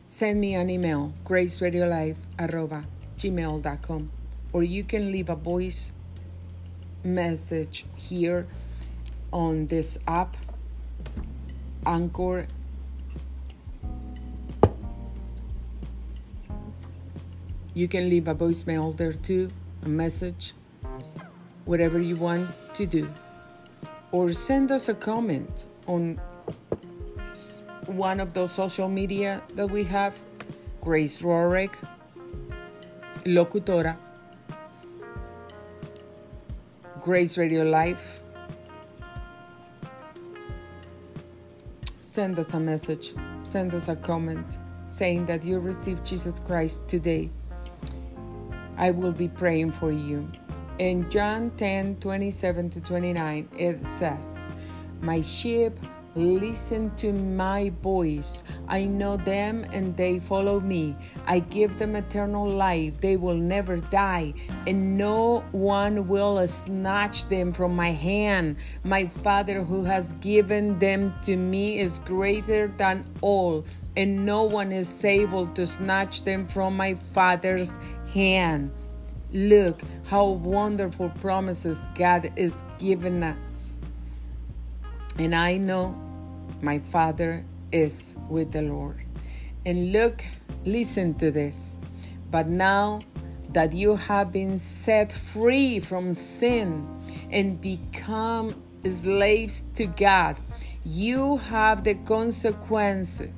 Send 0.08 0.42
me 0.42 0.56
an 0.56 0.72
email, 0.72 1.14
graceradiolife 1.26 2.18
gmail.com, 3.20 4.12
or 4.54 4.64
you 4.64 4.84
can 4.84 5.12
leave 5.12 5.30
a 5.30 5.36
voice 5.36 5.92
message 7.04 7.86
here 7.96 8.48
on 9.32 9.68
this 9.68 9.98
app, 10.08 10.36
Anchor. 11.86 12.48
You 17.74 17.88
can 17.88 18.10
leave 18.10 18.28
a 18.28 18.36
voicemail 18.36 18.96
there 18.98 19.14
too, 19.14 19.50
a 19.84 19.90
message, 19.90 20.54
whatever 21.66 22.00
you 22.00 22.16
want 22.16 22.50
to 22.74 22.86
do. 22.86 23.10
Or 24.12 24.34
send 24.34 24.72
us 24.72 24.90
a 24.90 24.96
comment 24.96 25.66
on 25.86 26.20
one 27.86 28.20
of 28.20 28.34
those 28.34 28.52
social 28.52 28.90
media 28.90 29.42
that 29.54 29.68
we 29.68 29.84
have, 29.86 30.20
Grace 30.82 31.22
Rorick, 31.22 31.74
Locutora, 33.26 33.98
Grace 37.02 37.38
Radio 37.38 37.64
Life. 37.64 38.22
Send 42.02 42.38
us 42.38 42.54
a 42.54 42.60
message, 42.60 43.14
send 43.44 43.74
us 43.74 43.88
a 43.88 43.96
comment 43.96 44.60
saying 44.86 45.26
that 45.28 45.46
you 45.46 45.60
received 45.60 46.04
Jesus 46.06 46.40
Christ 46.40 46.88
today. 46.88 47.30
I 48.78 48.92
will 48.92 49.12
be 49.12 49.28
praying 49.28 49.72
for 49.72 49.92
you. 49.92 50.30
In 50.80 51.10
John 51.10 51.52
10 51.52 51.98
27 51.98 52.70
to 52.72 52.82
29, 52.82 53.50
it 53.58 53.86
says, 53.86 54.54
My 55.02 55.22
sheep 55.22 55.74
Listen 56.16 56.90
to 56.96 57.14
my 57.14 57.72
voice. 57.84 58.44
I 58.68 58.86
know 58.86 59.16
them 59.16 59.64
and 59.72 59.96
they 59.96 60.18
follow 60.18 60.60
me. 60.60 60.96
I 61.28 61.40
give 61.40 61.78
them 61.78 61.96
eternal 61.96 62.50
life. 62.50 63.00
They 63.00 63.16
will 63.16 63.36
never 63.36 63.78
die, 63.78 64.34
and 64.66 64.98
no 64.98 65.42
one 65.52 66.08
will 66.08 66.46
snatch 66.48 67.30
them 67.30 67.54
from 67.54 67.76
my 67.76 67.92
hand. 67.92 68.58
My 68.84 69.06
Father 69.06 69.64
who 69.64 69.84
has 69.84 70.14
given 70.14 70.80
them 70.80 71.14
to 71.24 71.38
me 71.38 71.80
is 71.80 72.00
greater 72.00 72.74
than 72.76 73.06
all, 73.22 73.66
and 73.96 74.26
no 74.26 74.44
one 74.44 74.72
is 74.72 75.06
able 75.06 75.46
to 75.48 75.68
snatch 75.68 76.24
them 76.24 76.48
from 76.48 76.76
my 76.76 76.96
Father's 76.96 77.78
hand. 78.14 78.72
Look 79.32 79.82
how 80.06 80.30
wonderful 80.30 81.10
promises 81.22 81.88
God 81.94 82.32
is 82.36 82.64
giving 82.80 83.22
us. 83.22 83.79
And 85.20 85.36
I 85.36 85.58
know 85.58 85.96
my 86.62 86.80
Father 86.80 87.46
is 87.74 88.16
with 88.30 88.54
the 88.54 88.62
Lord. 88.62 89.04
And 89.66 89.92
look, 89.92 90.24
listen 90.64 91.14
to 91.16 91.30
this. 91.30 91.76
But 92.32 92.48
now 92.48 93.02
that 93.50 93.74
you 93.74 93.98
have 93.98 94.32
been 94.32 94.58
set 94.58 95.12
free 95.12 95.82
from 95.82 96.14
sin 96.14 96.88
and 97.32 97.60
become 97.60 98.64
slaves 98.86 99.64
to 99.76 99.88
God, 99.88 100.38
you 100.86 101.36
have 101.36 101.84
the 101.84 101.96
consequences 101.96 103.34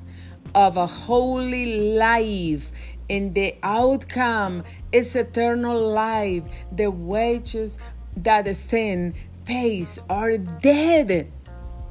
of 0.54 0.76
a 0.76 0.86
holy 0.86 1.96
life 1.96 2.70
and 3.10 3.34
the 3.34 3.56
outcome 3.64 4.62
is 4.92 5.16
eternal 5.16 5.80
life. 5.90 6.44
The 6.70 6.92
wages 6.92 7.78
that 8.16 8.54
sin 8.54 9.14
pays 9.44 9.98
are 10.08 10.38
dead. 10.38 11.32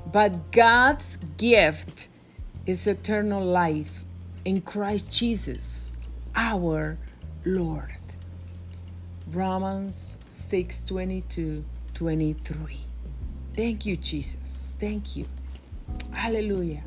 But 0.06 0.52
God's 0.52 1.18
gift 1.38 2.08
is 2.66 2.88
eternal 2.88 3.44
life 3.44 4.04
in 4.46 4.62
Christ 4.62 5.12
Jesus, 5.12 5.94
our 6.36 6.98
Lord. 7.46 7.92
Romans 9.32 10.20
6 10.28 10.86
22 10.86 11.64
23. 11.94 12.78
Thank 13.54 13.86
you, 13.86 13.96
Jesus. 13.96 14.74
Thank 14.78 15.16
you. 15.16 15.26
Hallelujah. 16.12 16.84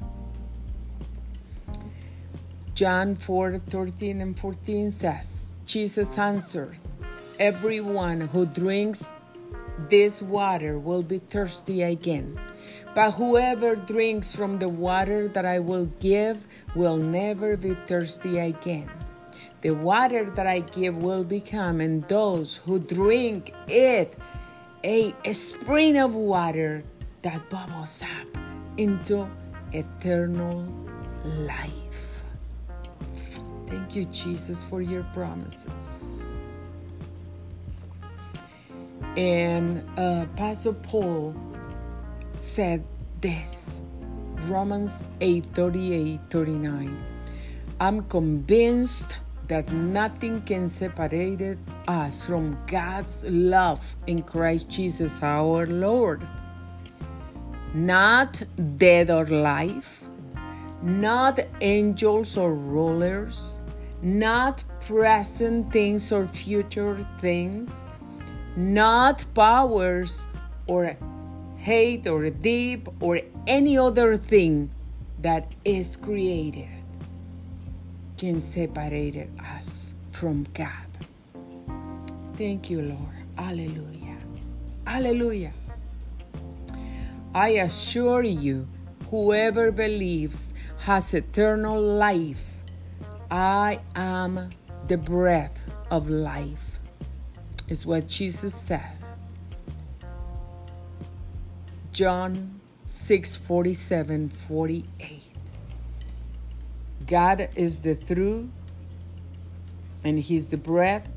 John 2.75 3.15
4 3.15 3.59
13 3.59 4.21
and 4.21 4.39
14 4.39 4.91
says, 4.91 5.57
Jesus 5.65 6.19
answered, 6.19 6.77
Everyone 7.39 8.23
who 8.23 8.45
drinks 8.45 9.09
this 9.89 10.21
water 10.21 10.79
will 10.79 11.03
be 11.03 11.19
thirsty 11.19 11.83
again. 11.83 12.39
But 12.95 13.13
whoever 13.13 13.75
drinks 13.75 14.37
from 14.37 14.59
the 14.59 14.69
water 14.69 15.27
that 15.29 15.45
I 15.45 15.59
will 15.59 15.87
give 15.99 16.47
will 16.77 16.97
never 16.97 17.57
be 17.57 17.75
thirsty 17.87 18.39
again. 18.39 18.89
The 19.63 19.73
water 19.73 20.31
that 20.31 20.47
I 20.47 20.61
give 20.61 20.97
will 20.97 21.25
become, 21.25 21.81
and 21.81 22.07
those 22.09 22.57
who 22.57 22.79
drink 22.79 23.53
it, 23.67 24.17
a, 24.85 25.13
a 25.25 25.33
spring 25.33 25.99
of 25.99 26.15
water 26.15 26.85
that 27.23 27.49
bubbles 27.51 28.03
up 28.03 28.39
into 28.77 29.29
eternal 29.73 30.65
life. 31.25 32.23
Thank 33.67 33.97
you, 33.97 34.05
Jesus, 34.05 34.63
for 34.63 34.83
your 34.83 35.03
promises. 35.15 36.25
And 39.17 39.83
uh, 39.97 40.27
Pastor 40.37 40.73
Paul 40.75 41.35
said 42.37 42.87
this 43.21 43.83
Romans 44.49 45.09
8 45.21 45.45
38 45.47 46.21
39. 46.31 47.05
I'm 47.81 48.03
convinced 48.05 49.19
that 49.49 49.71
nothing 49.73 50.43
can 50.43 50.69
separate 50.69 51.59
us 51.87 52.25
from 52.25 52.59
God's 52.67 53.25
love 53.29 53.97
in 54.07 54.23
Christ 54.23 54.69
Jesus 54.69 55.23
our 55.23 55.67
Lord. 55.67 56.23
Not 57.75 58.43
death 58.77 59.11
or 59.11 59.27
life, 59.27 60.05
not 60.83 61.41
angels 61.61 62.37
or 62.37 62.55
rulers, 62.55 63.61
not 64.03 64.63
present 64.81 65.73
things 65.73 66.13
or 66.13 66.27
future 66.29 67.07
things, 67.19 67.91
not 68.57 69.25
powers 69.35 70.29
or 70.67 70.97
hate 71.65 72.07
or 72.07 72.29
deep 72.29 72.87
or 73.01 73.19
any 73.47 73.79
other 73.79 74.19
thing 74.19 74.69
that 75.21 75.51
is 75.65 75.97
created 75.97 76.69
can 78.19 78.39
separate 78.39 79.31
us 79.57 79.95
from 80.11 80.45
God. 80.53 80.91
Thank 82.37 82.69
you, 82.69 82.83
Lord. 82.83 83.17
Hallelujah. 83.39 84.19
Hallelujah. 84.87 85.55
I 87.35 87.65
assure 87.65 88.25
you, 88.25 88.69
whoever 89.11 89.73
believes 89.73 90.53
has 90.81 91.15
eternal 91.15 91.81
life. 91.81 92.63
I 93.31 93.81
am 93.97 94.51
the 94.87 94.99
breath 94.99 95.65
of 95.91 96.11
life, 96.11 96.79
is 97.69 97.87
what 97.87 98.07
Jesus 98.07 98.55
said. 98.55 98.94
John 101.95 102.61
6 102.87 103.37
47 103.37 104.29
48. 104.29 105.31
God 107.07 107.49
is 107.55 107.83
the 107.83 107.95
through 107.95 108.51
and 110.03 110.19
He's 110.19 110.49
the 110.49 110.57
breath. 110.57 111.09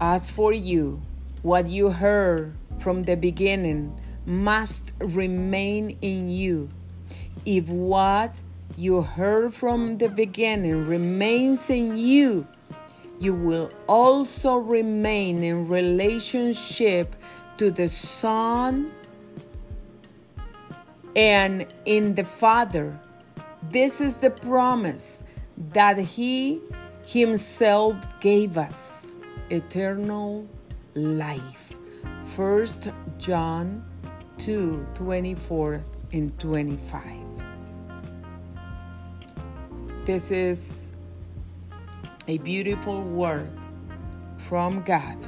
As 0.00 0.30
for 0.30 0.52
you, 0.52 1.02
what 1.42 1.66
you 1.66 1.90
heard 1.90 2.54
from 2.78 3.02
the 3.02 3.16
beginning 3.16 4.00
must 4.24 4.92
remain 5.00 5.98
in 6.00 6.30
you. 6.30 6.70
If 7.44 7.68
what 7.68 8.40
you 8.76 9.02
heard 9.02 9.52
from 9.52 9.98
the 9.98 10.08
beginning 10.08 10.86
remains 10.86 11.68
in 11.68 11.96
you, 11.96 12.46
you 13.18 13.34
will 13.34 13.70
also 13.88 14.54
remain 14.54 15.42
in 15.42 15.66
relationship 15.66 17.16
to 17.60 17.70
the 17.70 17.88
Son 17.88 18.90
and 21.14 21.66
in 21.84 22.14
the 22.14 22.24
Father. 22.24 22.98
This 23.68 24.00
is 24.00 24.16
the 24.16 24.30
promise 24.30 25.24
that 25.74 25.98
He 25.98 26.62
Himself 27.04 27.96
gave 28.20 28.56
us 28.56 29.16
eternal 29.50 30.48
life. 30.94 31.78
First 32.24 32.88
John 33.18 33.84
2 34.38 34.86
24 34.94 35.84
and 36.14 36.40
25. 36.40 37.04
This 40.06 40.30
is 40.30 40.94
a 42.26 42.38
beautiful 42.38 43.02
word 43.02 43.50
from 44.38 44.80
God 44.80 45.18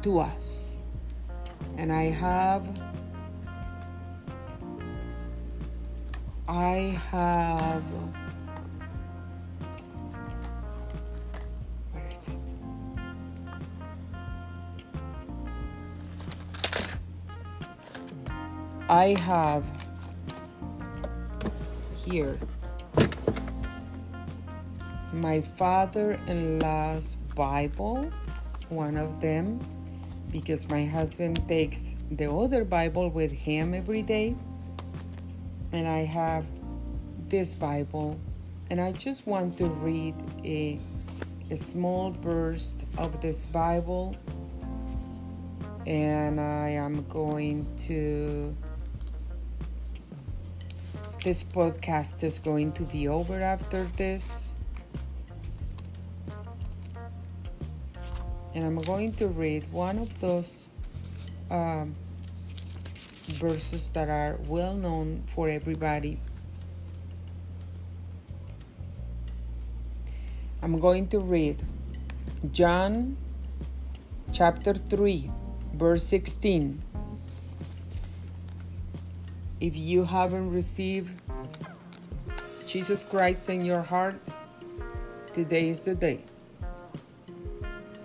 to 0.00 0.20
us. 0.20 0.73
And 1.76 1.92
I 1.92 2.04
have 2.04 2.68
I 6.48 7.00
have 7.10 7.82
where 11.92 12.10
is 12.10 12.28
it? 12.28 12.34
I 18.88 19.16
have 19.20 19.64
here 22.06 22.38
my 25.14 25.40
father-in-law's 25.40 27.16
Bible, 27.34 28.10
one 28.68 28.96
of 28.96 29.20
them, 29.20 29.60
because 30.34 30.68
my 30.68 30.84
husband 30.84 31.40
takes 31.46 31.94
the 32.10 32.28
other 32.28 32.64
Bible 32.64 33.08
with 33.08 33.30
him 33.30 33.72
every 33.72 34.02
day. 34.02 34.34
And 35.70 35.86
I 35.86 36.00
have 36.00 36.44
this 37.28 37.54
Bible, 37.54 38.18
and 38.68 38.80
I 38.80 38.90
just 38.90 39.28
want 39.28 39.56
to 39.58 39.66
read 39.66 40.16
a, 40.44 40.80
a 41.52 41.56
small 41.56 42.10
burst 42.10 42.84
of 42.98 43.20
this 43.20 43.46
Bible. 43.46 44.16
And 45.86 46.40
I 46.40 46.70
am 46.70 47.06
going 47.08 47.64
to 47.86 48.56
this 51.22 51.44
podcast 51.44 52.24
is 52.24 52.40
going 52.40 52.72
to 52.72 52.82
be 52.82 53.06
over 53.06 53.40
after 53.40 53.84
this. 53.96 54.53
And 58.54 58.64
I'm 58.64 58.80
going 58.82 59.12
to 59.14 59.28
read 59.28 59.70
one 59.72 59.98
of 59.98 60.20
those 60.20 60.68
um, 61.50 61.94
verses 63.38 63.90
that 63.90 64.08
are 64.08 64.38
well 64.46 64.74
known 64.74 65.22
for 65.26 65.48
everybody. 65.48 66.20
I'm 70.62 70.78
going 70.78 71.08
to 71.08 71.18
read 71.18 71.62
John 72.52 73.16
chapter 74.32 74.74
3, 74.74 75.30
verse 75.74 76.04
16 76.04 76.82
if 79.64 79.76
you 79.78 80.04
haven't 80.04 80.52
received 80.52 81.22
Jesus 82.66 83.02
Christ 83.02 83.48
in 83.48 83.64
your 83.64 83.80
heart, 83.80 84.20
today 85.32 85.70
is 85.70 85.86
the 85.86 85.94
day. 85.94 86.20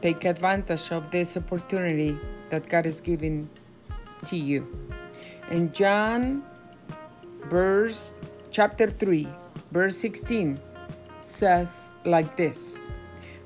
Take 0.02 0.26
advantage 0.26 0.92
of 0.92 1.12
this 1.12 1.36
opportunity 1.36 2.18
that 2.50 2.70
God 2.70 2.86
is 2.86 3.02
giving 3.02 3.50
to 4.28 4.38
you. 4.38 4.68
And 5.50 5.74
John 5.74 6.44
verse 7.50 8.22
chapter 8.52 8.88
3, 8.88 9.28
verse 9.72 9.98
16 9.98 10.60
says 11.20 11.92
like 12.06 12.38
this 12.38 12.80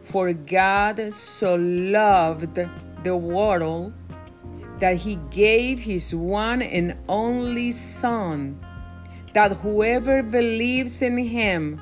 For 0.01 0.33
God 0.33 1.11
so 1.11 1.55
loved 1.55 2.59
the 3.03 3.17
world 3.17 3.93
that 4.79 4.97
he 4.97 5.15
gave 5.31 5.79
his 5.79 6.13
one 6.13 6.61
and 6.61 6.97
only 7.07 7.71
Son, 7.71 8.59
that 9.33 9.53
whoever 9.57 10.21
believes 10.21 11.01
in 11.01 11.17
him 11.17 11.81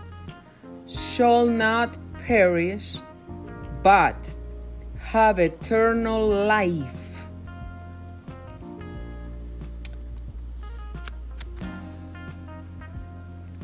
shall 0.87 1.45
not 1.45 1.97
perish, 2.25 2.97
but 3.81 4.33
have 5.11 5.39
eternal 5.39 6.25
life. 6.25 7.27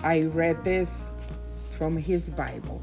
I 0.03 0.23
read 0.23 0.61
this 0.65 1.15
from 1.71 1.95
his 1.95 2.29
Bible, 2.29 2.81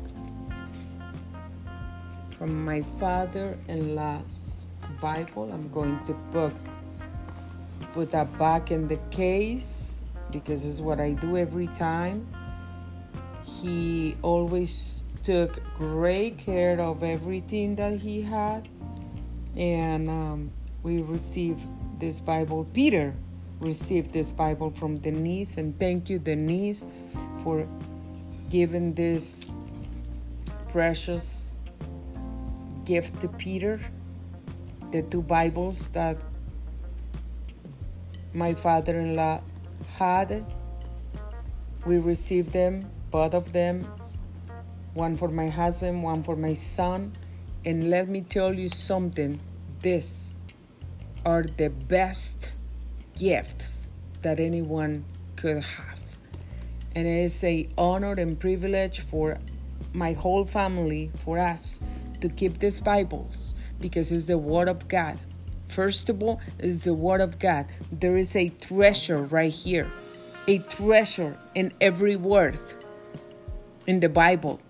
from 2.38 2.64
my 2.64 2.80
father 2.80 3.58
in 3.68 3.94
law's 3.94 4.60
Bible. 4.98 5.52
I'm 5.52 5.68
going 5.68 6.02
to 6.06 6.14
put 6.32 6.54
put 7.92 8.10
that 8.12 8.32
back 8.38 8.70
in 8.70 8.88
the 8.88 8.96
case 9.10 10.04
because 10.30 10.64
it's 10.64 10.80
what 10.80 11.00
I 11.00 11.12
do 11.12 11.36
every 11.36 11.66
time. 11.76 12.26
He 13.44 14.16
always 14.22 15.03
took 15.24 15.62
great 15.76 16.38
care 16.38 16.78
of 16.78 17.02
everything 17.02 17.74
that 17.76 17.98
he 17.98 18.22
had, 18.22 18.68
and 19.56 20.08
um, 20.10 20.50
we 20.82 21.02
received 21.02 21.66
this 21.98 22.20
Bible. 22.20 22.66
Peter 22.74 23.14
received 23.58 24.12
this 24.12 24.30
Bible 24.30 24.70
from 24.70 24.98
Denise, 24.98 25.56
and 25.56 25.76
thank 25.78 26.10
you, 26.10 26.18
Denise, 26.18 26.86
for 27.42 27.66
giving 28.50 28.94
this 28.94 29.50
precious 30.68 31.50
gift 32.84 33.20
to 33.22 33.28
Peter 33.28 33.80
the 34.90 35.02
two 35.02 35.22
Bibles 35.22 35.88
that 35.88 36.22
my 38.34 38.52
father 38.52 39.00
in 39.00 39.16
law 39.16 39.40
had. 39.96 40.44
We 41.86 41.98
received 41.98 42.52
them, 42.52 42.90
both 43.10 43.34
of 43.34 43.52
them, 43.52 43.86
one 44.94 45.16
for 45.16 45.28
my 45.28 45.48
husband, 45.48 46.02
one 46.02 46.22
for 46.22 46.36
my 46.36 46.52
son. 46.52 47.12
And 47.64 47.90
let 47.90 48.08
me 48.08 48.22
tell 48.22 48.54
you 48.54 48.68
something 48.68 49.40
these 49.82 50.32
are 51.26 51.42
the 51.42 51.68
best 51.68 52.52
gifts 53.18 53.88
that 54.22 54.40
anyone 54.40 55.04
could 55.36 55.62
have. 55.62 56.00
And 56.94 57.06
it 57.06 57.24
is 57.24 57.42
a 57.44 57.68
honor 57.76 58.12
and 58.12 58.38
privilege 58.38 59.00
for 59.00 59.38
my 59.92 60.12
whole 60.12 60.44
family, 60.44 61.10
for 61.16 61.38
us, 61.38 61.80
to 62.20 62.28
keep 62.28 62.58
these 62.58 62.80
Bibles 62.80 63.54
because 63.80 64.12
it's 64.12 64.26
the 64.26 64.38
Word 64.38 64.68
of 64.68 64.88
God. 64.88 65.18
First 65.68 66.08
of 66.08 66.22
all, 66.22 66.40
is 66.58 66.84
the 66.84 66.94
Word 66.94 67.20
of 67.20 67.38
God. 67.38 67.66
There 67.90 68.16
is 68.16 68.36
a 68.36 68.48
treasure 68.48 69.22
right 69.22 69.52
here, 69.52 69.90
a 70.46 70.58
treasure 70.58 71.36
in 71.54 71.72
every 71.80 72.16
word 72.16 72.58
in 73.86 74.00
the 74.00 74.08
Bible. 74.08 74.60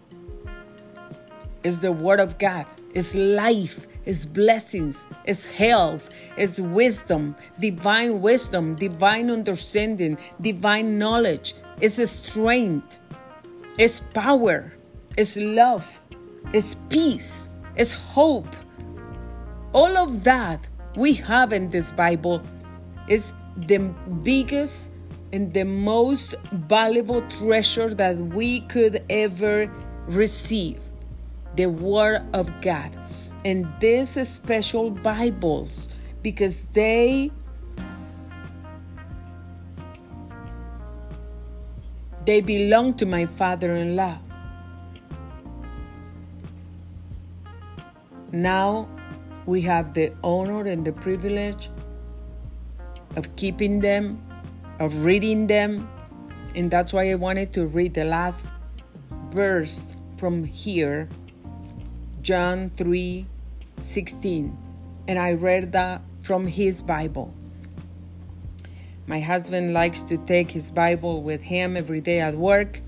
Is 1.65 1.81
the 1.81 1.93
Word 1.93 2.21
of 2.21 2.37
God. 2.39 2.67
It's 2.93 3.15
life, 3.15 3.87
it's 4.05 4.27
blessings, 4.27 5.07
it's 5.25 5.47
health, 5.47 6.11
it's 6.37 6.61
wisdom, 6.61 7.35
divine 7.59 8.21
wisdom, 8.21 8.75
divine 8.75 9.31
understanding, 9.31 10.19
divine 10.41 10.99
knowledge, 10.99 11.55
it's 11.81 11.97
strength, 12.11 12.99
it's 13.79 14.01
power, 14.01 14.75
it's 15.17 15.37
love, 15.39 16.01
it's 16.53 16.77
peace, 16.91 17.51
it's 17.77 17.95
hope. 17.95 18.55
All 19.73 19.97
of 19.97 20.23
that 20.25 20.69
we 20.97 21.15
have 21.15 21.53
in 21.53 21.71
this 21.71 21.91
Bible 21.91 22.43
is 23.09 23.33
the 23.57 23.79
biggest 24.23 24.93
and 25.33 25.53
the 25.53 25.65
most 25.65 26.35
valuable 26.53 27.23
treasure 27.23 27.93
that 27.95 28.17
we 28.17 28.61
could 28.61 29.03
ever 29.09 29.73
receive 30.07 30.79
the 31.57 31.67
Word 31.67 32.23
of 32.33 32.51
God. 32.61 32.91
And 33.45 33.67
these 33.81 34.17
special 34.29 34.91
Bibles, 34.91 35.89
because 36.23 36.65
they 36.67 37.31
they 42.25 42.41
belong 42.41 42.95
to 42.95 43.05
my 43.05 43.27
father-in-law. 43.27 44.19
Now 48.33 48.89
we 49.47 49.61
have 49.61 49.93
the 49.93 50.13
honor 50.25 50.67
and 50.67 50.85
the 50.85 50.93
privilege 50.93 51.69
of 53.17 53.37
keeping 53.37 53.79
them, 53.79 54.25
of 54.81 55.05
reading 55.05 55.47
them, 55.47 55.87
and 56.57 56.71
that's 56.71 56.93
why 56.93 57.11
I 57.11 57.15
wanted 57.15 57.53
to 57.53 57.67
read 57.67 57.93
the 57.93 58.05
last 58.05 58.51
verse 59.31 59.95
from 60.17 60.45
here, 60.45 61.09
John 62.25 62.71
3 62.71 63.27
16. 63.81 64.57
And 65.09 65.19
I 65.19 65.35
read 65.35 65.73
that 65.73 66.01
from 66.23 66.47
his 66.47 66.81
Bible. 66.81 67.35
My 69.07 69.21
husband 69.21 69.75
likes 69.75 70.01
to 70.09 70.17
take 70.17 70.51
his 70.51 70.71
Bible 70.71 71.23
with 71.23 71.43
him 71.43 71.77
every 71.77 72.01
day 72.01 72.21
at 72.21 72.35
work. 72.35 72.81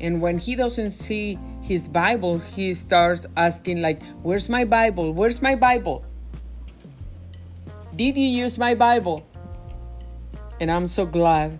And 0.00 0.22
when 0.22 0.38
he 0.38 0.56
doesn't 0.56 0.90
see 0.90 1.38
his 1.60 1.88
Bible, 1.88 2.38
he 2.38 2.72
starts 2.72 3.26
asking, 3.36 3.82
like, 3.82 4.02
Where's 4.22 4.48
my 4.48 4.64
Bible? 4.64 5.12
Where's 5.12 5.42
my 5.42 5.56
Bible? 5.56 6.02
Did 7.94 8.16
you 8.16 8.28
use 8.28 8.56
my 8.56 8.74
Bible? 8.74 9.26
And 10.58 10.70
I'm 10.70 10.86
so 10.86 11.04
glad. 11.04 11.58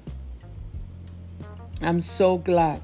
I'm 1.82 2.00
so 2.00 2.38
glad 2.38 2.80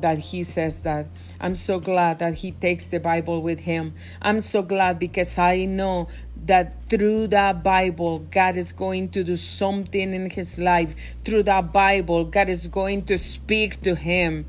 that 0.00 0.18
he 0.18 0.42
says 0.42 0.82
that. 0.82 1.06
I'm 1.42 1.56
so 1.56 1.80
glad 1.80 2.20
that 2.20 2.34
he 2.34 2.52
takes 2.52 2.86
the 2.86 3.00
Bible 3.00 3.42
with 3.42 3.60
him. 3.60 3.94
I'm 4.22 4.40
so 4.40 4.62
glad 4.62 5.00
because 5.00 5.36
I 5.36 5.64
know 5.64 6.08
that 6.46 6.88
through 6.88 7.26
that 7.28 7.64
Bible, 7.64 8.20
God 8.30 8.56
is 8.56 8.70
going 8.70 9.08
to 9.10 9.24
do 9.24 9.36
something 9.36 10.14
in 10.14 10.30
his 10.30 10.56
life. 10.56 11.16
Through 11.24 11.42
that 11.44 11.72
Bible, 11.72 12.24
God 12.24 12.48
is 12.48 12.68
going 12.68 13.04
to 13.06 13.18
speak 13.18 13.80
to 13.82 13.96
him. 13.96 14.46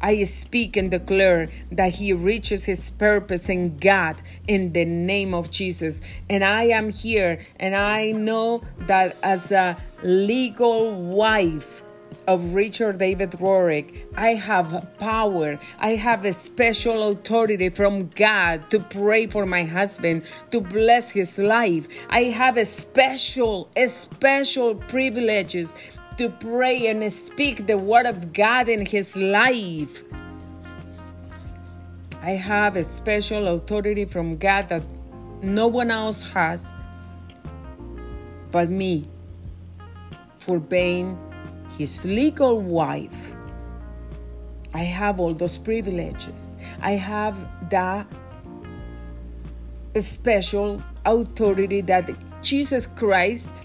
I 0.00 0.22
speak 0.24 0.76
and 0.76 0.92
declare 0.92 1.50
that 1.72 1.94
he 1.94 2.12
reaches 2.12 2.66
his 2.66 2.90
purpose 2.90 3.48
in 3.48 3.78
God 3.78 4.22
in 4.46 4.72
the 4.72 4.84
name 4.84 5.34
of 5.34 5.50
Jesus. 5.50 6.00
And 6.30 6.44
I 6.44 6.64
am 6.64 6.92
here 6.92 7.44
and 7.58 7.74
I 7.74 8.12
know 8.12 8.62
that 8.86 9.16
as 9.24 9.50
a 9.50 9.76
legal 10.04 10.94
wife, 10.94 11.82
of 12.28 12.52
Richard 12.54 12.98
David 12.98 13.30
Rorick, 13.40 14.04
I 14.14 14.34
have 14.34 14.86
power. 14.98 15.58
I 15.80 15.96
have 15.96 16.26
a 16.26 16.34
special 16.34 17.08
authority 17.08 17.70
from 17.70 18.08
God 18.08 18.70
to 18.70 18.80
pray 18.80 19.26
for 19.26 19.46
my 19.46 19.64
husband, 19.64 20.24
to 20.50 20.60
bless 20.60 21.10
his 21.10 21.38
life. 21.38 21.88
I 22.10 22.24
have 22.24 22.58
a 22.58 22.66
special, 22.66 23.70
a 23.76 23.88
special 23.88 24.74
privileges 24.74 25.74
to 26.18 26.28
pray 26.28 26.88
and 26.88 27.10
speak 27.10 27.66
the 27.66 27.78
word 27.78 28.04
of 28.04 28.34
God 28.34 28.68
in 28.68 28.84
his 28.84 29.16
life. 29.16 30.02
I 32.20 32.32
have 32.32 32.76
a 32.76 32.84
special 32.84 33.48
authority 33.48 34.04
from 34.04 34.36
God 34.36 34.68
that 34.68 34.86
no 35.40 35.66
one 35.66 35.90
else 35.90 36.28
has 36.28 36.74
but 38.50 38.68
me 38.68 39.06
for 40.38 40.60
being 40.60 41.18
his 41.76 42.04
legal 42.04 42.60
wife. 42.60 43.34
I 44.74 44.84
have 44.84 45.18
all 45.18 45.34
those 45.34 45.58
privileges. 45.58 46.56
I 46.82 46.92
have 46.92 47.36
that 47.70 48.06
special 49.96 50.82
authority 51.04 51.80
that 51.82 52.10
Jesus 52.42 52.86
Christ 52.86 53.64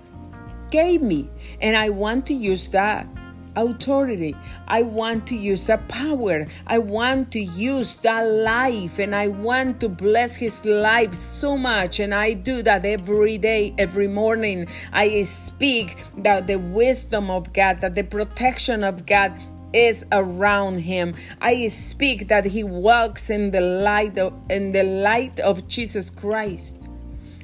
gave 0.71 1.01
me. 1.01 1.29
And 1.61 1.75
I 1.75 1.89
want 1.89 2.25
to 2.27 2.33
use 2.33 2.69
that 2.69 3.07
authority. 3.55 4.35
I 4.67 4.83
want 4.83 5.27
to 5.27 5.35
use 5.35 5.67
that 5.67 5.87
power. 5.87 6.47
I 6.67 6.79
want 6.79 7.31
to 7.31 7.39
use 7.39 7.97
that 7.97 8.21
life 8.21 8.99
and 8.99 9.15
I 9.15 9.27
want 9.27 9.79
to 9.81 9.89
bless 9.89 10.35
his 10.35 10.65
life 10.65 11.13
so 11.13 11.57
much. 11.57 11.99
And 11.99 12.13
I 12.13 12.33
do 12.33 12.61
that 12.63 12.85
every 12.85 13.37
day, 13.37 13.73
every 13.77 14.07
morning. 14.07 14.67
I 14.91 15.23
speak 15.23 15.97
that 16.17 16.47
the 16.47 16.57
wisdom 16.57 17.29
of 17.29 17.53
God, 17.53 17.81
that 17.81 17.95
the 17.95 18.03
protection 18.03 18.83
of 18.83 19.05
God 19.05 19.33
is 19.73 20.05
around 20.11 20.77
him. 20.77 21.15
I 21.41 21.67
speak 21.67 22.27
that 22.27 22.45
he 22.45 22.63
walks 22.63 23.29
in 23.29 23.51
the 23.51 23.61
light 23.61 24.17
of 24.17 24.33
in 24.49 24.71
the 24.71 24.83
light 24.83 25.39
of 25.39 25.67
Jesus 25.67 26.09
Christ. 26.09 26.89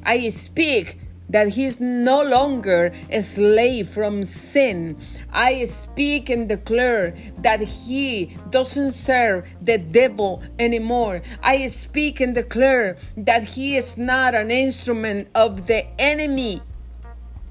I 0.03 0.29
speak 0.29 0.99
that 1.29 1.49
he 1.49 1.65
is 1.65 1.79
no 1.79 2.23
longer 2.23 2.91
a 3.09 3.21
slave 3.21 3.87
from 3.87 4.23
sin. 4.23 4.97
I 5.31 5.65
speak 5.65 6.29
and 6.29 6.49
declare 6.49 7.15
that 7.39 7.61
he 7.61 8.37
doesn't 8.49 8.93
serve 8.93 9.47
the 9.61 9.77
devil 9.77 10.43
anymore. 10.57 11.21
I 11.43 11.67
speak 11.67 12.19
and 12.19 12.33
declare 12.35 12.97
that 13.15 13.43
he 13.43 13.77
is 13.77 13.97
not 13.97 14.35
an 14.35 14.51
instrument 14.51 15.29
of 15.35 15.67
the 15.67 15.85
enemy, 15.99 16.61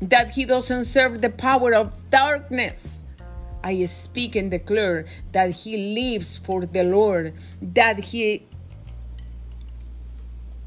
that 0.01 0.31
he 0.33 0.45
doesn't 0.45 0.85
serve 0.85 1.21
the 1.21 1.31
power 1.31 1.75
of 1.75 1.95
darkness. 2.11 3.05
I 3.63 3.85
speak 3.87 4.37
and 4.37 4.51
declare 4.51 5.07
that 5.33 5.51
he 5.51 5.95
lives 5.95 6.39
for 6.39 6.65
the 6.65 6.85
Lord, 6.85 7.35
that 7.61 7.99
he 7.99 8.47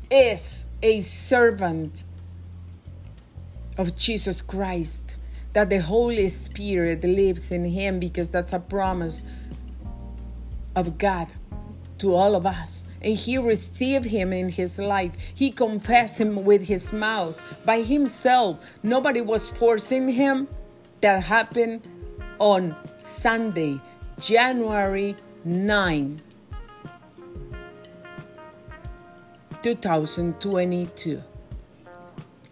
is 0.09 0.67
a 0.83 0.99
servant 0.99 2.03
of 3.77 3.95
Jesus 3.95 4.41
Christ, 4.41 5.15
that 5.53 5.69
the 5.69 5.79
Holy 5.81 6.27
Spirit 6.29 7.03
lives 7.03 7.51
in 7.51 7.65
him 7.65 7.99
because 7.99 8.31
that's 8.31 8.53
a 8.53 8.59
promise 8.59 9.25
of 10.75 10.97
God 10.97 11.27
to 12.01 12.15
all 12.15 12.35
of 12.35 12.45
us. 12.45 12.87
And 13.01 13.15
he 13.15 13.37
received 13.37 14.05
him 14.05 14.33
in 14.33 14.49
his 14.49 14.79
life. 14.79 15.33
He 15.35 15.51
confessed 15.51 16.19
him 16.19 16.43
with 16.43 16.67
his 16.67 16.91
mouth 16.91 17.39
by 17.65 17.81
himself. 17.81 18.79
Nobody 18.83 19.21
was 19.21 19.49
forcing 19.49 20.09
him. 20.09 20.47
That 21.01 21.23
happened 21.23 21.81
on 22.37 22.75
Sunday, 22.97 23.81
January 24.19 25.15
9, 25.43 26.21
2022. 29.63 31.23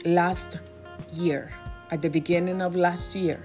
Last 0.06 0.60
year, 1.14 1.52
at 1.92 2.02
the 2.02 2.10
beginning 2.10 2.62
of 2.62 2.76
last 2.76 3.16
year, 3.16 3.44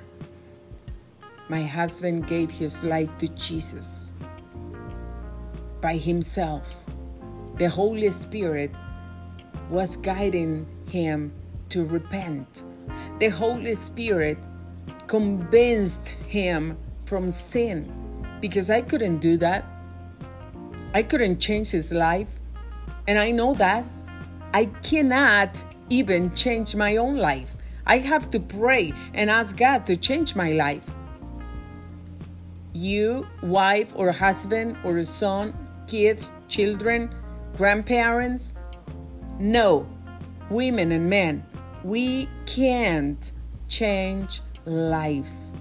my 1.49 1.63
husband 1.63 2.27
gave 2.27 2.51
his 2.51 2.83
life 2.85 3.17
to 3.19 3.29
Jesus 3.29 4.15
by 5.81 5.97
himself. 5.97 6.85
The 7.59 7.69
Holy 7.69 8.11
Spirit 8.11 8.71
was 9.71 9.97
guiding 9.97 10.67
him 10.91 11.33
to 11.69 11.85
repent. 11.85 12.65
The 13.19 13.29
Holy 13.29 13.75
Spirit 13.75 14.39
convinced 15.07 16.09
him 16.09 16.79
from 17.05 17.31
sin 17.31 17.93
because 18.41 18.71
I 18.71 18.81
couldn't 18.81 19.19
do 19.19 19.37
that. 19.39 19.65
I 20.95 21.03
couldn't 21.03 21.41
change 21.41 21.71
his 21.71 21.93
life. 21.93 22.41
And 23.07 23.19
I 23.19 23.31
know 23.31 23.55
that. 23.55 23.85
I 24.55 24.67
cannot 24.83 25.65
even 25.91 26.35
change 26.35 26.75
my 26.77 26.97
own 26.97 27.17
life. 27.17 27.57
I 27.87 27.99
have 27.99 28.31
to 28.31 28.41
pray 28.41 28.93
and 29.13 29.31
ask 29.31 29.57
God 29.57 29.87
to 29.87 29.97
change 29.97 30.35
my 30.35 30.53
life. 30.53 30.91
You, 32.73 33.27
wife 33.43 33.93
or 33.95 34.11
husband 34.11 34.77
or 34.85 35.05
son, 35.05 35.55
kids, 35.87 36.33
children, 36.49 37.15
grandparents, 37.57 38.55
no, 39.39 39.87
women 40.51 40.93
and 40.93 41.11
men, 41.11 41.45
we 41.83 42.29
can't 42.47 43.33
change 43.69 44.41
lives, 44.65 45.55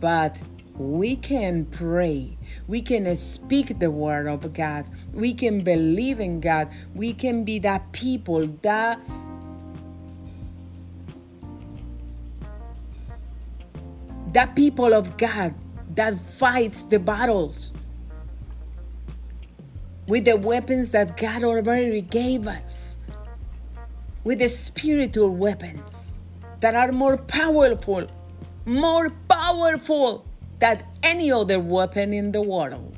but 0.00 0.40
we 0.76 1.16
can 1.16 1.64
pray. 1.66 2.36
We 2.66 2.82
can 2.82 3.14
speak 3.16 3.78
the 3.78 3.90
word 3.90 4.26
of 4.26 4.52
God. 4.52 4.86
We 5.12 5.34
can 5.34 5.62
believe 5.62 6.20
in 6.20 6.40
God. 6.40 6.68
We 6.94 7.12
can 7.12 7.44
be 7.44 7.58
that 7.60 7.90
people 7.92 8.46
that 8.62 9.00
that 14.32 14.54
people 14.54 14.94
of 14.94 15.16
God 15.16 15.54
that 15.94 16.18
fights 16.18 16.84
the 16.84 16.98
battles 16.98 17.72
with 20.06 20.24
the 20.24 20.36
weapons 20.36 20.90
that 20.90 21.16
God 21.16 21.44
already 21.44 22.00
gave 22.00 22.46
us, 22.46 22.98
with 24.24 24.38
the 24.38 24.48
spiritual 24.48 25.30
weapons 25.30 26.18
that 26.60 26.74
are 26.74 26.92
more 26.92 27.16
powerful, 27.16 28.06
more 28.64 29.10
powerful 29.28 30.24
than 30.58 30.82
any 31.02 31.30
other 31.30 31.60
weapon 31.60 32.12
in 32.12 32.32
the 32.32 32.42
world. 32.42 32.96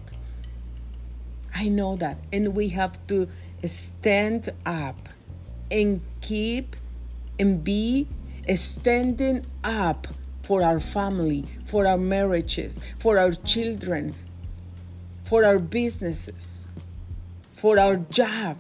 I 1.54 1.68
know 1.68 1.96
that. 1.96 2.18
And 2.32 2.54
we 2.54 2.68
have 2.68 3.06
to 3.08 3.28
stand 3.64 4.48
up 4.64 5.08
and 5.70 6.00
keep 6.20 6.76
and 7.38 7.62
be 7.62 8.08
standing 8.54 9.44
up 9.62 10.06
for 10.50 10.64
our 10.64 10.80
family, 10.80 11.44
for 11.64 11.86
our 11.86 11.96
marriages, 11.96 12.80
for 12.98 13.16
our 13.18 13.30
children, 13.30 14.12
for 15.22 15.44
our 15.44 15.60
businesses, 15.60 16.66
for 17.52 17.78
our 17.78 17.94
job, 18.10 18.56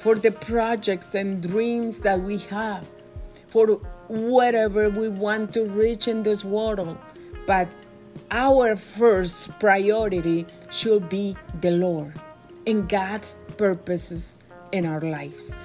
for 0.00 0.16
the 0.16 0.32
projects 0.32 1.14
and 1.14 1.40
dreams 1.40 2.00
that 2.00 2.20
we 2.20 2.38
have, 2.38 2.84
for 3.46 3.78
whatever 4.08 4.90
we 4.90 5.08
want 5.08 5.54
to 5.54 5.64
reach 5.66 6.08
in 6.08 6.24
this 6.24 6.44
world. 6.44 6.98
But 7.46 7.72
our 8.32 8.74
first 8.74 9.56
priority 9.60 10.44
should 10.72 11.08
be 11.08 11.36
the 11.60 11.70
Lord 11.70 12.20
and 12.66 12.88
God's 12.88 13.38
purposes 13.56 14.40
in 14.72 14.84
our 14.84 15.00
lives. 15.00 15.56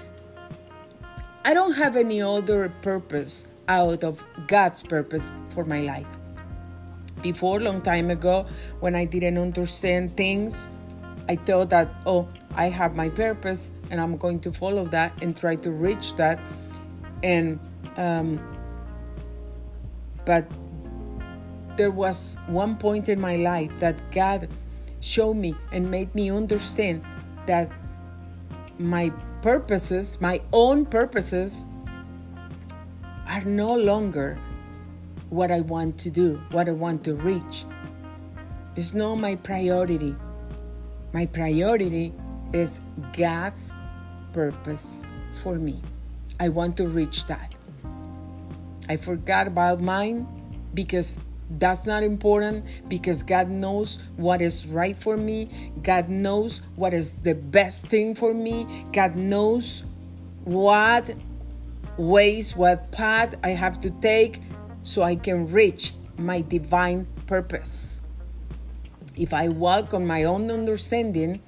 I 1.44 1.56
don't 1.56 1.74
have 1.74 1.96
any 1.96 2.22
other 2.22 2.70
purpose 2.84 3.48
out 3.68 4.04
of 4.04 4.24
God's 4.48 4.84
purpose 4.84 5.38
for 5.50 5.66
my 5.66 5.82
life. 5.82 6.18
Before, 7.22 7.58
a 7.58 7.64
long 7.64 7.82
time 7.82 8.10
ago, 8.12 8.46
when 8.80 8.96
I 8.96 9.06
didn't 9.06 9.38
understand 9.38 10.16
things, 10.16 10.72
I 11.28 11.36
thought 11.36 11.70
that, 11.72 11.90
oh, 12.06 12.28
I 12.56 12.70
have 12.70 12.96
my 12.96 13.10
purpose 13.10 13.72
and 13.92 14.00
I'm 14.00 14.18
going 14.18 14.40
to 14.42 14.52
follow 14.52 14.86
that 14.86 15.14
and 15.22 15.36
try 15.36 15.56
to 15.58 15.72
reach 15.72 16.16
that. 16.16 16.40
And, 17.24 17.60
um, 17.98 18.40
but 20.26 20.50
there 21.78 21.92
was 21.92 22.38
one 22.48 22.76
point 22.76 23.10
in 23.10 23.22
my 23.22 23.36
life 23.36 23.80
that 23.80 23.96
God 24.12 24.50
showed 25.00 25.36
me 25.36 25.56
and 25.72 25.90
made 25.90 26.14
me 26.16 26.32
understand 26.32 27.04
that 27.46 27.72
my 28.80 29.12
purposes, 29.42 30.20
my 30.20 30.42
own 30.52 30.86
purposes, 30.86 31.66
are 33.28 33.44
no 33.44 33.76
longer 33.76 34.40
what 35.30 35.52
I 35.52 35.62
want 35.62 35.98
to 36.00 36.10
do, 36.10 36.42
what 36.52 36.70
I 36.70 36.72
want 36.72 37.04
to 37.06 37.16
reach. 37.16 37.66
It's 38.76 38.94
not 38.94 39.16
my 39.16 39.36
priority. 39.36 40.16
My 41.14 41.26
priority 41.26 42.14
is 42.54 42.80
God's 43.18 43.74
purpose 44.34 45.10
for 45.34 45.56
me. 45.56 45.82
I 46.40 46.50
want 46.50 46.78
to 46.78 46.88
reach 46.88 47.26
that. 47.28 47.54
I 48.88 48.96
forgot 48.96 49.48
about 49.48 49.82
mine 49.82 50.28
because 50.74 51.20
that's 51.50 51.86
not 51.86 52.04
important 52.04 52.66
because 52.88 53.24
God 53.24 53.50
knows 53.50 54.00
what 54.16 54.42
is 54.42 54.68
right 54.68 54.96
for 54.96 55.18
me. 55.18 55.72
God 55.82 56.10
knows 56.10 56.62
what 56.76 56.94
is 56.94 57.22
the 57.22 57.36
best 57.36 57.88
thing 57.88 58.16
for 58.16 58.34
me. 58.34 58.86
God 58.94 59.16
knows 59.16 59.84
what 60.44 61.10
ways, 61.98 62.56
what 62.56 62.92
path 62.92 63.36
I 63.44 63.50
have 63.50 63.82
to 63.82 63.90
take 63.90 64.42
so 64.82 65.04
I 65.04 65.16
can 65.16 65.52
reach 65.52 65.94
my 66.18 66.42
divine 66.42 67.08
purpose. 67.26 68.02
If 69.16 69.34
I 69.34 69.50
walk 69.50 69.94
on 69.94 70.06
my 70.06 70.24
own 70.24 70.52
understanding, 70.52 71.42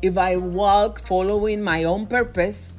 if 0.00 0.16
I 0.18 0.36
walk 0.36 1.00
following 1.00 1.62
my 1.62 1.84
own 1.84 2.06
purpose, 2.06 2.78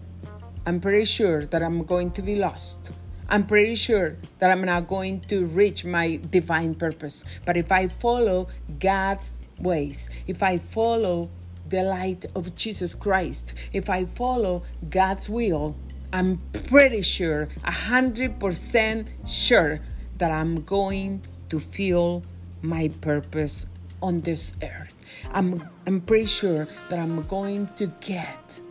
I'm 0.65 0.79
pretty 0.79 1.05
sure 1.05 1.45
that 1.45 1.61
I'm 1.61 1.83
going 1.83 2.11
to 2.11 2.21
be 2.21 2.35
lost. 2.35 2.91
I'm 3.29 3.45
pretty 3.45 3.75
sure 3.75 4.17
that 4.39 4.51
I'm 4.51 4.63
not 4.63 4.87
going 4.87 5.21
to 5.21 5.45
reach 5.47 5.85
my 5.85 6.19
divine 6.29 6.75
purpose. 6.75 7.23
But 7.45 7.57
if 7.57 7.71
I 7.71 7.87
follow 7.87 8.47
God's 8.79 9.37
ways, 9.59 10.09
if 10.27 10.43
I 10.43 10.57
follow 10.57 11.29
the 11.67 11.83
light 11.83 12.25
of 12.35 12.55
Jesus 12.55 12.93
Christ, 12.93 13.53
if 13.71 13.89
I 13.89 14.05
follow 14.05 14.63
God's 14.89 15.29
will, 15.29 15.75
I'm 16.13 16.37
pretty 16.69 17.01
sure, 17.01 17.49
100% 17.65 19.07
sure, 19.25 19.79
that 20.19 20.29
I'm 20.29 20.61
going 20.61 21.23
to 21.49 21.59
feel 21.59 22.21
my 22.61 22.89
purpose 23.01 23.65
on 23.99 24.21
this 24.21 24.53
earth. 24.61 24.93
I'm, 25.33 25.67
I'm 25.87 26.01
pretty 26.01 26.27
sure 26.27 26.67
that 26.89 26.99
I'm 26.99 27.23
going 27.23 27.65
to 27.77 27.87
get 27.99 28.61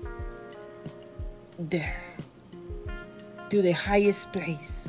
there 1.59 2.01
to 3.51 3.61
the 3.61 3.73
highest 3.73 4.33
place 4.33 4.89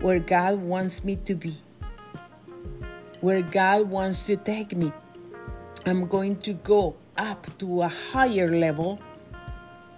where 0.00 0.18
God 0.20 0.58
wants 0.58 1.04
me 1.04 1.16
to 1.24 1.34
be, 1.34 1.56
where 3.22 3.40
God 3.40 3.88
wants 3.88 4.26
to 4.26 4.36
take 4.36 4.76
me. 4.76 4.92
I'm 5.86 6.06
going 6.06 6.36
to 6.40 6.52
go 6.52 6.96
up 7.16 7.46
to 7.60 7.80
a 7.80 7.88
higher 7.88 8.54
level 8.54 9.00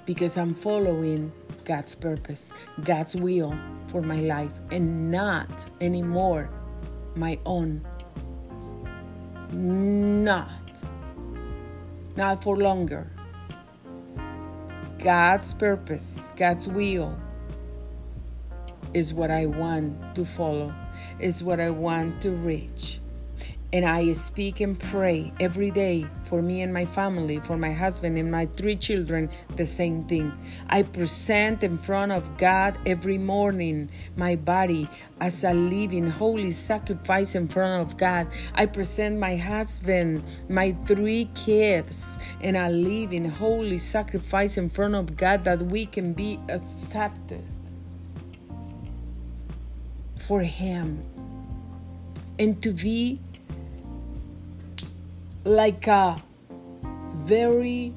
because 0.06 0.38
I'm 0.38 0.54
following 0.54 1.32
God's 1.66 1.96
purpose, 1.96 2.52
God's 2.84 3.16
will 3.16 3.52
for 3.88 4.00
my 4.00 4.20
life, 4.20 4.60
and 4.70 5.10
not 5.10 5.66
anymore 5.80 6.48
my 7.16 7.38
own. 7.44 7.84
Not. 9.50 10.48
Not 12.16 12.42
for 12.42 12.56
longer. 12.56 13.10
God's 14.98 15.52
purpose, 15.54 16.30
God's 16.36 16.68
will 16.68 17.18
is 18.94 19.12
what 19.12 19.30
I 19.30 19.46
want 19.46 20.14
to 20.14 20.24
follow, 20.24 20.72
is 21.18 21.42
what 21.42 21.60
I 21.60 21.70
want 21.70 22.22
to 22.22 22.30
reach. 22.30 23.00
And 23.76 23.84
I 23.84 24.10
speak 24.14 24.60
and 24.60 24.80
pray 24.80 25.30
every 25.38 25.70
day 25.70 26.06
for 26.22 26.40
me 26.40 26.62
and 26.62 26.72
my 26.72 26.86
family, 26.86 27.40
for 27.40 27.58
my 27.58 27.74
husband 27.74 28.16
and 28.16 28.30
my 28.30 28.46
three 28.46 28.74
children, 28.74 29.28
the 29.56 29.66
same 29.66 30.04
thing. 30.04 30.32
I 30.70 30.82
present 30.82 31.62
in 31.62 31.76
front 31.76 32.10
of 32.10 32.38
God 32.38 32.78
every 32.86 33.18
morning 33.18 33.90
my 34.16 34.34
body 34.34 34.88
as 35.20 35.44
a 35.44 35.52
living, 35.52 36.08
holy 36.08 36.52
sacrifice 36.52 37.34
in 37.34 37.48
front 37.48 37.82
of 37.86 37.98
God. 37.98 38.28
I 38.54 38.64
present 38.64 39.18
my 39.18 39.36
husband, 39.36 40.24
my 40.48 40.72
three 40.72 41.28
kids, 41.34 42.18
and 42.40 42.56
a 42.56 42.70
living, 42.70 43.28
holy 43.28 43.76
sacrifice 43.76 44.56
in 44.56 44.70
front 44.70 44.94
of 44.94 45.18
God 45.18 45.44
that 45.44 45.60
we 45.60 45.84
can 45.84 46.14
be 46.14 46.40
accepted 46.48 47.44
for 50.16 50.40
Him 50.40 51.04
and 52.38 52.62
to 52.62 52.72
be 52.72 53.20
like 55.46 55.86
a 55.86 56.20
very 57.14 57.94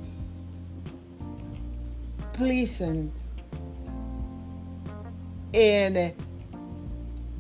pleasant 2.32 3.12
and 5.52 6.14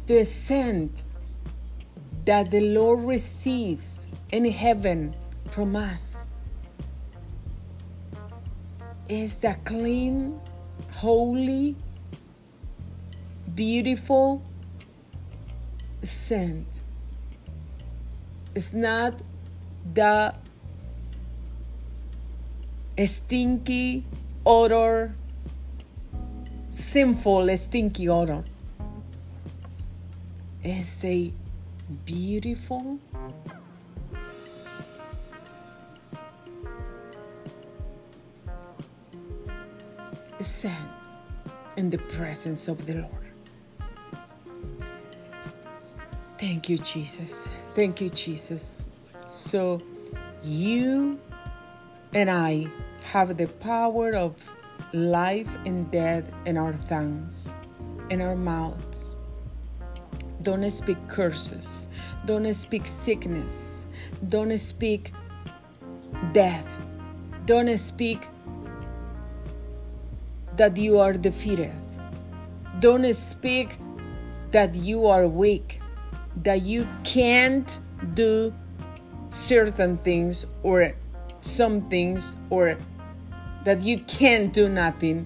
the 0.07 0.25
scent 0.25 1.03
that 2.25 2.49
the 2.49 2.59
Lord 2.59 3.01
receives 3.05 4.07
in 4.31 4.45
heaven 4.45 5.15
from 5.51 5.75
us 5.75 6.27
is 9.07 9.37
the 9.37 9.55
clean, 9.63 10.41
holy, 10.91 11.75
beautiful 13.53 14.41
scent. 16.01 16.81
It's 18.55 18.73
not 18.73 19.21
the 19.93 20.33
stinky 23.05 24.03
odor, 24.45 25.15
sinful 26.69 27.55
stinky 27.57 28.09
odor. 28.09 28.43
is 30.63 31.03
a 31.05 31.31
beautiful 32.05 32.99
scent 40.39 40.75
in 41.77 41.89
the 41.89 41.97
presence 41.97 42.67
of 42.67 42.85
the 42.85 42.95
Lord. 42.95 43.13
Thank 46.37 46.69
you, 46.69 46.77
Jesus. 46.77 47.47
Thank 47.73 48.01
you, 48.01 48.09
Jesus. 48.09 48.83
So, 49.29 49.79
you 50.43 51.19
and 52.13 52.31
I 52.31 52.67
have 53.03 53.37
the 53.37 53.47
power 53.47 54.15
of 54.15 54.49
life 54.93 55.55
and 55.65 55.89
death 55.91 56.31
in 56.45 56.57
our 56.57 56.73
tongues, 56.87 57.53
in 58.09 58.21
our 58.21 58.35
mouths. 58.35 59.15
Don't 60.41 60.69
speak 60.71 60.97
curses. 61.07 61.89
Don't 62.25 62.51
speak 62.53 62.87
sickness. 62.87 63.87
Don't 64.29 64.57
speak 64.57 65.11
death. 66.33 66.77
Don't 67.45 67.77
speak 67.77 68.27
that 70.55 70.75
you 70.77 70.99
are 70.99 71.13
defeated. 71.13 71.73
Don't 72.79 73.13
speak 73.13 73.77
that 74.51 74.75
you 74.75 75.05
are 75.07 75.27
weak, 75.27 75.79
that 76.43 76.61
you 76.63 76.87
can't 77.03 77.79
do 78.13 78.53
certain 79.29 79.97
things 79.97 80.45
or 80.63 80.93
some 81.41 81.87
things, 81.89 82.35
or 82.49 82.77
that 83.63 83.81
you 83.81 83.99
can't 83.99 84.51
do 84.53 84.67
nothing 84.67 85.25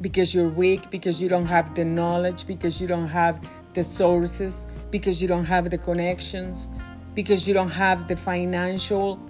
because 0.00 0.34
you're 0.34 0.48
weak, 0.48 0.90
because 0.90 1.20
you 1.20 1.28
don't 1.28 1.46
have 1.46 1.74
the 1.74 1.84
knowledge, 1.84 2.46
because 2.46 2.80
you 2.80 2.86
don't 2.86 3.08
have 3.08 3.40
the 3.74 3.84
sources, 3.84 4.66
because 4.90 5.20
you 5.20 5.28
don't 5.28 5.44
have 5.44 5.68
the 5.70 5.78
connections, 5.78 6.70
because 7.14 7.46
you 7.46 7.54
don't 7.54 7.70
have 7.70 8.08
the 8.08 8.16
financial 8.16 9.20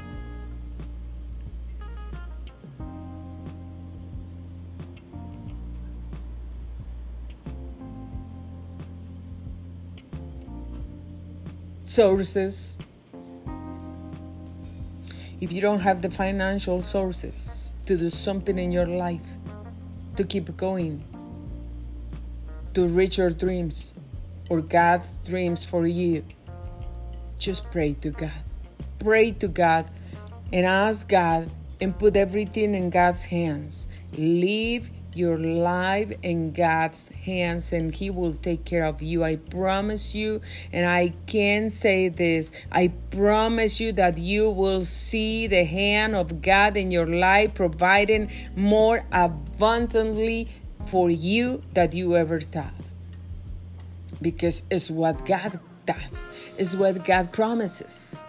sources, 11.83 12.77
if 15.41 15.53
you 15.53 15.61
don't 15.61 15.81
have 15.81 16.03
the 16.03 16.11
financial 16.11 16.83
sources 16.83 17.75
to 17.87 17.97
do 17.97 18.11
something 18.11 18.59
in 18.59 18.73
your 18.73 18.87
life, 18.87 19.27
to 20.17 20.25
keep 20.25 20.57
going, 20.57 21.05
to 22.75 22.89
reach 22.89 23.19
your 23.19 23.31
dreams 23.31 23.93
or 24.49 24.63
God's 24.63 25.19
dreams 25.19 25.65
for 25.65 25.87
you, 25.87 26.25
just 27.39 27.71
pray 27.71 27.95
to 28.01 28.11
God. 28.11 28.31
Pray 28.99 29.33
to 29.33 29.49
God 29.49 29.91
and 30.53 30.65
ask 30.65 31.09
God 31.09 31.51
and 31.81 31.99
put 31.99 32.17
everything 32.17 32.75
in 32.75 32.89
God's 32.91 33.25
hands. 33.25 33.89
Leave 34.13 34.91
your 35.17 35.39
life 35.39 36.13
in 36.23 36.53
God's 36.53 37.09
hands 37.09 37.73
and 37.73 37.95
He 37.95 38.11
will 38.11 38.35
take 38.35 38.65
care 38.65 38.85
of 38.85 39.03
you. 39.03 39.25
I 39.25 39.37
promise 39.37 40.15
you, 40.15 40.41
and 40.73 40.87
I 40.89 41.15
can 41.27 41.71
say 41.71 42.09
this 42.09 42.53
I 42.71 42.93
promise 43.11 43.81
you 43.81 43.93
that 43.93 44.19
you 44.19 44.51
will 44.51 44.85
see 44.85 45.47
the 45.47 45.65
hand 45.65 46.15
of 46.15 46.43
God 46.43 46.77
in 46.77 46.91
your 46.91 47.07
life 47.07 47.55
providing 47.55 48.31
more 48.55 49.05
abundantly 49.13 50.49
for 50.85 51.11
you 51.11 51.63
that 51.75 51.95
you 51.95 52.17
ever 52.17 52.41
thought. 52.41 52.73
Because 54.23 54.63
it's 54.71 54.91
what 54.91 55.27
God 55.27 55.61
does, 55.85 56.31
it's 56.57 56.75
what 56.75 57.05
God 57.05 57.33
promises. 57.33 58.23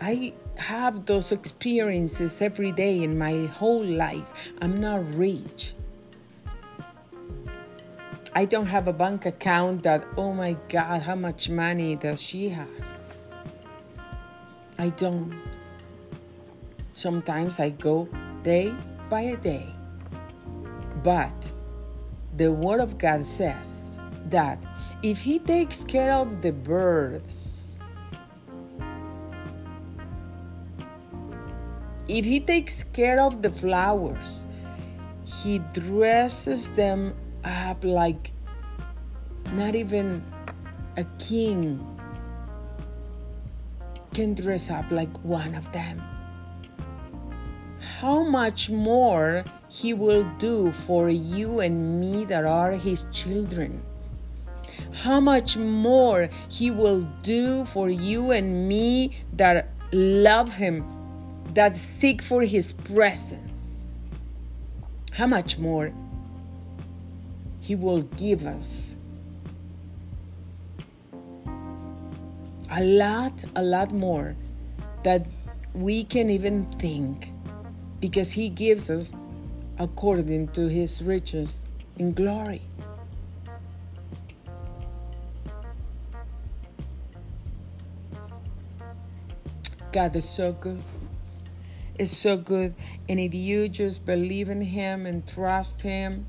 I 0.00 0.34
have 0.62 1.04
those 1.06 1.32
experiences 1.32 2.40
every 2.40 2.72
day 2.72 3.02
in 3.02 3.18
my 3.18 3.46
whole 3.46 3.84
life. 3.84 4.52
I'm 4.60 4.80
not 4.80 5.14
rich. 5.14 5.74
I 8.34 8.46
don't 8.46 8.66
have 8.66 8.88
a 8.88 8.92
bank 8.92 9.26
account 9.26 9.82
that, 9.82 10.06
oh 10.16 10.32
my 10.32 10.56
God, 10.68 11.02
how 11.02 11.16
much 11.16 11.50
money 11.50 11.96
does 11.96 12.22
she 12.22 12.48
have? 12.48 12.68
I 14.78 14.88
don't. 14.90 15.38
Sometimes 16.94 17.60
I 17.60 17.70
go 17.70 18.08
day 18.42 18.74
by 19.10 19.34
day. 19.34 19.74
But 21.02 21.52
the 22.36 22.50
Word 22.50 22.80
of 22.80 22.96
God 22.96 23.24
says 23.26 24.00
that 24.26 24.58
if 25.02 25.20
He 25.20 25.38
takes 25.38 25.84
care 25.84 26.12
of 26.12 26.40
the 26.40 26.52
birds, 26.52 27.61
If 32.08 32.24
he 32.24 32.40
takes 32.40 32.82
care 32.82 33.20
of 33.20 33.42
the 33.42 33.50
flowers, 33.50 34.46
he 35.24 35.60
dresses 35.72 36.70
them 36.72 37.14
up 37.44 37.84
like 37.84 38.32
not 39.52 39.74
even 39.74 40.24
a 40.96 41.04
king 41.18 41.80
can 44.14 44.34
dress 44.34 44.70
up 44.70 44.90
like 44.90 45.16
one 45.24 45.54
of 45.54 45.70
them. 45.72 46.02
How 48.00 48.22
much 48.22 48.68
more 48.68 49.44
he 49.68 49.94
will 49.94 50.24
do 50.38 50.70
for 50.72 51.08
you 51.08 51.60
and 51.60 52.00
me 52.00 52.24
that 52.26 52.44
are 52.44 52.72
his 52.72 53.06
children. 53.12 53.82
How 54.92 55.20
much 55.20 55.56
more 55.56 56.28
he 56.48 56.70
will 56.70 57.02
do 57.22 57.64
for 57.64 57.88
you 57.88 58.32
and 58.32 58.68
me 58.68 59.16
that 59.34 59.70
love 59.92 60.54
him 60.54 61.01
that 61.54 61.76
seek 61.76 62.22
for 62.22 62.42
his 62.42 62.72
presence, 62.72 63.84
how 65.12 65.26
much 65.26 65.58
more 65.58 65.92
he 67.60 67.74
will 67.74 68.02
give 68.16 68.46
us? 68.46 68.96
A 72.70 72.82
lot, 72.82 73.44
a 73.54 73.62
lot 73.62 73.92
more 73.92 74.34
that 75.02 75.26
we 75.74 76.04
can 76.04 76.30
even 76.30 76.64
think 76.64 77.30
because 78.00 78.32
he 78.32 78.48
gives 78.48 78.88
us 78.88 79.14
according 79.78 80.48
to 80.48 80.68
his 80.68 81.02
riches 81.02 81.68
in 81.98 82.14
glory. 82.14 82.62
God 89.92 90.16
is 90.16 90.26
so 90.26 90.54
good 90.54 90.82
is 91.98 92.16
so 92.16 92.36
good. 92.36 92.74
And 93.08 93.20
if 93.20 93.34
you 93.34 93.68
just 93.68 94.04
believe 94.04 94.48
in 94.48 94.60
Him 94.60 95.06
and 95.06 95.26
trust 95.26 95.82
Him, 95.82 96.26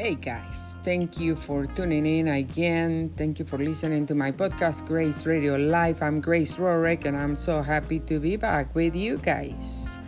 Hey 0.00 0.14
guys, 0.14 0.78
thank 0.82 1.20
you 1.20 1.36
for 1.36 1.66
tuning 1.66 2.06
in 2.06 2.28
again. 2.28 3.12
Thank 3.16 3.38
you 3.38 3.44
for 3.44 3.58
listening 3.58 4.06
to 4.06 4.14
my 4.14 4.32
podcast, 4.32 4.86
Grace 4.86 5.26
Radio 5.26 5.56
Life. 5.56 6.02
I'm 6.02 6.22
Grace 6.22 6.56
Rorick, 6.58 7.04
and 7.04 7.14
I'm 7.14 7.36
so 7.36 7.60
happy 7.60 8.00
to 8.08 8.18
be 8.18 8.36
back 8.36 8.74
with 8.74 8.96
you 8.96 9.18
guys. 9.18 9.99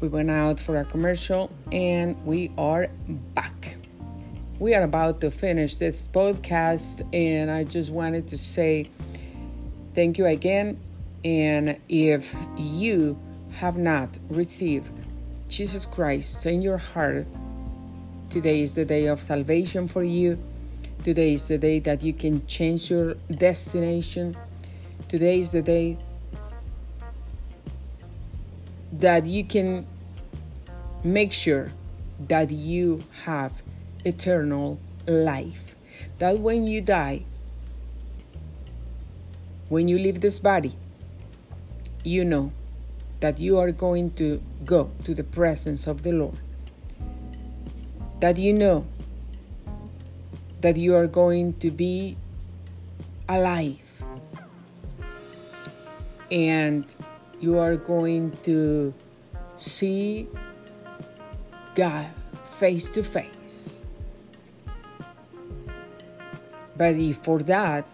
We 0.00 0.08
went 0.08 0.30
out 0.30 0.58
for 0.58 0.76
a 0.76 0.84
commercial 0.84 1.50
and 1.70 2.16
we 2.24 2.50
are 2.56 2.88
back. 3.34 3.76
We 4.58 4.74
are 4.74 4.82
about 4.82 5.20
to 5.20 5.30
finish 5.30 5.76
this 5.76 6.08
podcast, 6.08 7.06
and 7.14 7.50
I 7.50 7.64
just 7.64 7.90
wanted 7.90 8.28
to 8.28 8.36
say 8.38 8.90
thank 9.94 10.18
you 10.18 10.26
again. 10.26 10.78
And 11.24 11.78
if 11.88 12.34
you 12.56 13.18
have 13.52 13.76
not 13.76 14.18
received 14.28 14.90
Jesus 15.48 15.84
Christ 15.84 16.44
in 16.46 16.62
your 16.62 16.78
heart, 16.78 17.26
today 18.30 18.60
is 18.60 18.74
the 18.74 18.84
day 18.84 19.06
of 19.06 19.20
salvation 19.20 19.88
for 19.88 20.02
you. 20.02 20.38
Today 21.04 21.34
is 21.34 21.48
the 21.48 21.58
day 21.58 21.78
that 21.80 22.02
you 22.02 22.12
can 22.12 22.46
change 22.46 22.90
your 22.90 23.14
destination. 23.30 24.36
Today 25.08 25.40
is 25.40 25.52
the 25.52 25.62
day 25.62 25.98
that 28.92 29.26
you 29.26 29.44
can 29.44 29.86
make 31.04 31.32
sure 31.32 31.72
that 32.28 32.50
you 32.50 33.04
have 33.24 33.62
eternal 34.04 34.78
life. 35.06 35.76
That 36.18 36.38
when 36.40 36.64
you 36.64 36.80
die, 36.80 37.24
when 39.68 39.88
you 39.88 39.98
leave 39.98 40.20
this 40.20 40.38
body, 40.38 40.74
you 42.04 42.24
know 42.24 42.52
that 43.20 43.38
you 43.38 43.58
are 43.58 43.70
going 43.70 44.12
to 44.12 44.42
go 44.64 44.90
to 45.04 45.14
the 45.14 45.24
presence 45.24 45.86
of 45.86 46.02
the 46.02 46.12
Lord. 46.12 46.38
That 48.20 48.38
you 48.38 48.52
know 48.52 48.86
that 50.60 50.76
you 50.76 50.94
are 50.94 51.06
going 51.06 51.54
to 51.54 51.70
be 51.70 52.16
alive 53.28 54.04
and 56.30 56.94
you 57.40 57.58
are 57.58 57.76
going 57.76 58.36
to 58.42 58.94
see 59.56 60.28
God 61.74 62.06
face 62.44 62.88
to 62.90 63.02
face. 63.02 63.82
But 66.76 66.94
if 66.94 67.16
for 67.18 67.38
that, 67.40 67.88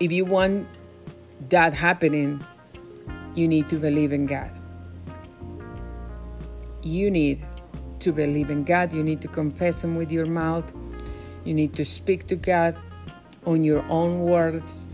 if 0.00 0.12
you 0.12 0.24
want 0.24 0.66
that 1.50 1.74
happening, 1.74 2.44
you 3.34 3.48
need 3.48 3.68
to 3.68 3.76
believe 3.76 4.12
in 4.12 4.26
God. 4.26 4.50
You 6.82 7.10
need 7.10 7.44
to 8.00 8.12
believe 8.12 8.50
in 8.50 8.64
God. 8.64 8.92
You 8.92 9.02
need 9.02 9.20
to 9.22 9.28
confess 9.28 9.82
Him 9.82 9.96
with 9.96 10.12
your 10.12 10.26
mouth. 10.26 10.72
You 11.44 11.54
need 11.54 11.74
to 11.74 11.84
speak 11.84 12.26
to 12.28 12.36
God 12.36 12.78
on 13.46 13.64
your 13.64 13.84
own 13.88 14.20
words, 14.20 14.88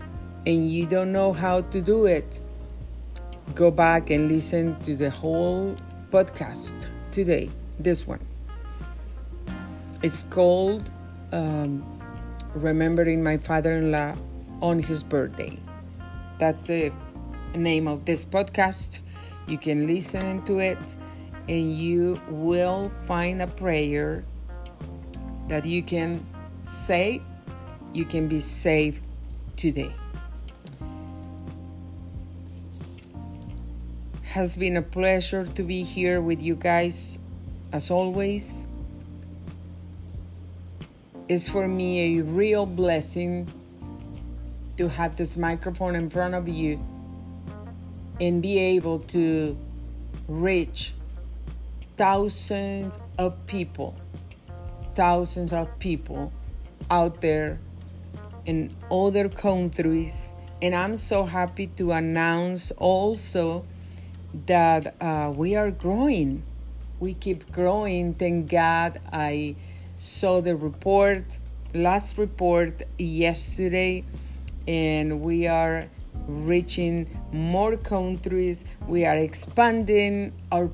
and 0.45 0.71
you 0.71 0.85
don't 0.85 1.11
know 1.11 1.33
how 1.33 1.61
to 1.61 1.81
do 1.81 2.05
it. 2.05 2.41
Go 3.55 3.71
back 3.71 4.09
and 4.09 4.27
listen 4.27 4.75
to 4.81 4.95
the 4.95 5.09
whole 5.09 5.75
podcast 6.09 6.87
today, 7.11 7.49
this 7.79 8.07
one. 8.07 8.19
It's 10.03 10.23
called 10.23 10.89
um, 11.31 11.85
Remembering 12.55 13.23
My 13.23 13.37
Father 13.37 13.73
in 13.73 13.91
Law 13.91 14.15
on 14.61 14.79
His 14.79 15.03
Birthday. 15.03 15.57
That's 16.39 16.67
the 16.67 16.91
name 17.55 17.87
of 17.87 18.05
this 18.05 18.25
podcast. 18.25 18.99
You 19.47 19.57
can 19.57 19.87
listen 19.87 20.43
to 20.45 20.59
it 20.59 20.95
and 21.47 21.73
you 21.73 22.21
will 22.29 22.89
find 22.89 23.41
a 23.41 23.47
prayer 23.47 24.23
that 25.47 25.65
you 25.65 25.83
can 25.83 26.25
say. 26.63 27.21
You 27.93 28.05
can 28.05 28.29
be 28.29 28.39
saved 28.39 29.03
today. 29.57 29.93
Has 34.23 34.55
been 34.55 34.77
a 34.77 34.81
pleasure 34.81 35.45
to 35.45 35.63
be 35.63 35.83
here 35.83 36.21
with 36.21 36.41
you 36.41 36.55
guys 36.55 37.19
as 37.73 37.91
always. 37.91 38.65
It's 41.27 41.49
for 41.49 41.67
me 41.67 42.19
a 42.19 42.23
real 42.23 42.65
blessing 42.65 43.51
to 44.77 44.87
have 44.87 45.17
this 45.17 45.35
microphone 45.35 45.95
in 45.95 46.09
front 46.09 46.33
of 46.33 46.47
you 46.47 46.81
and 48.21 48.41
be 48.41 48.57
able 48.57 48.99
to 48.99 49.57
reach 50.29 50.93
thousands 51.97 52.97
of 53.17 53.35
people, 53.47 53.95
thousands 54.95 55.51
of 55.51 55.67
people 55.79 56.31
out 56.89 57.19
there 57.19 57.59
in 58.45 58.71
other 58.89 59.29
countries. 59.29 60.35
And 60.61 60.75
I'm 60.75 60.95
so 60.95 61.23
happy 61.25 61.67
to 61.77 61.91
announce 61.91 62.71
also 62.71 63.65
that 64.45 64.95
uh, 65.01 65.31
we 65.35 65.55
are 65.55 65.71
growing. 65.71 66.43
We 66.99 67.13
keep 67.13 67.51
growing. 67.51 68.13
Thank 68.13 68.49
God 68.49 68.99
I 69.11 69.55
saw 69.97 70.41
the 70.41 70.55
report, 70.55 71.39
last 71.73 72.17
report 72.17 72.83
yesterday, 72.97 74.03
and 74.67 75.21
we 75.21 75.47
are 75.47 75.87
reaching 76.27 77.09
more 77.31 77.77
countries. 77.77 78.65
We 78.87 79.05
are 79.05 79.17
expanding 79.17 80.33
our 80.51 80.69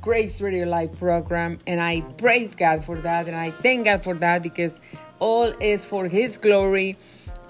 Grace 0.00 0.40
Radio 0.40 0.66
Life 0.66 0.98
program, 0.98 1.58
and 1.66 1.80
I 1.80 2.00
praise 2.00 2.54
God 2.54 2.84
for 2.84 2.96
that, 3.02 3.28
and 3.28 3.36
I 3.36 3.50
thank 3.50 3.84
God 3.84 4.02
for 4.02 4.14
that 4.14 4.42
because 4.42 4.80
all 5.20 5.52
is 5.60 5.86
for 5.86 6.08
His 6.08 6.36
glory, 6.38 6.96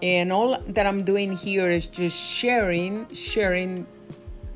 and 0.03 0.33
all 0.33 0.61
that 0.61 0.87
I'm 0.87 1.05
doing 1.05 1.33
here 1.33 1.71
is 1.71 1.87
just 1.87 2.19
sharing, 2.19 3.13
sharing 3.15 3.87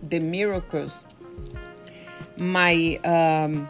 the 0.03 0.21
miracles. 0.21 1.07
My 2.37 2.99
um, 3.05 3.69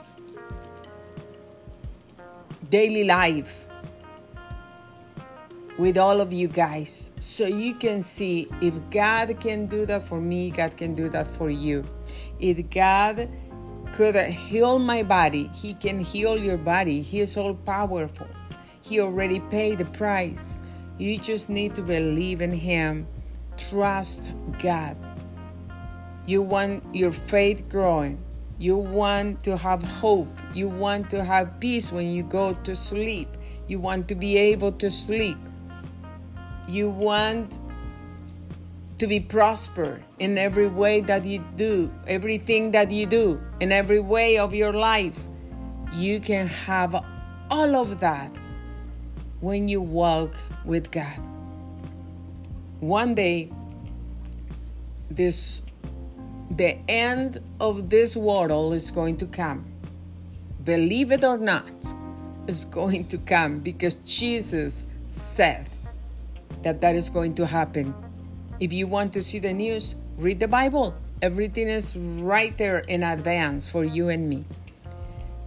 daily 2.70 3.04
life 3.04 3.66
with 5.76 5.98
all 5.98 6.20
of 6.20 6.32
you 6.32 6.48
guys 6.48 7.12
so 7.18 7.46
you 7.46 7.74
can 7.74 8.00
see 8.00 8.48
if 8.60 8.74
God 8.90 9.38
can 9.40 9.66
do 9.66 9.84
that 9.86 10.04
for 10.04 10.20
me, 10.20 10.50
God 10.50 10.76
can 10.76 10.94
do 10.94 11.08
that 11.10 11.26
for 11.26 11.50
you. 11.50 11.84
If 12.38 12.70
God 12.70 13.28
could 13.92 14.16
heal 14.26 14.78
my 14.78 15.02
body, 15.02 15.50
He 15.54 15.74
can 15.74 16.00
heal 16.00 16.36
your 16.36 16.56
body. 16.56 17.02
He 17.02 17.20
is 17.20 17.36
all 17.36 17.54
powerful. 17.54 18.28
He 18.84 19.00
already 19.00 19.40
paid 19.40 19.78
the 19.78 19.86
price. 19.86 20.60
You 20.98 21.16
just 21.16 21.48
need 21.48 21.74
to 21.76 21.80
believe 21.80 22.42
in 22.42 22.52
Him. 22.52 23.06
Trust 23.56 24.34
God. 24.58 24.98
You 26.26 26.42
want 26.42 26.84
your 26.94 27.10
faith 27.10 27.66
growing. 27.70 28.22
You 28.58 28.76
want 28.76 29.42
to 29.44 29.56
have 29.56 29.82
hope. 29.82 30.28
You 30.52 30.68
want 30.68 31.08
to 31.10 31.24
have 31.24 31.58
peace 31.60 31.90
when 31.90 32.10
you 32.10 32.24
go 32.24 32.52
to 32.52 32.76
sleep. 32.76 33.28
You 33.68 33.80
want 33.80 34.06
to 34.08 34.14
be 34.14 34.36
able 34.36 34.72
to 34.72 34.90
sleep. 34.90 35.38
You 36.68 36.90
want 36.90 37.60
to 38.98 39.06
be 39.06 39.18
prosper 39.18 40.02
in 40.18 40.36
every 40.36 40.68
way 40.68 41.00
that 41.00 41.24
you 41.24 41.42
do, 41.56 41.90
everything 42.06 42.72
that 42.72 42.90
you 42.90 43.06
do, 43.06 43.40
in 43.60 43.72
every 43.72 44.00
way 44.00 44.36
of 44.36 44.52
your 44.52 44.74
life. 44.74 45.26
You 45.94 46.20
can 46.20 46.48
have 46.48 46.94
all 47.50 47.76
of 47.76 48.00
that 48.00 48.43
when 49.40 49.68
you 49.68 49.80
walk 49.80 50.34
with 50.64 50.90
God. 50.90 51.18
One 52.80 53.14
day, 53.14 53.50
this 55.10 55.62
the 56.50 56.78
end 56.88 57.38
of 57.60 57.88
this 57.88 58.16
world 58.16 58.74
is 58.74 58.90
going 58.90 59.16
to 59.18 59.26
come. 59.26 59.64
Believe 60.62 61.12
it 61.12 61.24
or 61.24 61.36
not, 61.36 61.72
it's 62.46 62.64
going 62.64 63.06
to 63.08 63.18
come 63.18 63.60
because 63.60 63.96
Jesus 63.96 64.86
said 65.06 65.68
that 66.62 66.80
that 66.80 66.94
is 66.94 67.10
going 67.10 67.34
to 67.36 67.46
happen. 67.46 67.94
If 68.60 68.72
you 68.72 68.86
want 68.86 69.12
to 69.14 69.22
see 69.22 69.38
the 69.38 69.52
news, 69.52 69.96
read 70.16 70.40
the 70.40 70.48
Bible. 70.48 70.94
Everything 71.22 71.68
is 71.68 71.96
right 71.96 72.56
there 72.56 72.78
in 72.78 73.02
advance 73.02 73.70
for 73.70 73.84
you 73.84 74.08
and 74.08 74.28
me. 74.28 74.44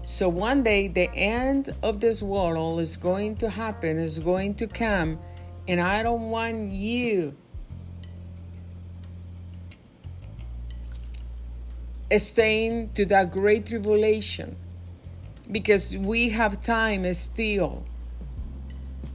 So 0.07 0.29
one 0.29 0.63
day 0.63 0.87
the 0.87 1.13
end 1.13 1.75
of 1.83 1.99
this 1.99 2.23
world 2.23 2.79
is 2.79 2.95
going 2.95 3.35
to 3.39 3.49
happen, 3.49 3.97
is 3.97 4.19
going 4.19 4.55
to 4.55 4.65
come, 4.65 5.19
and 5.67 5.81
I 5.81 6.01
don't 6.01 6.29
want 6.29 6.71
you. 6.71 7.35
Staying 12.15 12.91
to 12.93 13.05
that 13.07 13.31
great 13.31 13.65
tribulation. 13.65 14.55
Because 15.51 15.97
we 15.97 16.29
have 16.29 16.61
time 16.61 17.13
still 17.13 17.83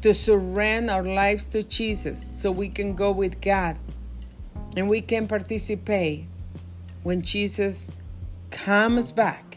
to 0.03 0.12
surrender 0.12 0.93
our 0.93 1.05
lives 1.05 1.47
to 1.47 1.62
Jesus 1.62 2.43
so 2.43 2.53
we 2.53 2.68
can 2.68 2.95
go 2.95 3.12
with 3.12 3.40
God. 3.40 3.78
And 4.76 4.90
we 4.90 5.01
can 5.01 5.26
participate 5.26 6.26
when 7.03 7.22
Jesus 7.22 7.90
comes 8.51 9.11
back 9.11 9.51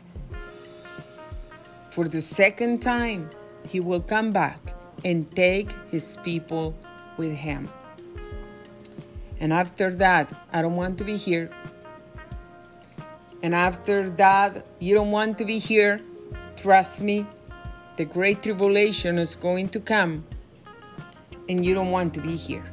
for 1.96 2.10
the 2.10 2.22
second 2.22 2.82
time. 2.82 3.30
He 3.66 3.80
will 3.80 4.02
come 4.02 4.34
back 4.34 4.60
and 5.06 5.34
take 5.34 5.72
his 5.90 6.18
people 6.26 6.76
with 7.16 7.34
him. 7.34 7.70
And 9.40 9.54
after 9.54 9.90
that, 9.96 10.34
I 10.52 10.62
don't 10.62 10.76
want 10.76 10.98
to 10.98 11.06
be 11.06 11.16
here. 11.16 11.50
And 13.42 13.56
after 13.56 14.10
that, 14.10 14.66
you 14.80 14.94
don't 14.94 15.12
want 15.12 15.38
to 15.38 15.46
be 15.46 15.58
here. 15.58 16.02
Trust 16.58 17.02
me, 17.02 17.26
the 17.96 18.04
great 18.04 18.44
tribulation 18.44 19.18
is 19.18 19.34
going 19.38 19.70
to 19.70 19.80
come 19.80 20.26
and 21.48 21.64
you 21.64 21.74
don't 21.76 21.92
want 21.92 22.14
to 22.16 22.20
be 22.20 22.36
here. 22.36 22.66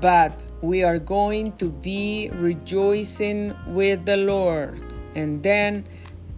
But 0.00 0.46
we 0.62 0.84
are 0.84 1.00
going 1.00 1.56
to 1.56 1.70
be 1.70 2.30
rejoicing 2.34 3.56
with 3.66 4.04
the 4.06 4.16
Lord. 4.16 4.80
And 5.16 5.42
then 5.42 5.86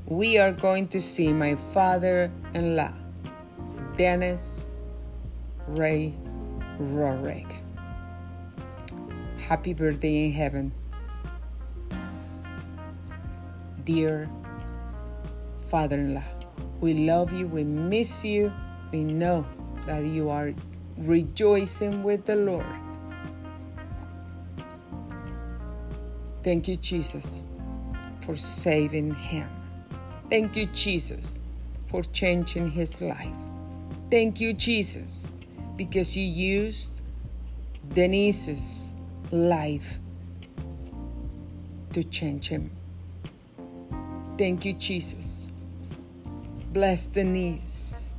we 0.09 0.39
are 0.39 0.53
going 0.53 0.89
to 0.89 1.03
see 1.03 1.35
my 1.35 1.55
father 1.55 2.33
in 2.55 2.77
law, 2.77 2.95
Dennis 3.99 4.75
Ray 5.67 6.15
Rorick. 6.81 7.53
Happy 9.39 9.75
birthday 9.75 10.25
in 10.25 10.33
heaven. 10.33 10.73
Dear 13.85 14.31
father 15.69 15.97
in 15.97 16.15
law, 16.15 16.25
we 16.81 16.95
love 16.95 17.35
you, 17.35 17.47
we 17.47 17.65
miss 17.65 18.25
you, 18.25 18.51
we 18.91 19.05
know 19.05 19.47
that 19.85 20.05
you 20.07 20.31
are 20.31 20.55
rejoicing 20.97 22.03
with 22.03 22.25
the 22.25 22.37
Lord. 22.37 22.65
Thank 26.43 26.67
you, 26.67 26.77
Jesus, 26.77 27.45
for 28.21 28.35
saving 28.35 29.15
him. 29.15 29.58
Thank 30.31 30.57
you, 30.57 30.67
Jesus, 30.67 31.41
for 31.87 32.03
changing 32.03 32.71
his 32.71 33.01
life. 33.01 33.35
Thank 34.11 34.41
you, 34.41 34.53
Jesus, 34.53 35.33
because 35.77 36.15
you 36.17 36.27
used 36.27 37.01
Denise's 37.95 38.95
life 39.31 39.99
to 41.95 42.05
change 42.05 42.49
him. 42.49 42.71
Thank 44.37 44.67
you, 44.67 44.75
Jesus. 44.75 45.49
Bless 46.73 47.09
Denise. 47.09 48.15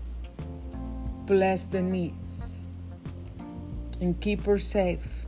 Bless 1.28 1.68
Denise. 1.68 2.72
And 4.02 4.20
keep 4.20 4.46
her 4.46 4.58
safe. 4.58 5.28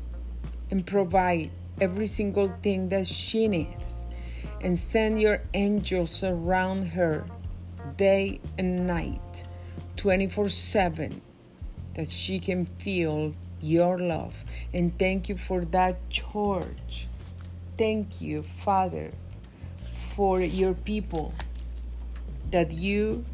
And 0.71 0.85
provide 0.85 1.51
every 1.79 2.07
single 2.07 2.47
thing 2.63 2.89
that 2.89 3.05
she 3.05 3.47
needs. 3.47 4.09
And 4.61 4.77
send 4.77 5.19
your 5.19 5.41
angels 5.53 6.23
around 6.23 6.89
her 6.89 7.25
day 7.97 8.39
and 8.57 8.85
night, 8.85 9.47
24 9.97 10.49
7, 10.49 11.21
that 11.95 12.09
she 12.09 12.39
can 12.39 12.65
feel 12.65 13.33
your 13.59 13.97
love. 13.97 14.45
And 14.73 14.97
thank 14.97 15.29
you 15.29 15.35
for 15.35 15.65
that 15.65 16.09
church. 16.09 17.07
Thank 17.77 18.21
you, 18.21 18.43
Father, 18.43 19.11
for 20.15 20.41
your 20.41 20.73
people 20.73 21.33
that 22.51 22.71
you 22.71 23.25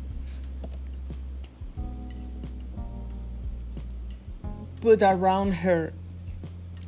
put 4.82 5.02
around 5.02 5.54
her 5.54 5.92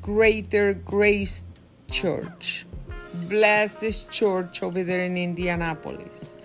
greater 0.02 0.74
grace 0.74 1.46
church. 1.90 2.66
Bless 3.14 3.76
this 3.76 4.06
church 4.06 4.62
over 4.62 4.84
there 4.84 5.02
in 5.02 5.18
Indianapolis. 5.18 6.38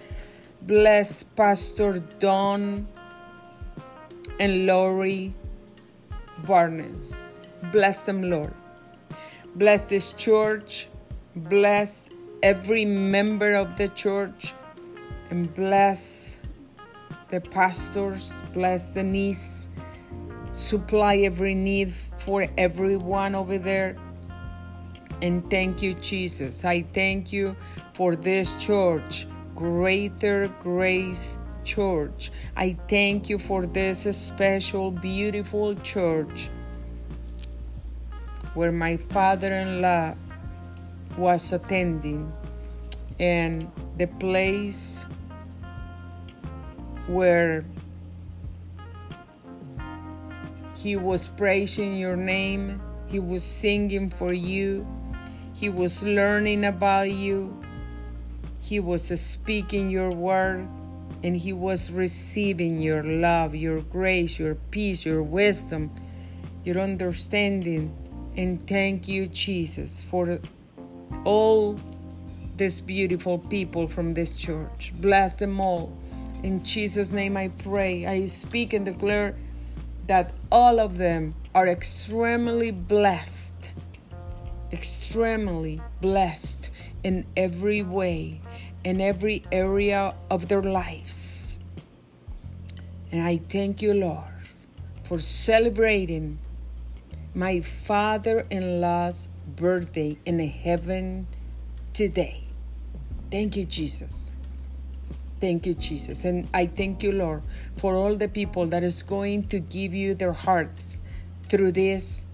Bless 0.63 1.23
Pastor 1.23 1.99
Don 2.19 2.89
and 4.41 4.67
Lori 4.67 5.35
Barnes. 6.47 7.47
Bless 7.71 8.03
them, 8.03 8.23
Lord. 8.23 8.55
Bless 9.57 9.85
this 9.85 10.13
church. 10.15 10.89
Bless 11.37 12.09
every 12.43 12.85
member 12.85 13.53
of 13.53 13.77
the 13.77 13.89
church. 13.89 14.55
And 15.29 15.53
bless 15.53 16.39
the 17.29 17.41
pastors. 17.41 18.43
Bless 18.55 18.95
the 18.95 19.03
niece. 19.03 19.69
Supply 20.51 21.17
every 21.19 21.55
need 21.55 21.93
for 21.93 22.47
everyone 22.57 23.35
over 23.35 23.59
there. 23.59 23.97
And 25.23 25.49
thank 25.51 25.83
you, 25.83 25.95
Jesus. 25.95 26.65
I 26.65 26.83
thank 26.83 27.33
you 27.33 27.57
for 27.95 28.17
this 28.17 28.63
church 28.63 29.27
Greater 29.55 30.49
Grace 30.63 31.39
Church. 31.63 32.31
I 32.57 32.77
thank 32.89 33.29
you 33.29 33.39
for 33.39 33.65
this 33.67 34.03
special, 34.17 34.91
beautiful 34.91 35.75
church 35.77 36.51
where 38.55 38.73
my 38.73 38.97
father 38.97 39.53
in 39.53 39.81
law 39.81 40.15
was 41.17 41.53
attending, 41.53 42.33
and 43.19 43.71
the 43.97 44.07
place 44.07 45.07
where 47.07 47.65
he 50.77 50.97
was 50.97 51.29
praising 51.29 51.97
your 51.97 52.17
name, 52.17 52.81
he 53.09 53.21
was 53.21 53.43
singing 53.45 54.09
for 54.09 54.33
you, 54.33 54.87
he 55.55 55.69
was 55.69 56.03
learning 56.03 56.65
about 56.65 57.11
you 57.11 57.65
he 58.65 58.81
was 58.81 59.09
speaking 59.21 59.91
your 59.91 60.11
word 60.11 60.67
and 61.23 61.37
he 61.37 61.53
was 61.53 61.93
receiving 61.93 62.81
your 62.81 63.03
love, 63.03 63.55
your 63.55 63.83
grace, 63.83 64.39
your 64.39 64.55
peace, 64.71 65.05
your 65.05 65.23
wisdom, 65.23 65.91
your 66.65 66.79
understanding. 66.79 67.95
And 68.39 68.67
thank 68.67 69.07
you, 69.07 69.27
Jesus, 69.27 70.03
for 70.03 70.41
all 71.25 71.79
these 72.57 72.81
beautiful 72.81 73.39
people 73.39 73.87
from 73.87 74.15
this 74.15 74.39
church. 74.41 74.95
Bless 74.99 75.35
them 75.35 75.61
all. 75.61 75.95
In 76.43 76.65
Jesus' 76.65 77.11
name 77.11 77.37
I 77.37 77.49
pray. 77.49 78.07
I 78.07 78.29
speak 78.29 78.73
and 78.73 78.87
declare 78.87 79.37
that 80.07 80.33
all 80.51 80.81
of 80.81 80.97
them 80.97 81.35
are 81.55 81.69
extremely 81.69 82.71
blessed, 82.71 83.75
extremely 84.75 85.81
blessed 86.01 86.71
in 87.03 87.25
every 87.37 87.83
way, 87.83 88.41
in 88.83 89.01
every 89.01 89.43
area 89.53 90.15
of 90.31 90.49
their 90.49 90.63
lives. 90.63 91.59
And 93.13 93.23
I 93.23 93.37
thank 93.37 93.81
you, 93.81 93.95
Lord, 93.95 94.35
for 95.05 95.19
celebrating 95.19 96.39
my 97.35 97.61
father 97.61 98.47
in 98.51 98.81
law's 98.81 99.29
birthday 99.57 100.19
in 100.25 100.41
heaven 100.41 101.27
today. 101.93 102.43
Thank 103.31 103.57
you, 103.57 103.65
Jesus. 103.65 104.31
Thank 105.41 105.67
you, 105.67 105.75
Jesus. 105.75 106.25
And 106.25 106.49
I 106.55 106.67
thank 106.67 107.03
you, 107.03 107.13
Lord, 107.13 107.43
for 107.77 107.95
all 107.95 108.17
the 108.17 108.29
people 108.29 108.67
that 108.67 108.83
is 108.83 109.03
going 109.03 109.49
to 109.49 109.61
give 109.61 109.95
you 109.95 110.15
their 110.15 110.33
hearts 110.33 111.03
through 111.49 111.73
this 111.73 112.27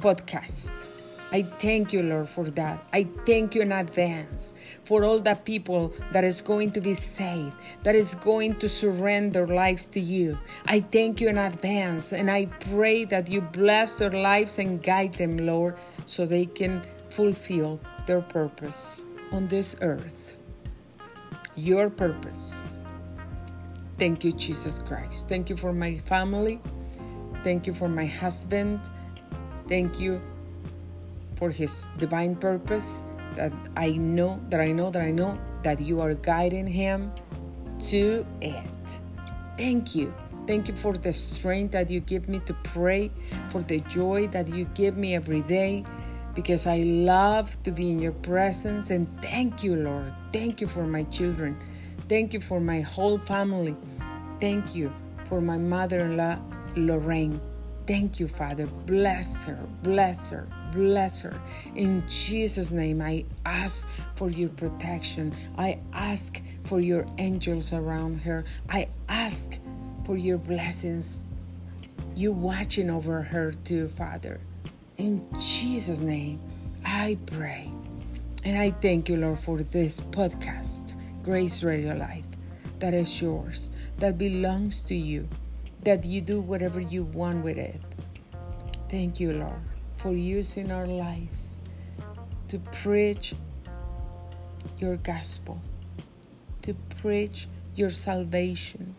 podcast. 0.00 0.91
I 1.32 1.42
thank 1.42 1.94
you, 1.94 2.02
Lord, 2.02 2.28
for 2.28 2.50
that. 2.50 2.86
I 2.92 3.04
thank 3.24 3.54
you 3.54 3.62
in 3.62 3.72
advance 3.72 4.52
for 4.84 5.02
all 5.02 5.18
the 5.18 5.34
people 5.34 5.94
that 6.12 6.24
is 6.24 6.42
going 6.42 6.72
to 6.72 6.80
be 6.82 6.92
saved, 6.92 7.56
that 7.84 7.94
is 7.94 8.14
going 8.16 8.56
to 8.56 8.68
surrender 8.68 9.46
lives 9.46 9.86
to 9.88 10.00
you. 10.00 10.38
I 10.66 10.80
thank 10.80 11.22
you 11.22 11.30
in 11.30 11.38
advance, 11.38 12.12
and 12.12 12.30
I 12.30 12.46
pray 12.70 13.06
that 13.06 13.30
you 13.30 13.40
bless 13.40 13.96
their 13.96 14.10
lives 14.10 14.58
and 14.58 14.82
guide 14.82 15.14
them, 15.14 15.38
Lord, 15.38 15.76
so 16.04 16.26
they 16.26 16.44
can 16.44 16.82
fulfill 17.08 17.80
their 18.06 18.20
purpose 18.20 19.06
on 19.32 19.48
this 19.48 19.74
earth. 19.80 20.36
Your 21.56 21.88
purpose. 21.88 22.76
Thank 23.98 24.22
you, 24.22 24.32
Jesus 24.32 24.80
Christ. 24.80 25.30
Thank 25.30 25.48
you 25.48 25.56
for 25.56 25.72
my 25.72 25.96
family. 25.96 26.60
Thank 27.42 27.66
you 27.66 27.72
for 27.72 27.88
my 27.88 28.06
husband. 28.06 28.90
Thank 29.68 29.98
you 29.98 30.20
for 31.42 31.50
his 31.50 31.88
divine 31.98 32.36
purpose 32.36 33.04
that 33.34 33.52
I 33.76 33.90
know 33.98 34.40
that 34.48 34.60
I 34.60 34.70
know 34.70 34.90
that 34.90 35.02
I 35.02 35.10
know 35.10 35.36
that 35.64 35.80
you 35.80 36.00
are 36.00 36.14
guiding 36.14 36.68
him 36.68 37.10
to 37.90 38.24
it. 38.40 39.00
Thank 39.58 39.96
you. 39.96 40.14
Thank 40.46 40.68
you 40.68 40.76
for 40.76 40.92
the 40.92 41.12
strength 41.12 41.72
that 41.72 41.90
you 41.90 41.98
give 41.98 42.28
me 42.28 42.38
to 42.46 42.54
pray, 42.62 43.10
for 43.48 43.60
the 43.60 43.80
joy 43.80 44.28
that 44.28 44.54
you 44.54 44.66
give 44.76 44.96
me 44.96 45.16
every 45.16 45.42
day, 45.42 45.82
because 46.32 46.64
I 46.68 46.82
love 46.82 47.60
to 47.64 47.72
be 47.72 47.90
in 47.90 47.98
your 47.98 48.12
presence. 48.22 48.90
And 48.90 49.08
thank 49.20 49.64
you, 49.64 49.74
Lord. 49.74 50.14
Thank 50.32 50.60
you 50.60 50.68
for 50.68 50.86
my 50.86 51.02
children. 51.02 51.58
Thank 52.08 52.34
you 52.34 52.40
for 52.40 52.60
my 52.60 52.82
whole 52.82 53.18
family. 53.18 53.76
Thank 54.40 54.76
you 54.76 54.94
for 55.24 55.40
my 55.40 55.58
mother 55.58 56.02
in 56.06 56.16
law, 56.16 56.38
Lorraine. 56.76 57.40
Thank 57.88 58.20
you, 58.20 58.28
Father. 58.28 58.66
Bless 58.86 59.42
her, 59.44 59.58
bless 59.82 60.30
her, 60.30 60.46
bless 60.72 61.22
her. 61.22 61.40
In 61.76 62.02
Jesus' 62.08 62.72
name, 62.72 63.00
I 63.00 63.24
ask 63.46 63.88
for 64.16 64.30
your 64.30 64.48
protection. 64.48 65.34
I 65.56 65.78
ask 65.92 66.42
for 66.64 66.80
your 66.80 67.04
angels 67.18 67.72
around 67.72 68.16
her. 68.22 68.44
I 68.68 68.88
ask 69.08 69.58
for 70.04 70.16
your 70.16 70.38
blessings. 70.38 71.26
You 72.14 72.32
watching 72.32 72.90
over 72.90 73.22
her 73.22 73.52
too, 73.52 73.88
Father. 73.88 74.40
In 74.96 75.26
Jesus' 75.38 76.00
name, 76.00 76.40
I 76.84 77.18
pray. 77.26 77.70
And 78.44 78.58
I 78.58 78.70
thank 78.70 79.08
you, 79.08 79.16
Lord, 79.18 79.38
for 79.38 79.58
this 79.62 80.00
podcast, 80.00 80.94
Grace 81.22 81.62
Radio 81.62 81.94
Life, 81.94 82.26
that 82.80 82.92
is 82.92 83.22
yours, 83.22 83.70
that 83.98 84.18
belongs 84.18 84.82
to 84.82 84.94
you 84.94 85.28
that 85.84 86.04
you 86.04 86.20
do 86.20 86.40
whatever 86.40 86.80
you 86.80 87.04
want 87.04 87.42
with 87.42 87.58
it. 87.58 87.80
Thank 88.88 89.18
you, 89.18 89.32
Lord, 89.32 89.62
for 90.02 90.12
using 90.12 90.72
our 90.72 90.86
lives 90.86 91.62
to 92.48 92.58
preach 92.82 93.36
your 94.78 94.96
gospel, 94.96 95.62
to 96.62 96.74
preach 97.00 97.46
your 97.76 97.88
salvation. 97.88 98.96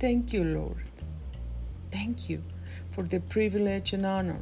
Thank 0.00 0.32
you, 0.32 0.42
Lord. 0.42 0.82
Thank 1.92 2.28
you 2.28 2.42
for 2.90 3.04
the 3.04 3.20
privilege 3.20 3.92
and 3.92 4.04
honor 4.04 4.40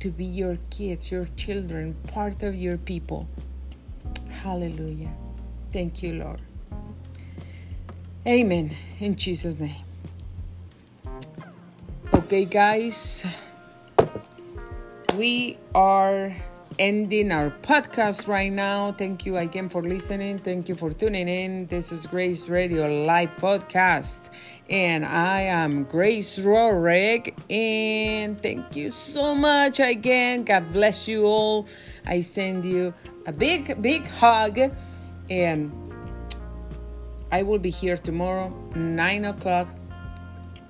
to 0.00 0.10
be 0.10 0.24
your 0.24 0.56
kids, 0.70 1.12
your 1.12 1.26
children, 1.36 1.94
part 2.06 2.42
of 2.42 2.54
your 2.54 2.78
people. 2.78 3.28
Hallelujah. 4.42 5.12
Thank 5.70 6.02
you, 6.02 6.14
Lord. 6.14 6.40
Amen. 8.26 8.70
In 9.00 9.16
Jesus' 9.16 9.60
name. 9.60 9.84
Okay, 12.14 12.46
guys, 12.46 13.26
we 15.18 15.58
are 15.74 16.32
ending 16.78 17.32
our 17.32 17.50
podcast 17.50 18.28
right 18.28 18.52
now. 18.52 18.92
Thank 18.92 19.26
you 19.26 19.36
again 19.36 19.68
for 19.68 19.82
listening. 19.82 20.38
Thank 20.38 20.68
you 20.68 20.76
for 20.76 20.92
tuning 20.92 21.26
in. 21.26 21.66
This 21.66 21.90
is 21.90 22.06
Grace 22.06 22.48
Radio 22.48 22.86
Life 23.04 23.36
Podcast. 23.38 24.30
And 24.70 25.04
I 25.04 25.40
am 25.40 25.82
Grace 25.84 26.38
Rorick. 26.38 27.34
And 27.50 28.40
thank 28.40 28.76
you 28.76 28.90
so 28.90 29.34
much 29.34 29.80
again. 29.80 30.44
God 30.44 30.72
bless 30.72 31.08
you 31.08 31.26
all. 31.26 31.66
I 32.06 32.20
send 32.20 32.64
you 32.64 32.94
a 33.26 33.32
big, 33.32 33.82
big 33.82 34.06
hug. 34.06 34.60
And 35.28 35.72
I 37.32 37.42
will 37.42 37.58
be 37.58 37.70
here 37.70 37.96
tomorrow, 37.96 38.50
9 38.76 39.24
o'clock 39.24 39.68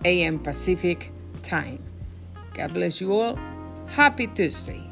a.m. 0.06 0.38
Pacific 0.38 1.12
time. 1.42 1.84
God 2.54 2.72
bless 2.72 2.98
you 3.02 3.12
all. 3.12 3.38
Happy 3.88 4.26
Tuesday. 4.28 4.87